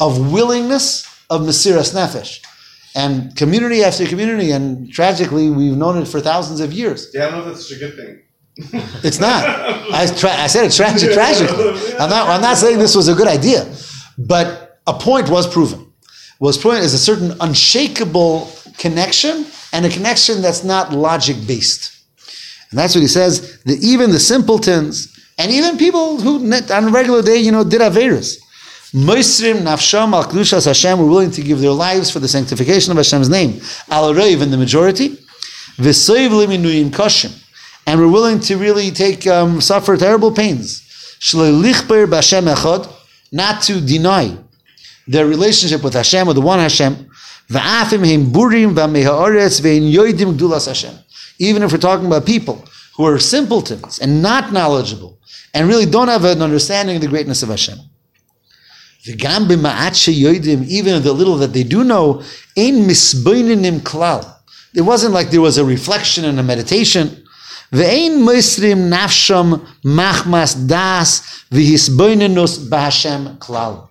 of 0.00 0.32
willingness 0.32 1.06
of 1.28 1.42
Mesiras 1.42 1.94
Nefesh. 1.94 2.40
And 2.94 3.34
community 3.36 3.82
after 3.82 4.06
community, 4.06 4.50
and 4.50 4.92
tragically, 4.92 5.50
we've 5.50 5.76
known 5.76 6.00
it 6.00 6.06
for 6.06 6.20
thousands 6.20 6.60
of 6.60 6.72
years. 6.72 7.08
Yeah, 7.14 7.26
I 7.26 7.30
don't 7.30 7.38
know 7.38 7.40
if 7.40 7.54
that's 7.54 7.68
such 7.68 7.78
a 7.78 7.80
good 7.80 7.96
thing. 7.96 8.21
It's 8.56 9.20
not. 9.20 9.44
I, 9.92 10.06
tra- 10.06 10.30
I 10.30 10.46
said 10.46 10.64
it's 10.64 10.76
tragic, 10.76 11.12
tragically. 11.12 11.94
I'm 11.98 12.10
not, 12.10 12.28
I'm 12.28 12.40
not 12.40 12.56
saying 12.56 12.78
this 12.78 12.94
was 12.94 13.08
a 13.08 13.14
good 13.14 13.28
idea, 13.28 13.72
but 14.18 14.80
a 14.86 14.94
point 14.94 15.28
was 15.28 15.46
proven 15.46 15.92
was 16.42 16.58
proven 16.58 16.82
is 16.82 16.92
a 16.92 16.98
certain 16.98 17.32
unshakable 17.40 18.50
connection 18.76 19.46
and 19.72 19.86
a 19.86 19.88
connection 19.88 20.42
that's 20.42 20.64
not 20.64 20.92
logic 20.92 21.36
based. 21.46 22.04
And 22.70 22.78
that's 22.80 22.96
what 22.96 23.00
he 23.00 23.06
says 23.06 23.62
that 23.62 23.78
even 23.80 24.10
the 24.10 24.18
simpletons 24.18 25.16
and 25.38 25.52
even 25.52 25.78
people 25.78 26.20
who 26.20 26.44
on 26.44 26.84
a 26.84 26.90
regular 26.90 27.22
day, 27.22 27.36
you 27.36 27.52
know, 27.52 27.62
did 27.62 27.80
Averis. 27.80 28.38
Moisrim 28.92 29.62
nafsham 29.62 30.12
al 30.14 30.24
kedushas 30.24 30.66
Hashem 30.66 30.98
were 30.98 31.06
willing 31.06 31.30
to 31.30 31.42
give 31.42 31.60
their 31.60 31.70
lives 31.70 32.10
for 32.10 32.18
the 32.18 32.26
sanctification 32.26 32.90
of 32.90 32.96
Hashem's 32.96 33.28
name. 33.28 33.60
Al 33.88 34.12
Reiv 34.12 34.42
in 34.42 34.50
the 34.50 34.58
majority, 34.58 35.10
v'soiv 35.76 36.30
liminuyim 36.30 36.90
koshim, 36.90 37.32
and 37.92 38.00
we're 38.00 38.08
willing 38.08 38.40
to 38.40 38.56
really 38.56 38.90
take 38.90 39.26
um, 39.26 39.60
suffer 39.60 39.98
terrible 39.98 40.32
pains. 40.32 40.80
Not 43.30 43.60
to 43.64 43.82
deny 43.82 44.34
their 45.06 45.26
relationship 45.26 45.84
with 45.84 45.92
Hashem, 45.92 46.26
with 46.26 46.36
the 46.36 46.40
one 46.40 46.58
Hashem. 46.58 47.10
Even 51.38 51.62
if 51.62 51.70
we're 51.70 51.76
talking 51.76 52.06
about 52.06 52.24
people 52.24 52.64
who 52.96 53.04
are 53.04 53.18
simpletons 53.18 53.98
and 53.98 54.22
not 54.22 54.54
knowledgeable 54.54 55.18
and 55.52 55.68
really 55.68 55.84
don't 55.84 56.08
have 56.08 56.24
an 56.24 56.40
understanding 56.40 56.96
of 56.96 57.02
the 57.02 57.08
greatness 57.08 57.42
of 57.42 57.50
Hashem. 57.50 57.78
Even 59.04 59.18
the 61.02 61.12
little 61.12 61.36
that 61.36 61.52
they 61.52 61.62
do 61.62 61.84
know, 61.84 62.22
it 62.56 62.72
wasn't 64.80 65.12
like 65.12 65.30
there 65.30 65.42
was 65.42 65.58
a 65.58 65.64
reflection 65.64 66.24
and 66.24 66.40
a 66.40 66.42
meditation. 66.42 67.21
Ve'ein 67.72 68.18
moisrim 68.18 68.90
nafsham 68.90 69.66
machmas 69.84 70.68
das 70.68 71.44
v'hisboinenus 71.50 72.68
b'Hashem 72.68 73.38
klal 73.38 73.88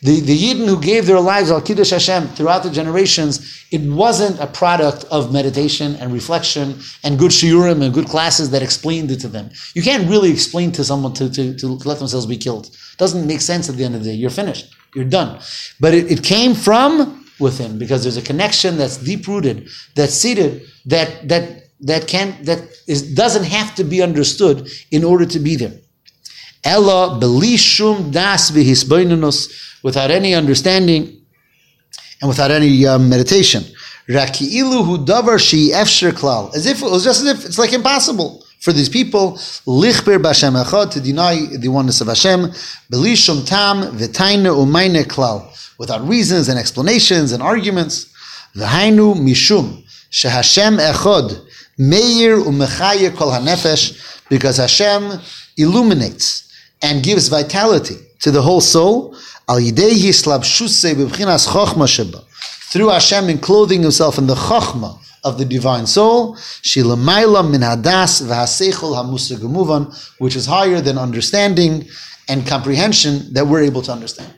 the, 0.00 0.20
the 0.20 0.36
Yidden 0.36 0.68
who 0.68 0.80
gave 0.80 1.06
their 1.06 1.20
lives 1.20 1.50
al 1.50 1.60
Kiddush 1.60 1.90
Hashem 1.90 2.28
throughout 2.28 2.62
the 2.62 2.70
generations, 2.70 3.66
it 3.72 3.80
wasn't 3.82 4.38
a 4.38 4.46
product 4.46 5.04
of 5.10 5.32
meditation 5.32 5.96
and 5.96 6.12
reflection 6.12 6.78
and 7.02 7.18
good 7.18 7.32
shiurim 7.32 7.82
and 7.82 7.92
good 7.92 8.06
classes 8.06 8.50
that 8.50 8.62
explained 8.62 9.10
it 9.10 9.20
to 9.20 9.28
them. 9.28 9.50
You 9.74 9.82
can't 9.82 10.08
really 10.08 10.30
explain 10.30 10.70
to 10.72 10.84
someone 10.84 11.14
to, 11.14 11.28
to, 11.30 11.54
to 11.54 11.66
let 11.66 11.98
themselves 11.98 12.26
be 12.26 12.36
killed. 12.36 12.66
It 12.66 12.98
doesn't 12.98 13.26
make 13.26 13.40
sense 13.40 13.68
at 13.68 13.74
the 13.74 13.84
end 13.84 13.96
of 13.96 14.04
the 14.04 14.10
day. 14.10 14.16
You're 14.16 14.30
finished. 14.30 14.72
You're 14.94 15.04
done. 15.04 15.40
But 15.80 15.94
it, 15.94 16.10
it 16.10 16.22
came 16.22 16.54
from 16.54 17.26
within 17.40 17.76
because 17.76 18.04
there's 18.04 18.16
a 18.16 18.22
connection 18.22 18.76
that's 18.76 18.98
deep 18.98 19.26
rooted, 19.26 19.68
that's 19.96 20.14
seated, 20.14 20.62
that 20.86 21.28
that 21.28 21.67
that 21.80 22.08
can 22.08 22.36
that 22.44 22.60
is 22.86 23.14
doesn't 23.14 23.44
have 23.44 23.74
to 23.76 23.84
be 23.84 24.02
understood 24.02 24.68
in 24.90 25.04
order 25.04 25.26
to 25.26 25.38
be 25.38 25.56
there. 25.56 25.74
Ella 26.64 27.18
belishum 27.20 28.12
das 28.12 28.50
v'hisboinunus, 28.50 29.82
without 29.82 30.10
any 30.10 30.34
understanding 30.34 31.24
and 32.20 32.28
without 32.28 32.50
any 32.50 32.86
um, 32.86 33.08
meditation. 33.08 33.62
Raki'ilu 34.08 34.84
hu 34.84 35.04
davar 35.04 35.38
shi 35.38 35.70
efsher 35.70 36.12
klal. 36.12 36.54
As 36.54 36.66
if 36.66 36.82
it 36.82 36.90
was 36.90 37.04
just 37.04 37.22
as 37.22 37.26
if 37.26 37.44
it's 37.44 37.58
like 37.58 37.72
impossible 37.72 38.44
for 38.60 38.72
these 38.72 38.88
people 38.88 39.32
lichber 39.66 40.18
b'Hashem 40.18 40.62
echad 40.62 40.90
to 40.90 41.00
deny 41.00 41.46
the 41.56 41.68
oneness 41.68 42.00
of 42.00 42.08
Hashem 42.08 42.46
belishum 42.92 43.46
tam 43.46 43.82
v'taina 43.96 44.50
umayne 44.52 45.04
klal 45.04 45.54
without 45.78 46.06
reasons 46.08 46.48
and 46.48 46.58
explanations 46.58 47.32
and 47.32 47.42
arguments. 47.42 48.12
V'hainu 48.56 49.14
mishum 49.14 49.84
shehashem 50.10 50.78
echad 50.80 51.47
meir 51.78 52.36
umechaya 52.36 53.14
kol 53.16 53.30
hanefesh 53.30 54.28
because 54.28 54.56
Hashem 54.58 55.20
illuminates 55.56 56.52
and 56.82 57.02
gives 57.02 57.28
vitality 57.28 57.96
to 58.20 58.30
the 58.30 58.42
whole 58.42 58.60
soul 58.60 59.16
al 59.48 59.56
yidei 59.56 59.92
hislabshuse 59.92 60.94
b'bchinas 60.94 61.48
chochma 61.48 61.88
sheba 61.88 62.22
through 62.70 62.88
Hashem 62.88 63.30
in 63.30 63.38
clothing 63.38 63.82
himself 63.82 64.18
in 64.18 64.26
the 64.26 64.34
chokhmah 64.34 64.98
of 65.24 65.38
the 65.38 65.44
divine 65.44 65.86
soul, 65.86 66.36
shilamayla 66.36 67.50
min 67.50 67.62
hadas 67.62 68.22
v'haseichol 68.22 68.94
hamusagemuvan, 68.94 70.14
which 70.18 70.36
is 70.36 70.46
higher 70.46 70.80
than 70.80 70.98
understanding 70.98 71.86
and 72.28 72.46
comprehension 72.46 73.32
that 73.32 73.46
we're 73.46 73.62
able 73.62 73.82
to 73.82 73.90
understand. 73.90 74.32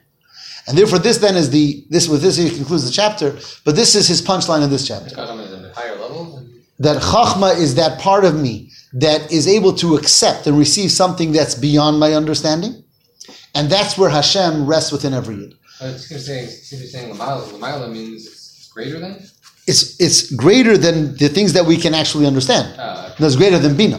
And 0.69 0.79
therefore, 0.79 1.01
this 1.01 1.19
then 1.19 1.37
is 1.37 1.51
the 1.51 1.85
this 1.91 2.09
with 2.09 2.23
this 2.23 2.37
he 2.37 2.51
concludes 2.51 2.85
the 2.85 2.93
chapter. 2.93 3.37
But 3.65 3.75
this 3.75 3.95
is 3.95 4.07
his 4.07 4.23
punchline 4.23 4.63
in 4.63 4.71
this 4.71 4.87
chapter 4.87 5.17
Chachma 5.17 5.45
is 5.47 5.53
in 5.53 5.65
a 5.65 5.75
higher 5.75 5.97
level. 5.97 6.47
That 6.81 7.03
chachma 7.03 7.57
is 7.57 7.75
that 7.77 8.01
part 8.01 8.25
of 8.25 8.35
me 8.35 8.71
that 8.95 9.31
is 9.31 9.47
able 9.47 9.75
to 9.75 9.97
accept 9.97 10.47
and 10.47 10.59
receive 10.59 10.91
something 10.91 11.31
that's 11.31 11.55
beyond 11.55 12.01
my 12.01 12.15
understanding, 12.15 12.83
and 13.55 13.71
that's 13.71 13.97
where 13.99 14.11
Hashem 14.11 14.67
rests 14.67 14.91
within 14.91 15.13
every 15.15 15.37
yid. 15.37 15.53
Uh, 15.81 15.93
It's 15.95 16.09
going 16.09 16.21
to 16.21 16.27
say, 16.27 16.47
saying 16.47 17.93
means 17.93 18.27
it's 18.27 18.71
greater 18.73 18.99
than? 18.99 19.13
It's 19.67 20.01
it's 20.01 20.33
greater 20.35 20.77
than 20.79 21.17
the 21.17 21.29
things 21.29 21.53
that 21.53 21.67
we 21.67 21.77
can 21.77 21.95
actually 21.95 22.27
understand. 22.27 22.67
Uh, 22.79 23.13
No, 23.19 23.27
it's 23.27 23.37
greater 23.37 23.59
than 23.59 23.77
bina. 23.77 23.99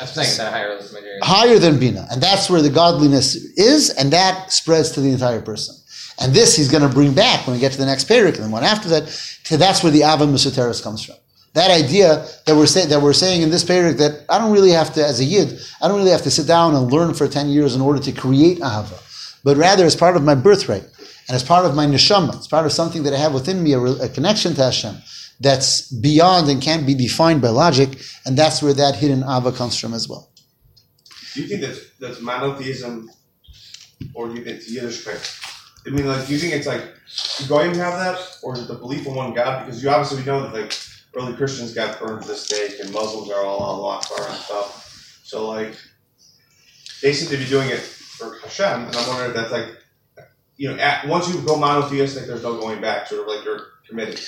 I'm 0.00 0.06
saying. 0.06 0.28
It's 0.28 0.38
higher 0.38 0.78
higher 1.22 1.58
than 1.58 1.78
bina, 1.78 2.06
and 2.10 2.22
that's 2.22 2.48
where 2.50 2.62
the 2.62 2.70
godliness 2.70 3.34
is, 3.74 3.90
and 3.90 4.12
that 4.12 4.52
spreads 4.52 4.90
to 4.92 5.00
the 5.00 5.10
entire 5.10 5.42
person. 5.42 5.74
And 6.20 6.32
this 6.32 6.56
he's 6.56 6.70
going 6.70 6.86
to 6.88 6.94
bring 6.98 7.14
back 7.14 7.46
when 7.46 7.54
we 7.56 7.60
get 7.60 7.72
to 7.72 7.78
the 7.78 7.86
next 7.86 8.08
parak 8.08 8.36
and 8.36 8.44
the 8.44 8.48
one 8.48 8.64
after 8.64 8.88
that. 8.90 9.04
To 9.44 9.56
that's 9.56 9.82
where 9.82 9.92
the 9.92 10.02
ahava 10.02 10.26
mesuteres 10.36 10.82
comes 10.82 11.04
from. 11.04 11.16
That 11.54 11.70
idea 11.70 12.26
that 12.46 12.56
we're 12.56 12.66
saying 12.66 12.88
that 12.88 13.02
we're 13.02 13.12
saying 13.12 13.42
in 13.42 13.50
this 13.50 13.64
parak 13.64 13.98
that 13.98 14.24
I 14.28 14.38
don't 14.38 14.52
really 14.52 14.70
have 14.70 14.94
to, 14.94 15.04
as 15.04 15.20
a 15.20 15.24
yid, 15.24 15.60
I 15.82 15.88
don't 15.88 15.98
really 15.98 16.10
have 16.10 16.22
to 16.22 16.30
sit 16.30 16.46
down 16.46 16.74
and 16.74 16.90
learn 16.90 17.12
for 17.12 17.28
ten 17.28 17.48
years 17.48 17.74
in 17.74 17.82
order 17.82 18.00
to 18.00 18.12
create 18.12 18.58
ahava, 18.60 18.98
but 19.44 19.56
rather 19.56 19.84
as 19.84 19.94
part 19.94 20.16
of 20.16 20.22
my 20.22 20.34
birthright 20.34 20.84
and 21.28 21.36
as 21.36 21.44
part 21.44 21.66
of 21.66 21.74
my 21.74 21.86
neshama, 21.86 22.34
it's 22.36 22.46
part 22.46 22.64
of 22.64 22.72
something 22.72 23.02
that 23.02 23.12
I 23.12 23.18
have 23.18 23.34
within 23.34 23.62
me, 23.62 23.74
a, 23.74 23.80
a 23.80 24.08
connection 24.08 24.54
to 24.54 24.64
Hashem 24.64 24.96
that's 25.40 25.90
beyond 25.92 26.48
and 26.48 26.62
can't 26.62 26.86
be 26.86 26.94
defined 26.94 27.42
by 27.42 27.48
logic, 27.48 28.00
and 28.24 28.36
that's 28.36 28.62
where 28.62 28.72
that 28.74 28.96
hidden 28.96 29.22
ava 29.22 29.52
comes 29.52 29.78
from 29.78 29.92
as 29.92 30.08
well. 30.08 30.30
Do 31.34 31.42
you 31.42 31.48
think 31.48 31.60
that's 31.60 31.80
that's 31.98 32.20
monotheism, 32.20 33.10
or 34.14 34.28
do 34.28 34.34
you 34.36 34.44
think 34.44 34.56
it's 34.56 34.72
Yiddishkeit? 34.74 35.40
I 35.86 35.90
mean, 35.90 36.06
like, 36.06 36.26
do 36.26 36.32
you 36.32 36.38
think 36.38 36.54
it's 36.54 36.66
like 36.66 36.82
do 37.38 37.46
Goyim 37.46 37.74
have 37.74 37.98
that, 37.98 38.38
or 38.42 38.54
is 38.54 38.62
it 38.62 38.68
the 38.68 38.74
belief 38.74 39.06
in 39.06 39.14
one 39.14 39.34
God? 39.34 39.66
Because 39.66 39.82
you 39.82 39.90
obviously 39.90 40.24
know 40.24 40.42
that 40.42 40.54
like 40.54 40.72
early 41.14 41.34
Christians 41.34 41.74
got 41.74 42.00
burned 42.00 42.22
at 42.22 42.26
the 42.26 42.34
stake, 42.34 42.80
and 42.80 42.92
Muslims 42.92 43.30
are 43.30 43.44
all 43.44 43.58
Allah 43.58 43.96
Akbar 43.96 44.28
and 44.28 44.38
stuff. 44.38 45.20
So 45.24 45.48
like, 45.48 45.74
they 47.02 47.12
seem 47.12 47.28
to 47.30 47.36
be 47.36 47.48
doing 47.48 47.68
it 47.68 47.80
for 47.80 48.38
Hashem, 48.38 48.84
and 48.84 48.96
I'm 48.96 49.08
wondering 49.08 49.30
if 49.30 49.36
that's 49.36 49.52
like, 49.52 49.66
you 50.56 50.70
know, 50.70 50.78
at, 50.78 51.08
once 51.08 51.32
you 51.32 51.40
go 51.42 51.56
monotheistic, 51.56 52.26
there's 52.26 52.42
no 52.42 52.58
going 52.60 52.80
back. 52.80 53.08
Sort 53.08 53.22
of 53.22 53.26
like 53.26 53.44
you're 53.44 53.60
committed. 53.88 54.20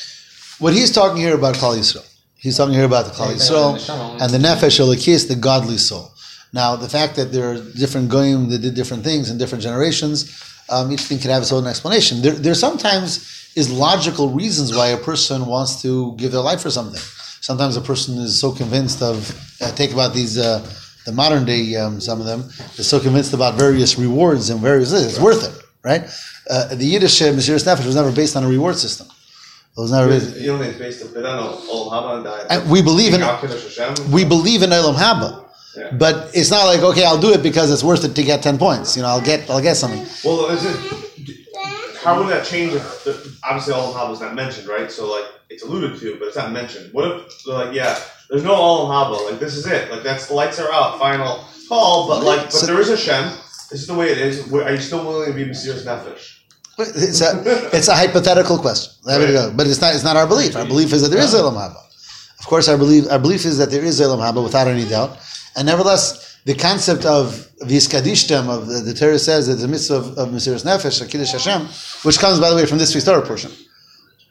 What 0.59 0.73
he's 0.73 0.91
talking 0.91 1.21
here 1.21 1.35
about 1.35 1.55
Klal 1.55 1.77
Yisrael. 1.77 2.11
He's 2.37 2.57
talking 2.57 2.75
here 2.75 2.85
about 2.85 3.07
the 3.07 3.13
Klal 3.13 3.35
Yisrael 3.35 4.21
and 4.21 4.31
the 4.33 4.39
Nefesh 4.39 4.81
Elokis, 4.81 5.29
the 5.29 5.37
godly 5.37 5.79
soul. 5.79 6.11
Now, 6.53 6.77
the 6.77 6.89
fact 6.89 7.17
that 7.17 7.33
there 7.33 7.51
are 7.53 7.61
different 7.61 8.09
goyim 8.11 8.49
that 8.51 8.59
did 8.59 8.75
different 8.75 9.03
things 9.03 9.31
in 9.31 9.39
different 9.39 9.65
generations, 9.65 10.31
um, 10.69 10.91
each 10.93 11.03
thing 11.03 11.19
can 11.19 11.31
have 11.31 11.43
its 11.43 11.53
own 11.53 11.67
explanation. 11.67 12.23
There, 12.23 12.33
there 12.33 12.55
sometimes 12.55 13.51
is 13.57 13.71
logical 13.71 14.31
reasons 14.31 14.75
why 14.75 14.89
a 14.89 14.97
person 14.97 15.47
wants 15.47 15.83
to 15.83 16.15
give 16.17 16.33
their 16.33 16.41
life 16.41 16.63
for 16.63 16.71
something. 16.71 17.01
Sometimes 17.41 17.77
a 17.77 17.81
person 17.81 18.19
is 18.19 18.41
so 18.41 18.53
convinced 18.53 19.03
of, 19.03 19.31
uh, 19.61 19.71
take 19.73 19.93
about 19.93 20.15
these, 20.15 20.39
uh, 20.39 20.67
the 21.05 21.13
modern 21.13 21.45
day, 21.45 21.77
um, 21.77 22.01
some 22.01 22.21
of 22.21 22.27
them, 22.27 22.41
is 22.79 22.89
so 22.89 22.99
convinced 22.99 23.35
about 23.35 23.55
various 23.55 23.99
rewards 23.99 24.49
and 24.51 24.61
various, 24.61 24.93
it's 24.93 25.21
worth 25.21 25.45
it, 25.45 25.65
right? 25.83 26.03
Uh, 26.49 26.75
the 26.75 26.85
Yiddish 26.85 27.21
uh, 27.23 27.27
Mesiras 27.27 27.65
Nefesh 27.65 27.85
was 27.85 27.95
never 27.95 28.11
based 28.11 28.37
on 28.37 28.45
a 28.45 28.49
reward 28.49 28.77
system. 28.77 29.07
It 29.77 29.81
was 29.81 29.91
never 29.91 30.09
based, 30.09 30.37
You 30.37 30.57
know, 30.57 30.63
it's 30.63 30.79
based 30.79 31.03
on 31.03 31.09
Bidano, 31.09 31.61
Olam 31.67 32.25
Haba, 32.25 32.47
and 32.49 32.71
we 32.71 32.81
believe 32.81 33.13
in 33.13 33.21
we 34.13 34.25
believe 34.25 34.63
in 34.63 34.71
Olam 34.71 34.95
Haba. 34.95 35.44
Yeah. 35.77 35.91
But 35.93 36.31
it's 36.35 36.51
not 36.51 36.65
like 36.65 36.81
okay, 36.81 37.05
I'll 37.05 37.21
do 37.21 37.33
it 37.33 37.43
because 37.43 37.71
it's 37.73 37.83
worth 37.83 38.05
it 38.05 38.15
to 38.15 38.23
get 38.23 38.43
ten 38.43 38.59
points. 38.59 38.97
You 38.97 39.03
know, 39.03 39.09
I'll 39.09 39.21
get 39.21 39.49
I'll 39.51 39.63
get 39.63 39.77
something. 39.77 40.05
Well, 40.25 40.51
is 40.51 40.65
it, 40.65 40.77
how 42.03 42.19
would 42.19 42.29
that 42.29 42.45
change 42.45 42.73
if, 42.75 43.05
the, 43.05 43.13
obviously 43.45 43.75
Haba 43.75 44.13
is 44.13 44.21
not 44.21 44.35
mentioned, 44.35 44.69
right? 44.69 44.91
So 44.91 45.11
like 45.11 45.25
it's 45.51 45.63
alluded 45.63 45.99
to, 46.01 46.17
but 46.19 46.29
it's 46.29 46.37
not 46.37 46.53
mentioned. 46.53 46.93
What 46.93 47.11
if 47.11 47.45
they're 47.45 47.55
like, 47.55 47.75
yeah, 47.75 47.99
there's 48.31 48.45
no 48.45 48.55
Haba, 48.55 49.31
like 49.31 49.41
this 49.41 49.57
is 49.57 49.67
it, 49.67 49.91
like 49.91 50.03
that's 50.03 50.27
the 50.29 50.35
lights 50.35 50.59
are 50.61 50.71
out, 50.73 50.99
final 50.99 51.45
call, 51.69 52.09
but 52.09 52.23
like, 52.25 52.43
but 52.43 52.53
So- 52.53 52.67
there 52.67 52.81
is 52.81 52.91
a 52.91 52.97
Shem. 52.97 53.33
This 53.71 53.81
is 53.81 53.87
the 53.87 53.95
way 53.95 54.11
it 54.13 54.19
is. 54.19 54.53
Are 54.53 54.71
you 54.71 54.79
still 54.79 55.05
willing 55.05 55.33
to 55.33 55.35
be 55.35 55.45
Mesiras 55.51 55.85
Nefesh? 55.85 56.39
It's 56.79 57.21
a 57.21 57.43
it's 57.77 57.89
a 57.89 57.95
hypothetical 57.95 58.59
question. 58.59 58.93
Go. 59.05 59.53
But 59.57 59.67
it's 59.67 59.81
not 59.81 59.95
it's 59.95 60.05
not 60.05 60.17
our 60.17 60.27
belief. 60.27 60.57
Our 60.57 60.67
belief 60.67 60.93
is 60.93 61.03
that 61.03 61.09
there 61.09 61.23
is 61.23 61.33
Olam 61.35 61.55
Haba. 61.55 61.77
Of 62.39 62.47
course, 62.47 62.69
our 62.69 62.77
belief 62.77 63.11
our 63.11 63.19
belief 63.19 63.45
is 63.45 63.59
that 63.59 63.71
there 63.71 63.83
is 63.85 64.01
Olam 64.01 64.19
Haba 64.19 64.43
without 64.43 64.67
any 64.69 64.85
doubt. 64.85 65.17
And 65.57 65.67
nevertheless, 65.67 66.39
the 66.45 66.55
concept 66.55 67.05
of 67.05 67.49
Viskadishtem 67.63 68.49
of 68.49 68.67
the, 68.67 68.81
the 68.81 68.95
Torah 68.95 69.19
says 69.19 69.47
that 69.47 69.55
the 69.55 69.69
mitzvah 69.69 69.95
of, 69.97 70.19
of 70.19 70.29
Mesiras 70.29 70.65
Nefesh, 70.65 71.09
Kiddush 71.09 71.33
Hashem, 71.33 71.67
which 72.03 72.19
comes 72.19 72.41
by 72.41 72.51
the 72.51 72.57
way 72.57 72.67
from 72.67 72.79
this 72.79 72.95
week's 72.95 73.07
Torah 73.07 73.27
portion. 73.27 73.51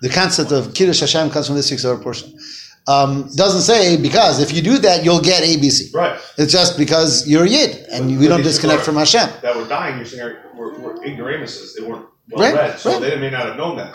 The 0.01 0.09
concept 0.09 0.51
of 0.51 0.73
Kiddush 0.73 0.99
Hashem 0.99 1.29
comes 1.31 1.47
from 1.47 1.55
this 1.55 1.71
week's 1.71 1.83
Torah 1.83 1.97
portion. 1.97 2.37
Um, 2.85 3.29
doesn't 3.35 3.61
say 3.61 3.95
because 3.95 4.41
if 4.41 4.51
you 4.53 4.61
do 4.61 4.77
that 4.79 5.05
you'll 5.05 5.21
get 5.21 5.43
ABC. 5.43 5.93
Right. 5.93 6.19
It's 6.37 6.51
just 6.51 6.77
because 6.77 7.25
you're 7.25 7.45
a 7.45 7.49
yid 7.49 7.85
and 7.89 8.09
But- 8.09 8.19
we 8.19 8.27
don't 8.27 8.43
disconnect 8.43 8.83
from 8.83 8.95
Hashem. 8.95 9.29
That 9.41 9.55
were 9.55 9.65
dying, 9.67 9.95
you're 9.97 10.05
saying, 10.05 10.35
were, 10.55 10.73
were 10.79 11.01
ignoramuses. 11.05 11.75
They 11.75 11.83
weren't 11.87 12.05
well 12.31 12.41
Right, 12.43 12.55
read, 12.55 12.79
so 12.79 12.91
right. 12.91 13.01
they 13.01 13.19
may 13.19 13.29
not 13.29 13.45
have 13.47 13.57
known 13.57 13.75
that. 13.77 13.93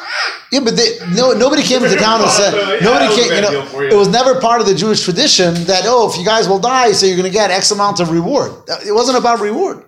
Yeah, 0.52 0.60
but 0.60 0.76
they, 0.76 0.98
no, 1.14 1.32
nobody 1.32 1.62
came 1.62 1.82
into 1.84 1.96
town 1.96 2.20
and 2.20 2.30
said 2.30 2.52
Yeah, 2.80 2.86
nobody 2.88 3.06
that 3.06 3.08
was 3.08 3.18
a 3.18 3.22
came. 3.22 3.34
You 3.36 3.40
know, 3.42 3.80
you. 3.82 3.88
it 3.88 3.96
was 3.96 4.08
never 4.08 4.40
part 4.40 4.60
of 4.60 4.66
the 4.66 4.74
Jewish 4.74 5.02
tradition 5.02 5.54
that 5.64 5.82
oh, 5.86 6.10
if 6.10 6.18
you 6.18 6.24
guys 6.24 6.48
will 6.48 6.58
die, 6.58 6.92
so 6.92 7.06
you're 7.06 7.16
going 7.16 7.30
to 7.30 7.32
get 7.32 7.50
X 7.50 7.70
amount 7.70 8.00
of 8.00 8.10
reward. 8.10 8.52
It 8.86 8.92
wasn't 8.92 9.18
about 9.18 9.40
reward. 9.40 9.84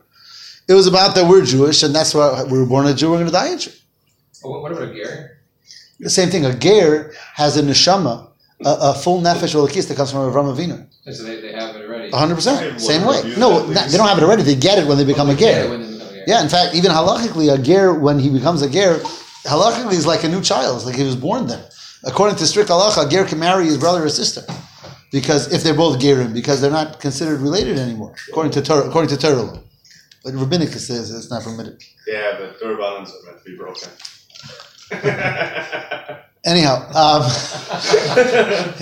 It 0.68 0.74
was 0.74 0.86
about 0.86 1.14
that 1.16 1.26
we're 1.28 1.44
Jewish 1.44 1.82
and 1.82 1.94
that's 1.94 2.14
why 2.14 2.44
we 2.44 2.58
were 2.58 2.66
born 2.66 2.86
a 2.86 2.94
Jew. 2.94 3.10
We're 3.10 3.16
going 3.18 3.26
to 3.26 3.32
die 3.32 3.48
a 3.48 3.58
Jew. 3.58 3.72
Oh, 4.44 4.50
What 4.50 4.62
what 4.62 4.72
about 4.72 4.84
a 4.90 4.94
Gary? 4.94 5.26
The 5.98 6.08
same 6.08 6.30
thing. 6.30 6.46
A 6.46 6.54
ger 6.54 7.12
has 7.34 7.58
a 7.58 7.62
neshama, 7.62 8.28
a, 8.64 8.70
a 8.90 8.94
full 8.94 9.20
Nefesh 9.20 9.54
Elokis 9.54 9.86
that 9.88 9.96
comes 9.98 10.12
from 10.12 10.20
Avram 10.32 10.54
Avinu. 10.54 10.86
So 11.14 11.24
they, 11.24 11.40
they 11.42 11.52
have 11.52 11.76
it 11.76 11.84
already. 11.86 12.10
100. 12.10 12.34
percent 12.34 12.80
Same 12.80 13.04
way. 13.06 13.34
No, 13.36 13.66
not- 13.66 13.88
they 13.90 13.96
don't 13.98 14.08
have 14.08 14.16
it 14.16 14.24
already. 14.24 14.42
They 14.42 14.54
get 14.54 14.78
it 14.78 14.86
when 14.86 14.96
they 14.96 15.04
become 15.04 15.28
a 15.28 15.34
Yeah, 15.34 15.64
ger. 15.64 15.70
when 15.70 15.80
they 15.82 15.86
a 15.86 15.89
Gary. 15.89 15.89
Yeah, 16.26 16.42
in 16.42 16.48
fact, 16.48 16.74
even 16.74 16.90
halachically, 16.90 17.52
a 17.52 17.58
ger 17.60 17.94
when 17.94 18.18
he 18.18 18.30
becomes 18.30 18.62
a 18.62 18.70
ger, 18.70 18.98
halachically 19.44 19.94
is 19.94 20.06
like 20.06 20.24
a 20.24 20.28
new 20.28 20.40
child. 20.42 20.76
It's 20.76 20.86
like 20.86 20.96
he 20.96 21.04
was 21.04 21.16
born 21.16 21.46
there. 21.46 21.64
According 22.04 22.36
to 22.36 22.46
strict 22.46 22.70
halacha, 22.70 23.06
a 23.06 23.10
ger 23.10 23.24
can 23.24 23.38
marry 23.38 23.64
his 23.66 23.78
brother 23.78 24.04
or 24.04 24.08
sister 24.08 24.42
because 25.12 25.52
if 25.52 25.62
they're 25.62 25.74
both 25.74 25.98
gerim, 25.98 26.32
because 26.32 26.60
they're 26.60 26.70
not 26.70 27.00
considered 27.00 27.40
related 27.40 27.78
anymore, 27.78 28.14
according 28.28 28.52
to 28.52 28.62
Torah, 28.62 28.88
according 28.88 29.10
to 29.10 29.16
Torah 29.16 29.42
law. 29.42 29.58
But 30.24 30.34
rabbinic 30.34 30.68
says 30.68 31.10
it's 31.12 31.30
not 31.30 31.42
permitted. 31.42 31.82
Yeah, 32.06 32.36
but 32.38 32.60
their 32.60 32.76
balance 32.76 33.10
are 33.10 33.30
meant 33.30 33.38
to 33.38 33.50
be 33.50 33.56
broken. 33.56 33.88
Anyhow, 36.44 36.86
um, 36.88 37.22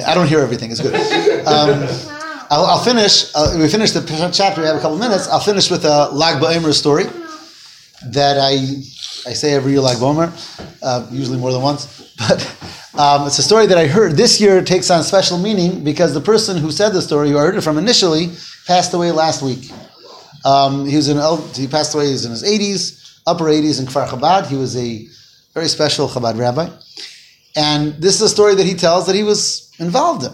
I 0.07 0.13
don't 0.15 0.29
hear 0.29 0.41
everything. 0.41 0.71
It's 0.71 0.81
good. 0.81 0.95
Um, 1.47 1.89
I'll, 2.51 2.65
I'll 2.65 2.85
finish. 2.85 3.33
Uh, 3.35 3.57
we 3.59 3.69
finish 3.69 3.93
the 3.93 4.31
chapter. 4.33 4.61
We 4.61 4.67
have 4.67 4.77
a 4.77 4.81
couple 4.81 4.97
minutes. 4.99 5.29
I'll 5.29 5.41
finish 5.41 5.71
with 5.71 5.85
a 5.85 6.09
Lag 6.13 6.43
BaOmer 6.43 6.73
story 6.73 7.05
that 8.07 8.39
I 8.39 8.53
I 9.29 9.35
say 9.35 9.55
every 9.55 9.73
year 9.73 9.81
Lag 9.81 9.97
BaOmer, 9.99 10.33
uh, 10.83 11.07
usually 11.11 11.39
more 11.39 11.53
than 11.53 11.63
once. 11.63 12.05
But 12.19 12.43
um, 12.99 13.29
it's 13.29 13.39
a 13.39 13.45
story 13.45 13.67
that 13.67 13.79
I 13.79 13.87
heard 13.87 14.17
this 14.17 14.41
year. 14.41 14.61
Takes 14.61 14.91
on 14.91 15.05
special 15.05 15.39
meaning 15.39 15.85
because 15.85 16.15
the 16.15 16.21
person 16.21 16.57
who 16.57 16.73
said 16.73 16.89
the 16.89 17.01
story, 17.01 17.31
who 17.31 17.39
I 17.39 17.43
heard 17.43 17.55
it 17.55 17.61
from 17.61 17.79
initially, 17.79 18.33
passed 18.67 18.93
away 18.93 19.13
last 19.13 19.41
week. 19.41 19.71
Um, 20.45 20.85
he 20.85 20.97
was 20.97 21.09
el- 21.09 21.47
he 21.55 21.69
passed 21.69 21.95
away. 21.95 22.07
He 22.07 22.13
was 22.13 22.25
in 22.25 22.33
his 22.33 22.43
80s, 22.43 23.21
upper 23.25 23.45
80s 23.45 23.79
in 23.79 23.87
Kfar 23.87 24.09
Chabad. 24.09 24.47
He 24.47 24.57
was 24.57 24.77
a 24.77 25.07
very 25.55 25.69
special 25.69 26.09
Chabad 26.09 26.39
rabbi. 26.39 26.69
And 27.55 27.95
this 28.03 28.17
is 28.17 28.23
a 28.23 28.29
story 28.29 28.55
that 28.57 28.67
he 28.67 28.75
tells 28.75 29.07
that 29.07 29.15
he 29.15 29.23
was 29.23 29.73
involved 29.79 30.25
in. 30.25 30.33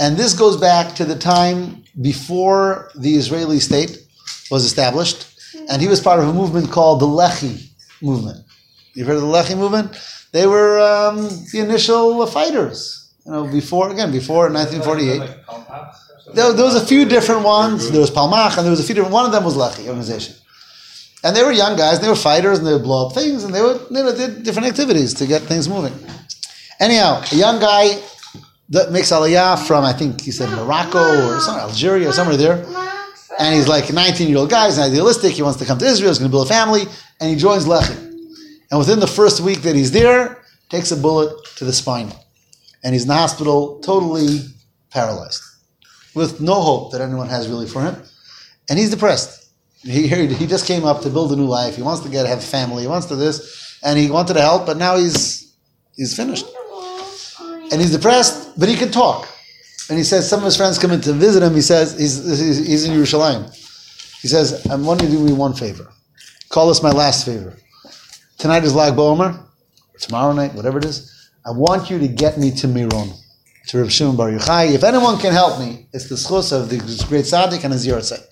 And 0.00 0.16
this 0.16 0.32
goes 0.34 0.56
back 0.56 0.94
to 0.96 1.04
the 1.04 1.16
time 1.16 1.84
before 2.00 2.90
the 2.94 3.14
Israeli 3.16 3.60
state 3.60 3.98
was 4.50 4.64
established. 4.64 5.37
And 5.68 5.82
he 5.82 5.88
was 5.88 6.00
part 6.00 6.20
of 6.20 6.28
a 6.28 6.32
movement 6.32 6.70
called 6.70 7.00
the 7.00 7.06
Lehi 7.06 7.70
movement. 8.02 8.44
You've 8.94 9.06
heard 9.06 9.16
of 9.16 9.22
the 9.22 9.28
Lehi 9.28 9.56
movement? 9.56 9.96
They 10.32 10.46
were 10.46 10.80
um, 10.80 11.28
the 11.52 11.60
initial 11.60 12.26
fighters. 12.26 13.12
You 13.24 13.32
know, 13.32 13.46
before 13.46 13.90
again, 13.90 14.10
before 14.10 14.50
1948. 14.50 16.34
There, 16.34 16.52
there 16.52 16.64
was 16.64 16.74
a 16.74 16.84
few 16.84 17.04
different 17.04 17.42
ones. 17.42 17.90
There 17.90 18.00
was 18.00 18.10
Palmach, 18.10 18.56
and 18.56 18.64
there 18.64 18.70
was 18.70 18.80
a 18.80 18.82
few 18.82 18.94
different. 18.94 19.12
One 19.12 19.26
of 19.26 19.32
them 19.32 19.44
was 19.44 19.56
Lehi 19.56 19.86
organization, 19.86 20.34
and 21.24 21.34
they 21.34 21.42
were 21.42 21.52
young 21.52 21.76
guys. 21.76 22.00
They 22.00 22.08
were 22.08 22.16
fighters, 22.16 22.58
and 22.58 22.66
they 22.66 22.72
would 22.72 22.82
blow 22.82 23.06
up 23.06 23.14
things, 23.14 23.44
and 23.44 23.54
they 23.54 23.62
would 23.62 23.80
you 23.90 24.02
know, 24.02 24.14
did 24.14 24.42
different 24.42 24.68
activities 24.68 25.14
to 25.14 25.26
get 25.26 25.42
things 25.42 25.68
moving. 25.68 25.94
Anyhow, 26.80 27.22
a 27.32 27.34
young 27.34 27.60
guy 27.60 28.00
that 28.70 28.92
makes 28.92 29.10
aliyah 29.10 29.66
from 29.66 29.84
I 29.84 29.92
think 29.92 30.20
he 30.20 30.30
said 30.30 30.50
Morocco 30.50 30.98
or 31.28 31.40
some 31.40 31.58
Algeria 31.58 32.10
or 32.10 32.12
somewhere 32.12 32.36
there, 32.36 32.64
and 33.38 33.54
he's 33.54 33.68
like 33.68 33.88
a 33.88 33.92
19 33.92 34.28
year 34.28 34.38
old 34.38 34.50
guy. 34.50 34.66
He's 34.66 34.78
idealistic. 34.78 35.32
He 35.32 35.42
wants 35.42 35.58
to 35.60 35.64
come 35.64 35.78
to 35.78 35.86
Israel. 35.86 36.10
He's 36.10 36.18
going 36.18 36.30
to 36.30 36.34
build 36.34 36.46
a 36.46 36.50
family, 36.50 36.82
and 37.20 37.30
he 37.30 37.36
joins 37.36 37.64
Lehi. 37.64 37.96
And 38.70 38.78
within 38.78 39.00
the 39.00 39.06
first 39.06 39.40
week 39.40 39.62
that 39.62 39.74
he's 39.74 39.92
there, 39.92 40.42
takes 40.68 40.90
a 40.90 40.96
bullet 40.96 41.32
to 41.56 41.64
the 41.64 41.72
spine, 41.72 42.12
and 42.84 42.92
he's 42.94 43.02
in 43.02 43.08
the 43.08 43.14
hospital, 43.14 43.80
totally 43.80 44.40
paralyzed 44.90 45.42
with 46.14 46.40
no 46.40 46.54
hope 46.54 46.92
that 46.92 47.00
anyone 47.00 47.28
has 47.28 47.48
really 47.48 47.66
for 47.66 47.82
him. 47.82 47.96
And 48.68 48.78
he's 48.78 48.90
depressed. 48.90 49.50
He, 49.82 50.08
he 50.08 50.26
he 50.26 50.46
just 50.46 50.66
came 50.66 50.84
up 50.84 51.02
to 51.02 51.10
build 51.10 51.32
a 51.32 51.36
new 51.36 51.46
life. 51.46 51.76
He 51.76 51.82
wants 51.82 52.02
to 52.02 52.08
get 52.08 52.26
have 52.26 52.38
a 52.38 52.42
family. 52.42 52.82
He 52.82 52.88
wants 52.88 53.06
to 53.06 53.16
this, 53.16 53.78
and 53.82 53.98
he 53.98 54.10
wanted 54.10 54.34
to 54.34 54.40
help, 54.40 54.66
but 54.66 54.76
now 54.76 54.96
he's 54.96 55.54
he's 55.96 56.14
finished. 56.14 56.46
And 57.70 57.80
he's 57.80 57.92
depressed, 57.92 58.58
but 58.58 58.68
he 58.68 58.76
can 58.76 58.90
talk. 58.90 59.28
And 59.88 59.96
he 59.96 60.04
says 60.04 60.28
some 60.28 60.40
of 60.40 60.44
his 60.44 60.56
friends 60.56 60.78
come 60.78 60.90
in 60.90 61.00
to 61.02 61.12
visit 61.12 61.42
him. 61.42 61.54
He 61.54 61.62
says 61.62 61.98
he's 61.98 62.24
he's, 62.24 62.66
he's 62.66 62.84
in 62.84 62.92
Yerushalayim. 62.96 63.44
He 64.20 64.28
says, 64.28 64.66
"I 64.66 64.76
want 64.76 65.02
you 65.02 65.08
to 65.08 65.12
do 65.12 65.24
me 65.24 65.32
one 65.32 65.54
favor. 65.54 65.90
Call 66.50 66.68
this 66.68 66.82
my 66.82 66.90
last 66.90 67.24
favor. 67.24 67.56
Tonight 68.38 68.64
is 68.64 68.74
Lag 68.74 68.94
BaOmer, 68.94 69.42
tomorrow 70.00 70.32
night, 70.32 70.54
whatever 70.54 70.78
it 70.78 70.84
is. 70.84 71.30
I 71.46 71.50
want 71.50 71.90
you 71.90 71.98
to 71.98 72.08
get 72.08 72.38
me 72.38 72.50
to 72.52 72.68
Miron." 72.68 73.12
to 73.68 73.78
Rav 73.78 73.92
Shimon 73.92 74.16
Bar 74.16 74.30
Yochai. 74.30 74.72
If 74.72 74.82
anyone 74.82 75.18
can 75.18 75.32
help 75.32 75.60
me, 75.60 75.86
it's 75.92 76.08
the 76.08 76.14
schus 76.14 76.58
of 76.58 76.70
the 76.70 76.78
great 77.06 77.26
tzaddik 77.26 77.64
and 77.64 77.72
his 77.72 77.86
Yortzeit. 77.86 78.24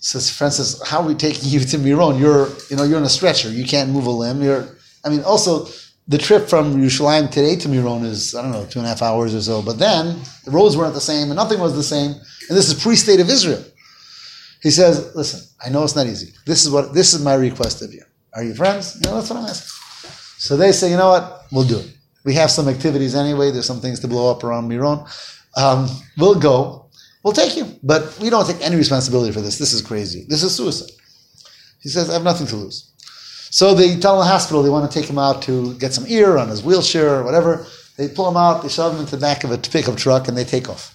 Says 0.00 0.30
says, 0.30 0.82
"How 0.86 1.00
are 1.00 1.06
we 1.06 1.14
taking 1.14 1.48
you 1.48 1.60
to 1.60 1.78
Miron? 1.78 2.18
You're, 2.18 2.48
you 2.70 2.76
know, 2.76 2.84
you're 2.84 2.98
in 2.98 3.04
a 3.04 3.08
stretcher. 3.08 3.50
You 3.50 3.64
can't 3.64 3.90
move 3.90 4.06
a 4.06 4.10
limb. 4.10 4.42
You're, 4.42 4.68
I 5.04 5.08
mean, 5.08 5.22
also 5.22 5.68
the 6.08 6.18
trip 6.18 6.48
from 6.48 6.74
Yerushalayim 6.76 7.30
today 7.30 7.56
to 7.56 7.68
Miron 7.68 8.04
is, 8.04 8.34
I 8.34 8.42
don't 8.42 8.52
know, 8.52 8.64
two 8.66 8.78
and 8.78 8.86
a 8.86 8.88
half 8.88 9.02
hours 9.02 9.34
or 9.34 9.42
so. 9.42 9.62
But 9.62 9.78
then 9.78 10.20
the 10.44 10.50
roads 10.50 10.76
weren't 10.76 10.94
the 10.94 11.00
same, 11.00 11.28
and 11.28 11.36
nothing 11.36 11.60
was 11.60 11.74
the 11.74 11.82
same. 11.82 12.12
And 12.12 12.56
this 12.56 12.68
is 12.68 12.80
pre-state 12.80 13.20
of 13.20 13.28
Israel. 13.28 13.64
He 14.62 14.70
says, 14.70 15.14
"Listen, 15.14 15.40
I 15.64 15.68
know 15.70 15.84
it's 15.84 15.96
not 15.96 16.06
easy. 16.06 16.32
This 16.46 16.64
is 16.64 16.70
what, 16.70 16.94
this 16.94 17.12
is 17.14 17.22
my 17.24 17.34
request 17.34 17.82
of 17.82 17.92
you. 17.92 18.02
Are 18.34 18.44
you 18.44 18.54
friends? 18.54 18.96
You 18.96 19.10
know, 19.10 19.16
that's 19.16 19.30
what 19.30 19.40
I'm 19.40 19.46
asking." 19.46 19.72
So 20.38 20.56
they 20.56 20.72
say, 20.72 20.90
"You 20.90 20.96
know 20.96 21.08
what? 21.08 21.46
We'll 21.52 21.66
do 21.66 21.78
it." 21.78 21.92
We 22.24 22.34
have 22.34 22.50
some 22.50 22.68
activities 22.68 23.14
anyway. 23.14 23.50
There's 23.50 23.66
some 23.66 23.80
things 23.80 24.00
to 24.00 24.08
blow 24.08 24.30
up 24.30 24.42
around 24.42 24.68
Miron. 24.68 25.04
Um, 25.56 25.88
we'll 26.18 26.38
go. 26.38 26.86
We'll 27.22 27.32
take 27.32 27.56
you, 27.56 27.66
but 27.82 28.16
we 28.20 28.30
don't 28.30 28.46
take 28.46 28.60
any 28.62 28.76
responsibility 28.76 29.32
for 29.32 29.40
this. 29.40 29.58
This 29.58 29.72
is 29.72 29.82
crazy. 29.82 30.26
This 30.28 30.44
is 30.44 30.54
suicide. 30.54 30.90
He 31.80 31.88
says, 31.88 32.10
I 32.10 32.14
have 32.14 32.22
nothing 32.22 32.46
to 32.48 32.56
lose. 32.56 32.92
So 33.56 33.74
they 33.74 33.96
tell 33.96 34.18
the 34.18 34.24
hospital 34.24 34.62
they 34.62 34.68
want 34.68 34.90
to 34.90 35.00
take 35.00 35.08
him 35.08 35.18
out 35.18 35.40
to 35.44 35.74
get 35.78 35.94
some 35.94 36.04
ear 36.08 36.36
on 36.36 36.48
his 36.48 36.62
wheelchair 36.62 37.14
or 37.14 37.22
whatever. 37.22 37.66
They 37.96 38.06
pull 38.06 38.28
him 38.28 38.36
out, 38.36 38.62
they 38.62 38.68
shove 38.68 38.92
him 38.92 39.00
into 39.00 39.16
the 39.16 39.20
back 39.20 39.44
of 39.44 39.50
a 39.50 39.56
pickup 39.56 39.96
truck, 39.96 40.28
and 40.28 40.36
they 40.36 40.44
take 40.44 40.68
off. 40.68 40.94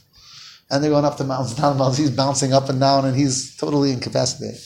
And 0.69 0.83
they're 0.83 0.91
going 0.91 1.03
up 1.03 1.17
the 1.17 1.23
mountains, 1.23 1.55
down 1.59 1.73
the 1.73 1.79
mountains. 1.79 1.97
He's 1.97 2.11
bouncing 2.11 2.53
up 2.53 2.69
and 2.69 2.79
down, 2.79 3.05
and 3.05 3.17
he's 3.17 3.57
totally 3.57 3.91
incapacitated. 3.91 4.61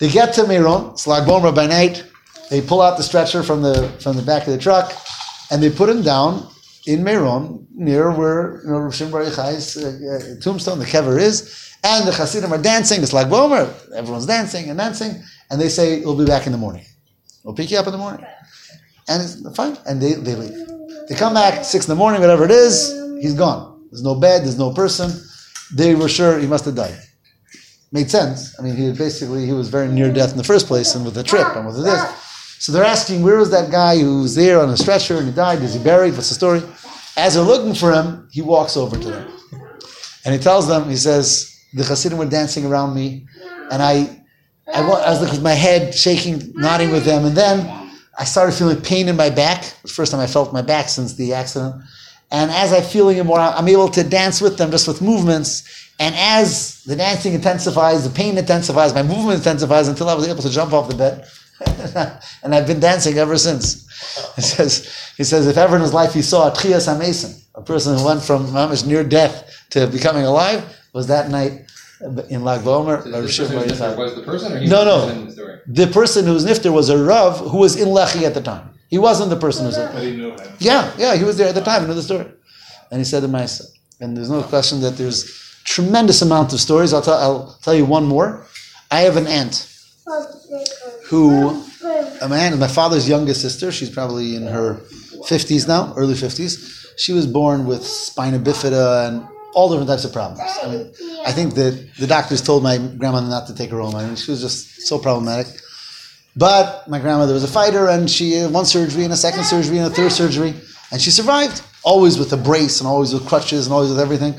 They 0.00 0.10
get 0.10 0.34
to 0.34 0.46
Miron, 0.46 0.98
Slag 0.98 1.26
Bomer 1.26 1.54
by 1.54 1.66
night. 1.66 2.04
They 2.50 2.60
pull 2.60 2.82
out 2.82 2.98
the 2.98 3.02
stretcher 3.02 3.42
from 3.42 3.62
the 3.62 3.88
from 4.00 4.16
the 4.16 4.22
back 4.22 4.46
of 4.46 4.52
the 4.52 4.58
truck 4.58 4.92
and 5.50 5.62
they 5.62 5.70
put 5.70 5.88
him 5.88 6.02
down 6.02 6.48
in 6.86 7.02
Meron, 7.02 7.66
near 7.74 8.10
where 8.10 8.60
you 8.64 8.70
know, 8.70 8.78
Rav 8.78 8.94
Shimon 8.94 9.12
Bar 9.12 9.22
uh, 9.22 9.26
uh, 9.26 10.40
tombstone, 10.40 10.78
the 10.78 10.84
kever 10.84 11.18
is, 11.18 11.72
and 11.82 12.06
the 12.06 12.12
Hasidim 12.12 12.52
are 12.52 12.60
dancing. 12.60 13.02
It's 13.02 13.12
Lag 13.12 13.28
BaOmer. 13.28 13.92
Everyone's 13.94 14.26
dancing 14.26 14.68
and 14.68 14.78
dancing, 14.78 15.22
and 15.50 15.60
they 15.60 15.68
say 15.68 16.00
we'll 16.00 16.18
be 16.18 16.26
back 16.26 16.46
in 16.46 16.52
the 16.52 16.58
morning. 16.58 16.84
We'll 17.44 17.54
pick 17.54 17.70
you 17.70 17.78
up 17.78 17.86
in 17.86 17.92
the 17.92 17.98
morning, 17.98 18.26
and 19.06 19.22
it's 19.22 19.40
fine. 19.54 19.76
And 19.86 20.00
they, 20.00 20.14
they 20.14 20.34
leave. 20.34 20.66
They 21.08 21.14
come 21.14 21.34
back 21.34 21.64
six 21.64 21.86
in 21.86 21.90
the 21.90 21.96
morning, 21.96 22.20
whatever 22.20 22.44
it 22.44 22.50
is. 22.50 22.90
He's 23.20 23.34
gone. 23.34 23.86
There's 23.90 24.02
no 24.02 24.16
bed. 24.16 24.42
There's 24.42 24.58
no 24.58 24.72
person. 24.72 25.12
They 25.72 25.94
were 25.94 26.08
sure 26.08 26.38
he 26.38 26.46
must 26.46 26.64
have 26.64 26.74
died. 26.74 26.98
Made 27.92 28.10
sense. 28.10 28.58
I 28.58 28.62
mean, 28.62 28.74
he 28.74 28.92
basically 28.92 29.46
he 29.46 29.52
was 29.52 29.68
very 29.68 29.88
near 29.88 30.12
death 30.12 30.32
in 30.32 30.38
the 30.38 30.44
first 30.44 30.66
place, 30.66 30.94
and 30.96 31.04
with 31.04 31.14
the 31.14 31.22
trip 31.22 31.54
and 31.54 31.66
with 31.66 31.84
this. 31.84 32.02
So 32.58 32.72
they're 32.72 32.84
asking, 32.84 33.22
where 33.22 33.36
was 33.36 33.50
that 33.50 33.70
guy 33.70 33.98
who's 33.98 34.34
there 34.34 34.58
on 34.58 34.70
a 34.70 34.76
stretcher 34.76 35.18
and 35.18 35.26
he 35.26 35.32
died? 35.32 35.60
Is 35.60 35.74
he 35.74 35.84
buried? 35.84 36.14
What's 36.14 36.30
the 36.30 36.34
story? 36.34 36.62
As 37.16 37.34
they're 37.34 37.42
looking 37.42 37.74
for 37.74 37.92
him, 37.92 38.26
he 38.32 38.40
walks 38.40 38.76
over 38.76 38.96
to 38.96 39.10
them. 39.10 39.30
And 40.24 40.34
he 40.34 40.40
tells 40.40 40.66
them, 40.66 40.88
he 40.88 40.96
says, 40.96 41.54
the 41.74 41.84
Hasidim 41.84 42.16
were 42.16 42.24
dancing 42.24 42.64
around 42.64 42.94
me, 42.94 43.26
and 43.70 43.82
I, 43.82 44.23
I, 44.72 44.80
was 44.86 45.22
like 45.22 45.32
with 45.32 45.42
my 45.42 45.52
head 45.52 45.94
shaking, 45.94 46.52
nodding 46.54 46.90
with 46.90 47.04
them, 47.04 47.24
and 47.24 47.36
then 47.36 47.90
I 48.18 48.24
started 48.24 48.52
feeling 48.52 48.80
pain 48.80 49.08
in 49.08 49.16
my 49.16 49.30
back. 49.30 49.64
First 49.86 50.12
time 50.12 50.20
I 50.20 50.26
felt 50.26 50.52
my 50.52 50.62
back 50.62 50.88
since 50.88 51.14
the 51.14 51.34
accident. 51.34 51.82
And 52.30 52.50
as 52.50 52.72
I'm 52.72 52.82
feeling 52.82 53.18
it 53.18 53.24
more, 53.24 53.38
I'm 53.38 53.68
able 53.68 53.88
to 53.90 54.02
dance 54.02 54.40
with 54.40 54.56
them 54.56 54.70
just 54.70 54.88
with 54.88 55.02
movements. 55.02 55.90
And 56.00 56.14
as 56.16 56.82
the 56.84 56.96
dancing 56.96 57.34
intensifies, 57.34 58.08
the 58.08 58.14
pain 58.14 58.38
intensifies, 58.38 58.94
my 58.94 59.02
movement 59.02 59.38
intensifies 59.38 59.88
until 59.88 60.08
I 60.08 60.14
was 60.14 60.26
able 60.26 60.42
to 60.42 60.50
jump 60.50 60.72
off 60.72 60.88
the 60.88 60.96
bed. 60.96 61.26
and 62.42 62.54
I've 62.54 62.66
been 62.66 62.80
dancing 62.80 63.18
ever 63.18 63.36
since. 63.36 63.84
He 64.34 64.42
says, 64.42 65.12
he 65.16 65.24
says, 65.24 65.46
if 65.46 65.56
ever 65.56 65.76
in 65.76 65.82
his 65.82 65.94
life 65.94 66.12
he 66.12 66.22
saw 66.22 66.48
a 66.48 66.50
Techiyas 66.50 66.92
HaMesim, 66.92 67.40
a 67.54 67.62
person 67.62 67.96
who 67.96 68.04
went 68.04 68.22
from 68.22 68.46
mamish 68.46 68.84
near 68.84 69.04
death 69.04 69.64
to 69.70 69.86
becoming 69.86 70.24
alive, 70.24 70.64
was 70.92 71.06
that 71.08 71.30
night 71.30 71.63
in 72.28 72.44
Lag 72.44 72.60
BaOmer. 72.60 73.02
So 73.02 73.10
the 73.10 73.22
person 73.22 73.68
who's 73.68 73.78
Bar 73.78 73.96
was 73.96 74.14
the 74.14 74.22
person, 74.22 74.52
or 74.52 74.58
he 74.58 74.66
No, 74.66 74.84
was 74.84 74.86
no. 74.86 75.00
the 75.00 75.06
person 75.06 75.18
in 75.18 75.74
the? 75.74 75.84
The 75.86 75.92
person 75.92 76.26
who 76.26 76.32
was 76.34 76.44
nifter 76.46 76.72
was 76.72 76.88
a 76.90 76.98
Rav 77.02 77.38
who 77.38 77.58
was 77.58 77.76
in 77.76 77.88
Lehi 77.88 78.22
at 78.22 78.34
the 78.34 78.40
time. 78.42 78.70
He 78.88 78.98
wasn't 78.98 79.30
the 79.30 79.36
person 79.36 79.62
who 79.64 79.68
was 79.68 79.78
But 79.78 80.02
he 80.02 80.12
knew 80.16 80.30
him. 80.30 80.38
Yeah, 80.58 80.92
yeah, 80.98 81.16
he 81.16 81.24
was 81.24 81.36
there 81.36 81.48
at 81.48 81.54
the 81.54 81.62
time. 81.62 81.82
I 81.82 81.86
know 81.86 81.94
the 81.94 82.02
story. 82.02 82.26
And 82.90 83.00
he 83.00 83.04
said 83.04 83.20
to 83.20 83.28
Maisa. 83.28 83.64
And 84.00 84.16
there's 84.16 84.30
no 84.30 84.42
question 84.42 84.80
that 84.82 84.96
there's 84.96 85.24
tremendous 85.64 86.20
amount 86.22 86.52
of 86.52 86.60
stories. 86.60 86.92
I'll 86.92 87.02
tell, 87.02 87.18
I'll 87.18 87.58
tell 87.62 87.74
you 87.74 87.84
one 87.86 88.04
more. 88.04 88.46
I 88.90 89.00
have 89.00 89.16
an 89.16 89.26
aunt 89.26 89.66
who, 91.06 91.62
a 92.20 92.28
man, 92.28 92.58
my 92.58 92.68
father's 92.68 93.08
youngest 93.08 93.40
sister, 93.40 93.72
she's 93.72 93.90
probably 93.90 94.36
in 94.36 94.46
her 94.46 94.74
50s 95.28 95.66
now, 95.66 95.92
early 95.96 96.14
50s. 96.14 96.92
She 96.96 97.12
was 97.12 97.26
born 97.26 97.66
with 97.66 97.84
spina 97.84 98.38
bifida 98.38 99.08
and 99.08 99.26
all 99.54 99.68
different 99.68 99.88
types 99.88 100.04
of 100.04 100.12
problems. 100.12 100.40
I 100.62 100.68
mean, 100.68 100.92
I 101.24 101.32
think 101.32 101.54
that 101.54 101.90
the 101.98 102.06
doctors 102.06 102.42
told 102.42 102.62
my 102.62 102.76
grandmother 102.76 103.28
not 103.28 103.46
to 103.46 103.54
take 103.54 103.70
her 103.70 103.80
home. 103.80 103.94
I 103.94 104.04
mean, 104.04 104.16
she 104.16 104.30
was 104.30 104.40
just 104.40 104.82
so 104.82 104.98
problematic. 104.98 105.46
But 106.36 106.88
my 106.88 106.98
grandmother 106.98 107.32
was 107.32 107.44
a 107.44 107.48
fighter, 107.48 107.88
and 107.88 108.10
she 108.10 108.32
had 108.32 108.52
one 108.52 108.66
surgery, 108.66 109.04
and 109.04 109.12
a 109.12 109.16
second 109.16 109.44
surgery, 109.44 109.78
and 109.78 109.86
a 109.86 109.94
third 109.94 110.10
surgery, 110.10 110.54
and 110.90 111.00
she 111.00 111.10
survived. 111.10 111.62
Always 111.84 112.18
with 112.18 112.32
a 112.32 112.36
brace, 112.36 112.80
and 112.80 112.88
always 112.88 113.12
with 113.12 113.26
crutches, 113.26 113.66
and 113.66 113.72
always 113.72 113.90
with 113.90 114.00
everything. 114.00 114.34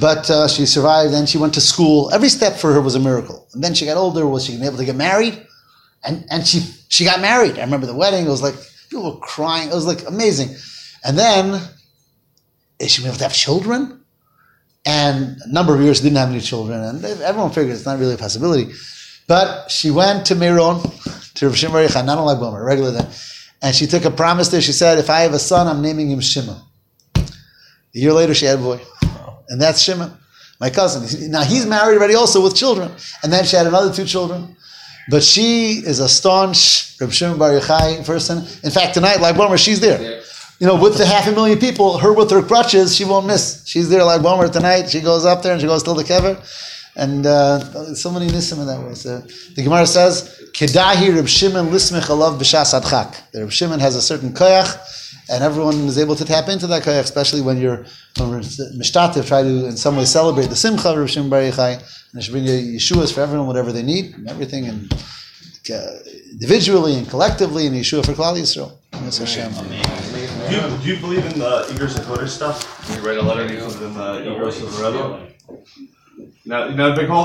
But 0.00 0.28
uh, 0.28 0.48
she 0.48 0.66
survived, 0.66 1.14
and 1.14 1.28
she 1.28 1.38
went 1.38 1.54
to 1.54 1.60
school. 1.60 2.12
Every 2.12 2.28
step 2.28 2.54
for 2.54 2.72
her 2.72 2.80
was 2.80 2.94
a 2.94 3.00
miracle. 3.00 3.46
And 3.54 3.62
then 3.62 3.74
she 3.74 3.86
got 3.86 3.96
older. 3.96 4.26
Was 4.26 4.44
she 4.44 4.60
able 4.62 4.76
to 4.76 4.84
get 4.84 4.96
married? 4.96 5.46
And 6.02 6.26
and 6.30 6.46
she 6.46 6.60
she 6.88 7.04
got 7.04 7.20
married. 7.20 7.58
I 7.58 7.62
remember 7.62 7.86
the 7.86 7.94
wedding. 7.94 8.26
It 8.26 8.28
was 8.28 8.42
like 8.42 8.56
people 8.90 9.04
were 9.04 9.20
crying. 9.20 9.70
It 9.70 9.74
was 9.74 9.86
like 9.86 10.06
amazing. 10.06 10.54
And 11.04 11.16
then 11.16 11.60
is 12.78 12.92
she 12.92 13.04
able 13.04 13.16
to 13.16 13.22
have 13.22 13.32
children? 13.32 14.03
And 14.86 15.40
a 15.42 15.52
number 15.52 15.74
of 15.74 15.80
years 15.80 16.00
didn't 16.00 16.18
have 16.18 16.28
any 16.28 16.40
children, 16.40 16.80
and 16.80 17.04
everyone 17.04 17.50
figured 17.50 17.74
it's 17.74 17.86
not 17.86 17.98
really 17.98 18.14
a 18.14 18.18
possibility. 18.18 18.72
But 19.26 19.70
she 19.70 19.90
went 19.90 20.26
to 20.26 20.34
Miron, 20.34 20.82
to 21.34 21.46
Rav 21.46 21.56
Shimon 21.56 22.06
not 22.06 22.18
unlike 22.18 22.38
Bomer, 22.38 22.62
regular 22.64 22.90
then, 22.90 23.08
and 23.62 23.74
she 23.74 23.86
took 23.86 24.04
a 24.04 24.10
promise 24.10 24.48
there. 24.48 24.60
She 24.60 24.72
said, 24.72 24.98
"If 24.98 25.08
I 25.08 25.20
have 25.20 25.32
a 25.32 25.38
son, 25.38 25.68
I'm 25.68 25.80
naming 25.80 26.10
him 26.10 26.20
Shimon." 26.20 26.60
A 27.16 27.22
year 27.92 28.12
later, 28.12 28.34
she 28.34 28.44
had 28.44 28.58
a 28.58 28.62
boy, 28.62 28.80
and 29.48 29.58
that's 29.58 29.80
Shimon, 29.80 30.12
my 30.60 30.68
cousin. 30.68 31.30
Now 31.30 31.44
he's 31.44 31.64
married 31.64 31.96
already, 31.96 32.14
also 32.14 32.42
with 32.42 32.54
children, 32.54 32.92
and 33.22 33.32
then 33.32 33.44
she 33.44 33.56
had 33.56 33.66
another 33.66 33.90
two 33.90 34.04
children. 34.04 34.54
But 35.08 35.22
she 35.22 35.82
is 35.84 36.00
a 36.00 36.08
staunch 36.08 36.96
Rav 37.00 37.14
Shimon 37.14 37.38
Bar 37.38 37.52
Yochai 37.52 38.04
person. 38.04 38.46
In 38.62 38.70
fact, 38.70 38.92
tonight, 38.94 39.20
Lag 39.20 39.34
BaOmer, 39.34 39.58
she's 39.58 39.80
there. 39.80 40.22
You 40.60 40.68
know, 40.68 40.80
with 40.80 40.96
the 40.96 41.04
half 41.04 41.26
a 41.26 41.32
million 41.32 41.58
people, 41.58 41.98
her 41.98 42.12
with 42.12 42.30
her 42.30 42.42
crutches, 42.42 42.94
she 42.94 43.04
won't 43.04 43.26
miss. 43.26 43.66
She's 43.66 43.88
there 43.88 44.04
Lag 44.04 44.20
BaOmer 44.20 44.52
tonight. 44.52 44.88
She 44.88 45.00
goes 45.00 45.24
up 45.24 45.42
there 45.42 45.52
and 45.52 45.60
she 45.60 45.66
goes 45.66 45.82
till 45.82 45.94
the 45.94 46.04
kever. 46.04 46.40
And 46.96 47.26
uh, 47.26 47.94
so 47.94 48.10
many 48.12 48.28
nisim 48.28 48.60
in 48.60 48.66
that 48.66 48.80
way. 48.80 48.94
So 48.94 49.18
the 49.18 49.62
Gemara 49.64 49.84
says, 49.84 50.48
"Kedahi 50.52 51.14
Reb 51.16 51.26
Shimon 51.26 51.66
lismech 51.66 52.02
alav 52.02 52.38
b'shas 52.38 52.80
adchak." 52.80 53.32
The 53.32 53.40
Reb 53.40 53.50
Shimon 53.50 53.80
has 53.80 53.96
a 53.96 54.02
certain 54.02 54.32
koyach, 54.32 54.78
and 55.28 55.42
everyone 55.42 55.74
is 55.88 55.98
able 55.98 56.14
to 56.14 56.24
tap 56.24 56.48
into 56.48 56.68
that 56.68 56.84
koyach, 56.84 57.02
especially 57.02 57.40
when 57.40 57.58
you're 57.58 57.84
when 58.18 58.30
we're 58.30 58.40
mishtatev, 58.78 59.26
try 59.26 59.42
to 59.42 59.66
in 59.66 59.76
some 59.76 59.96
way 59.96 60.04
celebrate 60.04 60.46
the 60.46 60.56
simcha 60.56 60.90
of 60.90 60.98
Reb 60.98 61.08
Shimon 61.08 61.30
Bar 61.30 61.40
Yochai, 61.40 61.78
and 61.78 61.82
they 62.14 62.20
should 62.20 62.30
bring 62.30 62.44
you 62.44 62.78
Yeshua's 62.78 63.10
for 63.10 63.22
everyone, 63.22 63.48
whatever 63.48 63.72
they 63.72 63.82
need, 63.82 64.14
and 64.14 64.28
everything, 64.30 64.66
and 64.66 64.92
uh, 65.72 65.98
individually 66.30 66.94
and 66.94 67.08
collectively, 67.10 67.66
and 67.66 67.74
Yeshua 67.74 68.06
for 68.06 68.12
Klal 68.12 68.36
Yisrael. 68.36 68.70
Yes, 68.92 69.18
Hashem. 69.18 70.23
Do 70.48 70.54
you, 70.54 70.78
do 70.78 70.94
you 70.94 71.00
believe 71.00 71.24
in 71.24 71.38
the 71.38 71.62
Igros 71.70 71.96
HaKodesh 71.98 72.28
stuff? 72.28 72.90
You 72.94 73.00
write 73.06 73.16
a 73.16 73.22
letter 73.22 73.42
and 73.42 73.50
you 73.50 73.60
put 73.60 73.76
it 73.76 73.82
in 73.82 73.94
the 73.94 74.12
Igros 74.28 74.62
of 74.62 74.76
the 74.76 74.84
Rebbe? 74.84 75.34
Now, 76.44 76.68
now, 76.68 76.94
big 76.94 77.08
holder. 77.08 77.22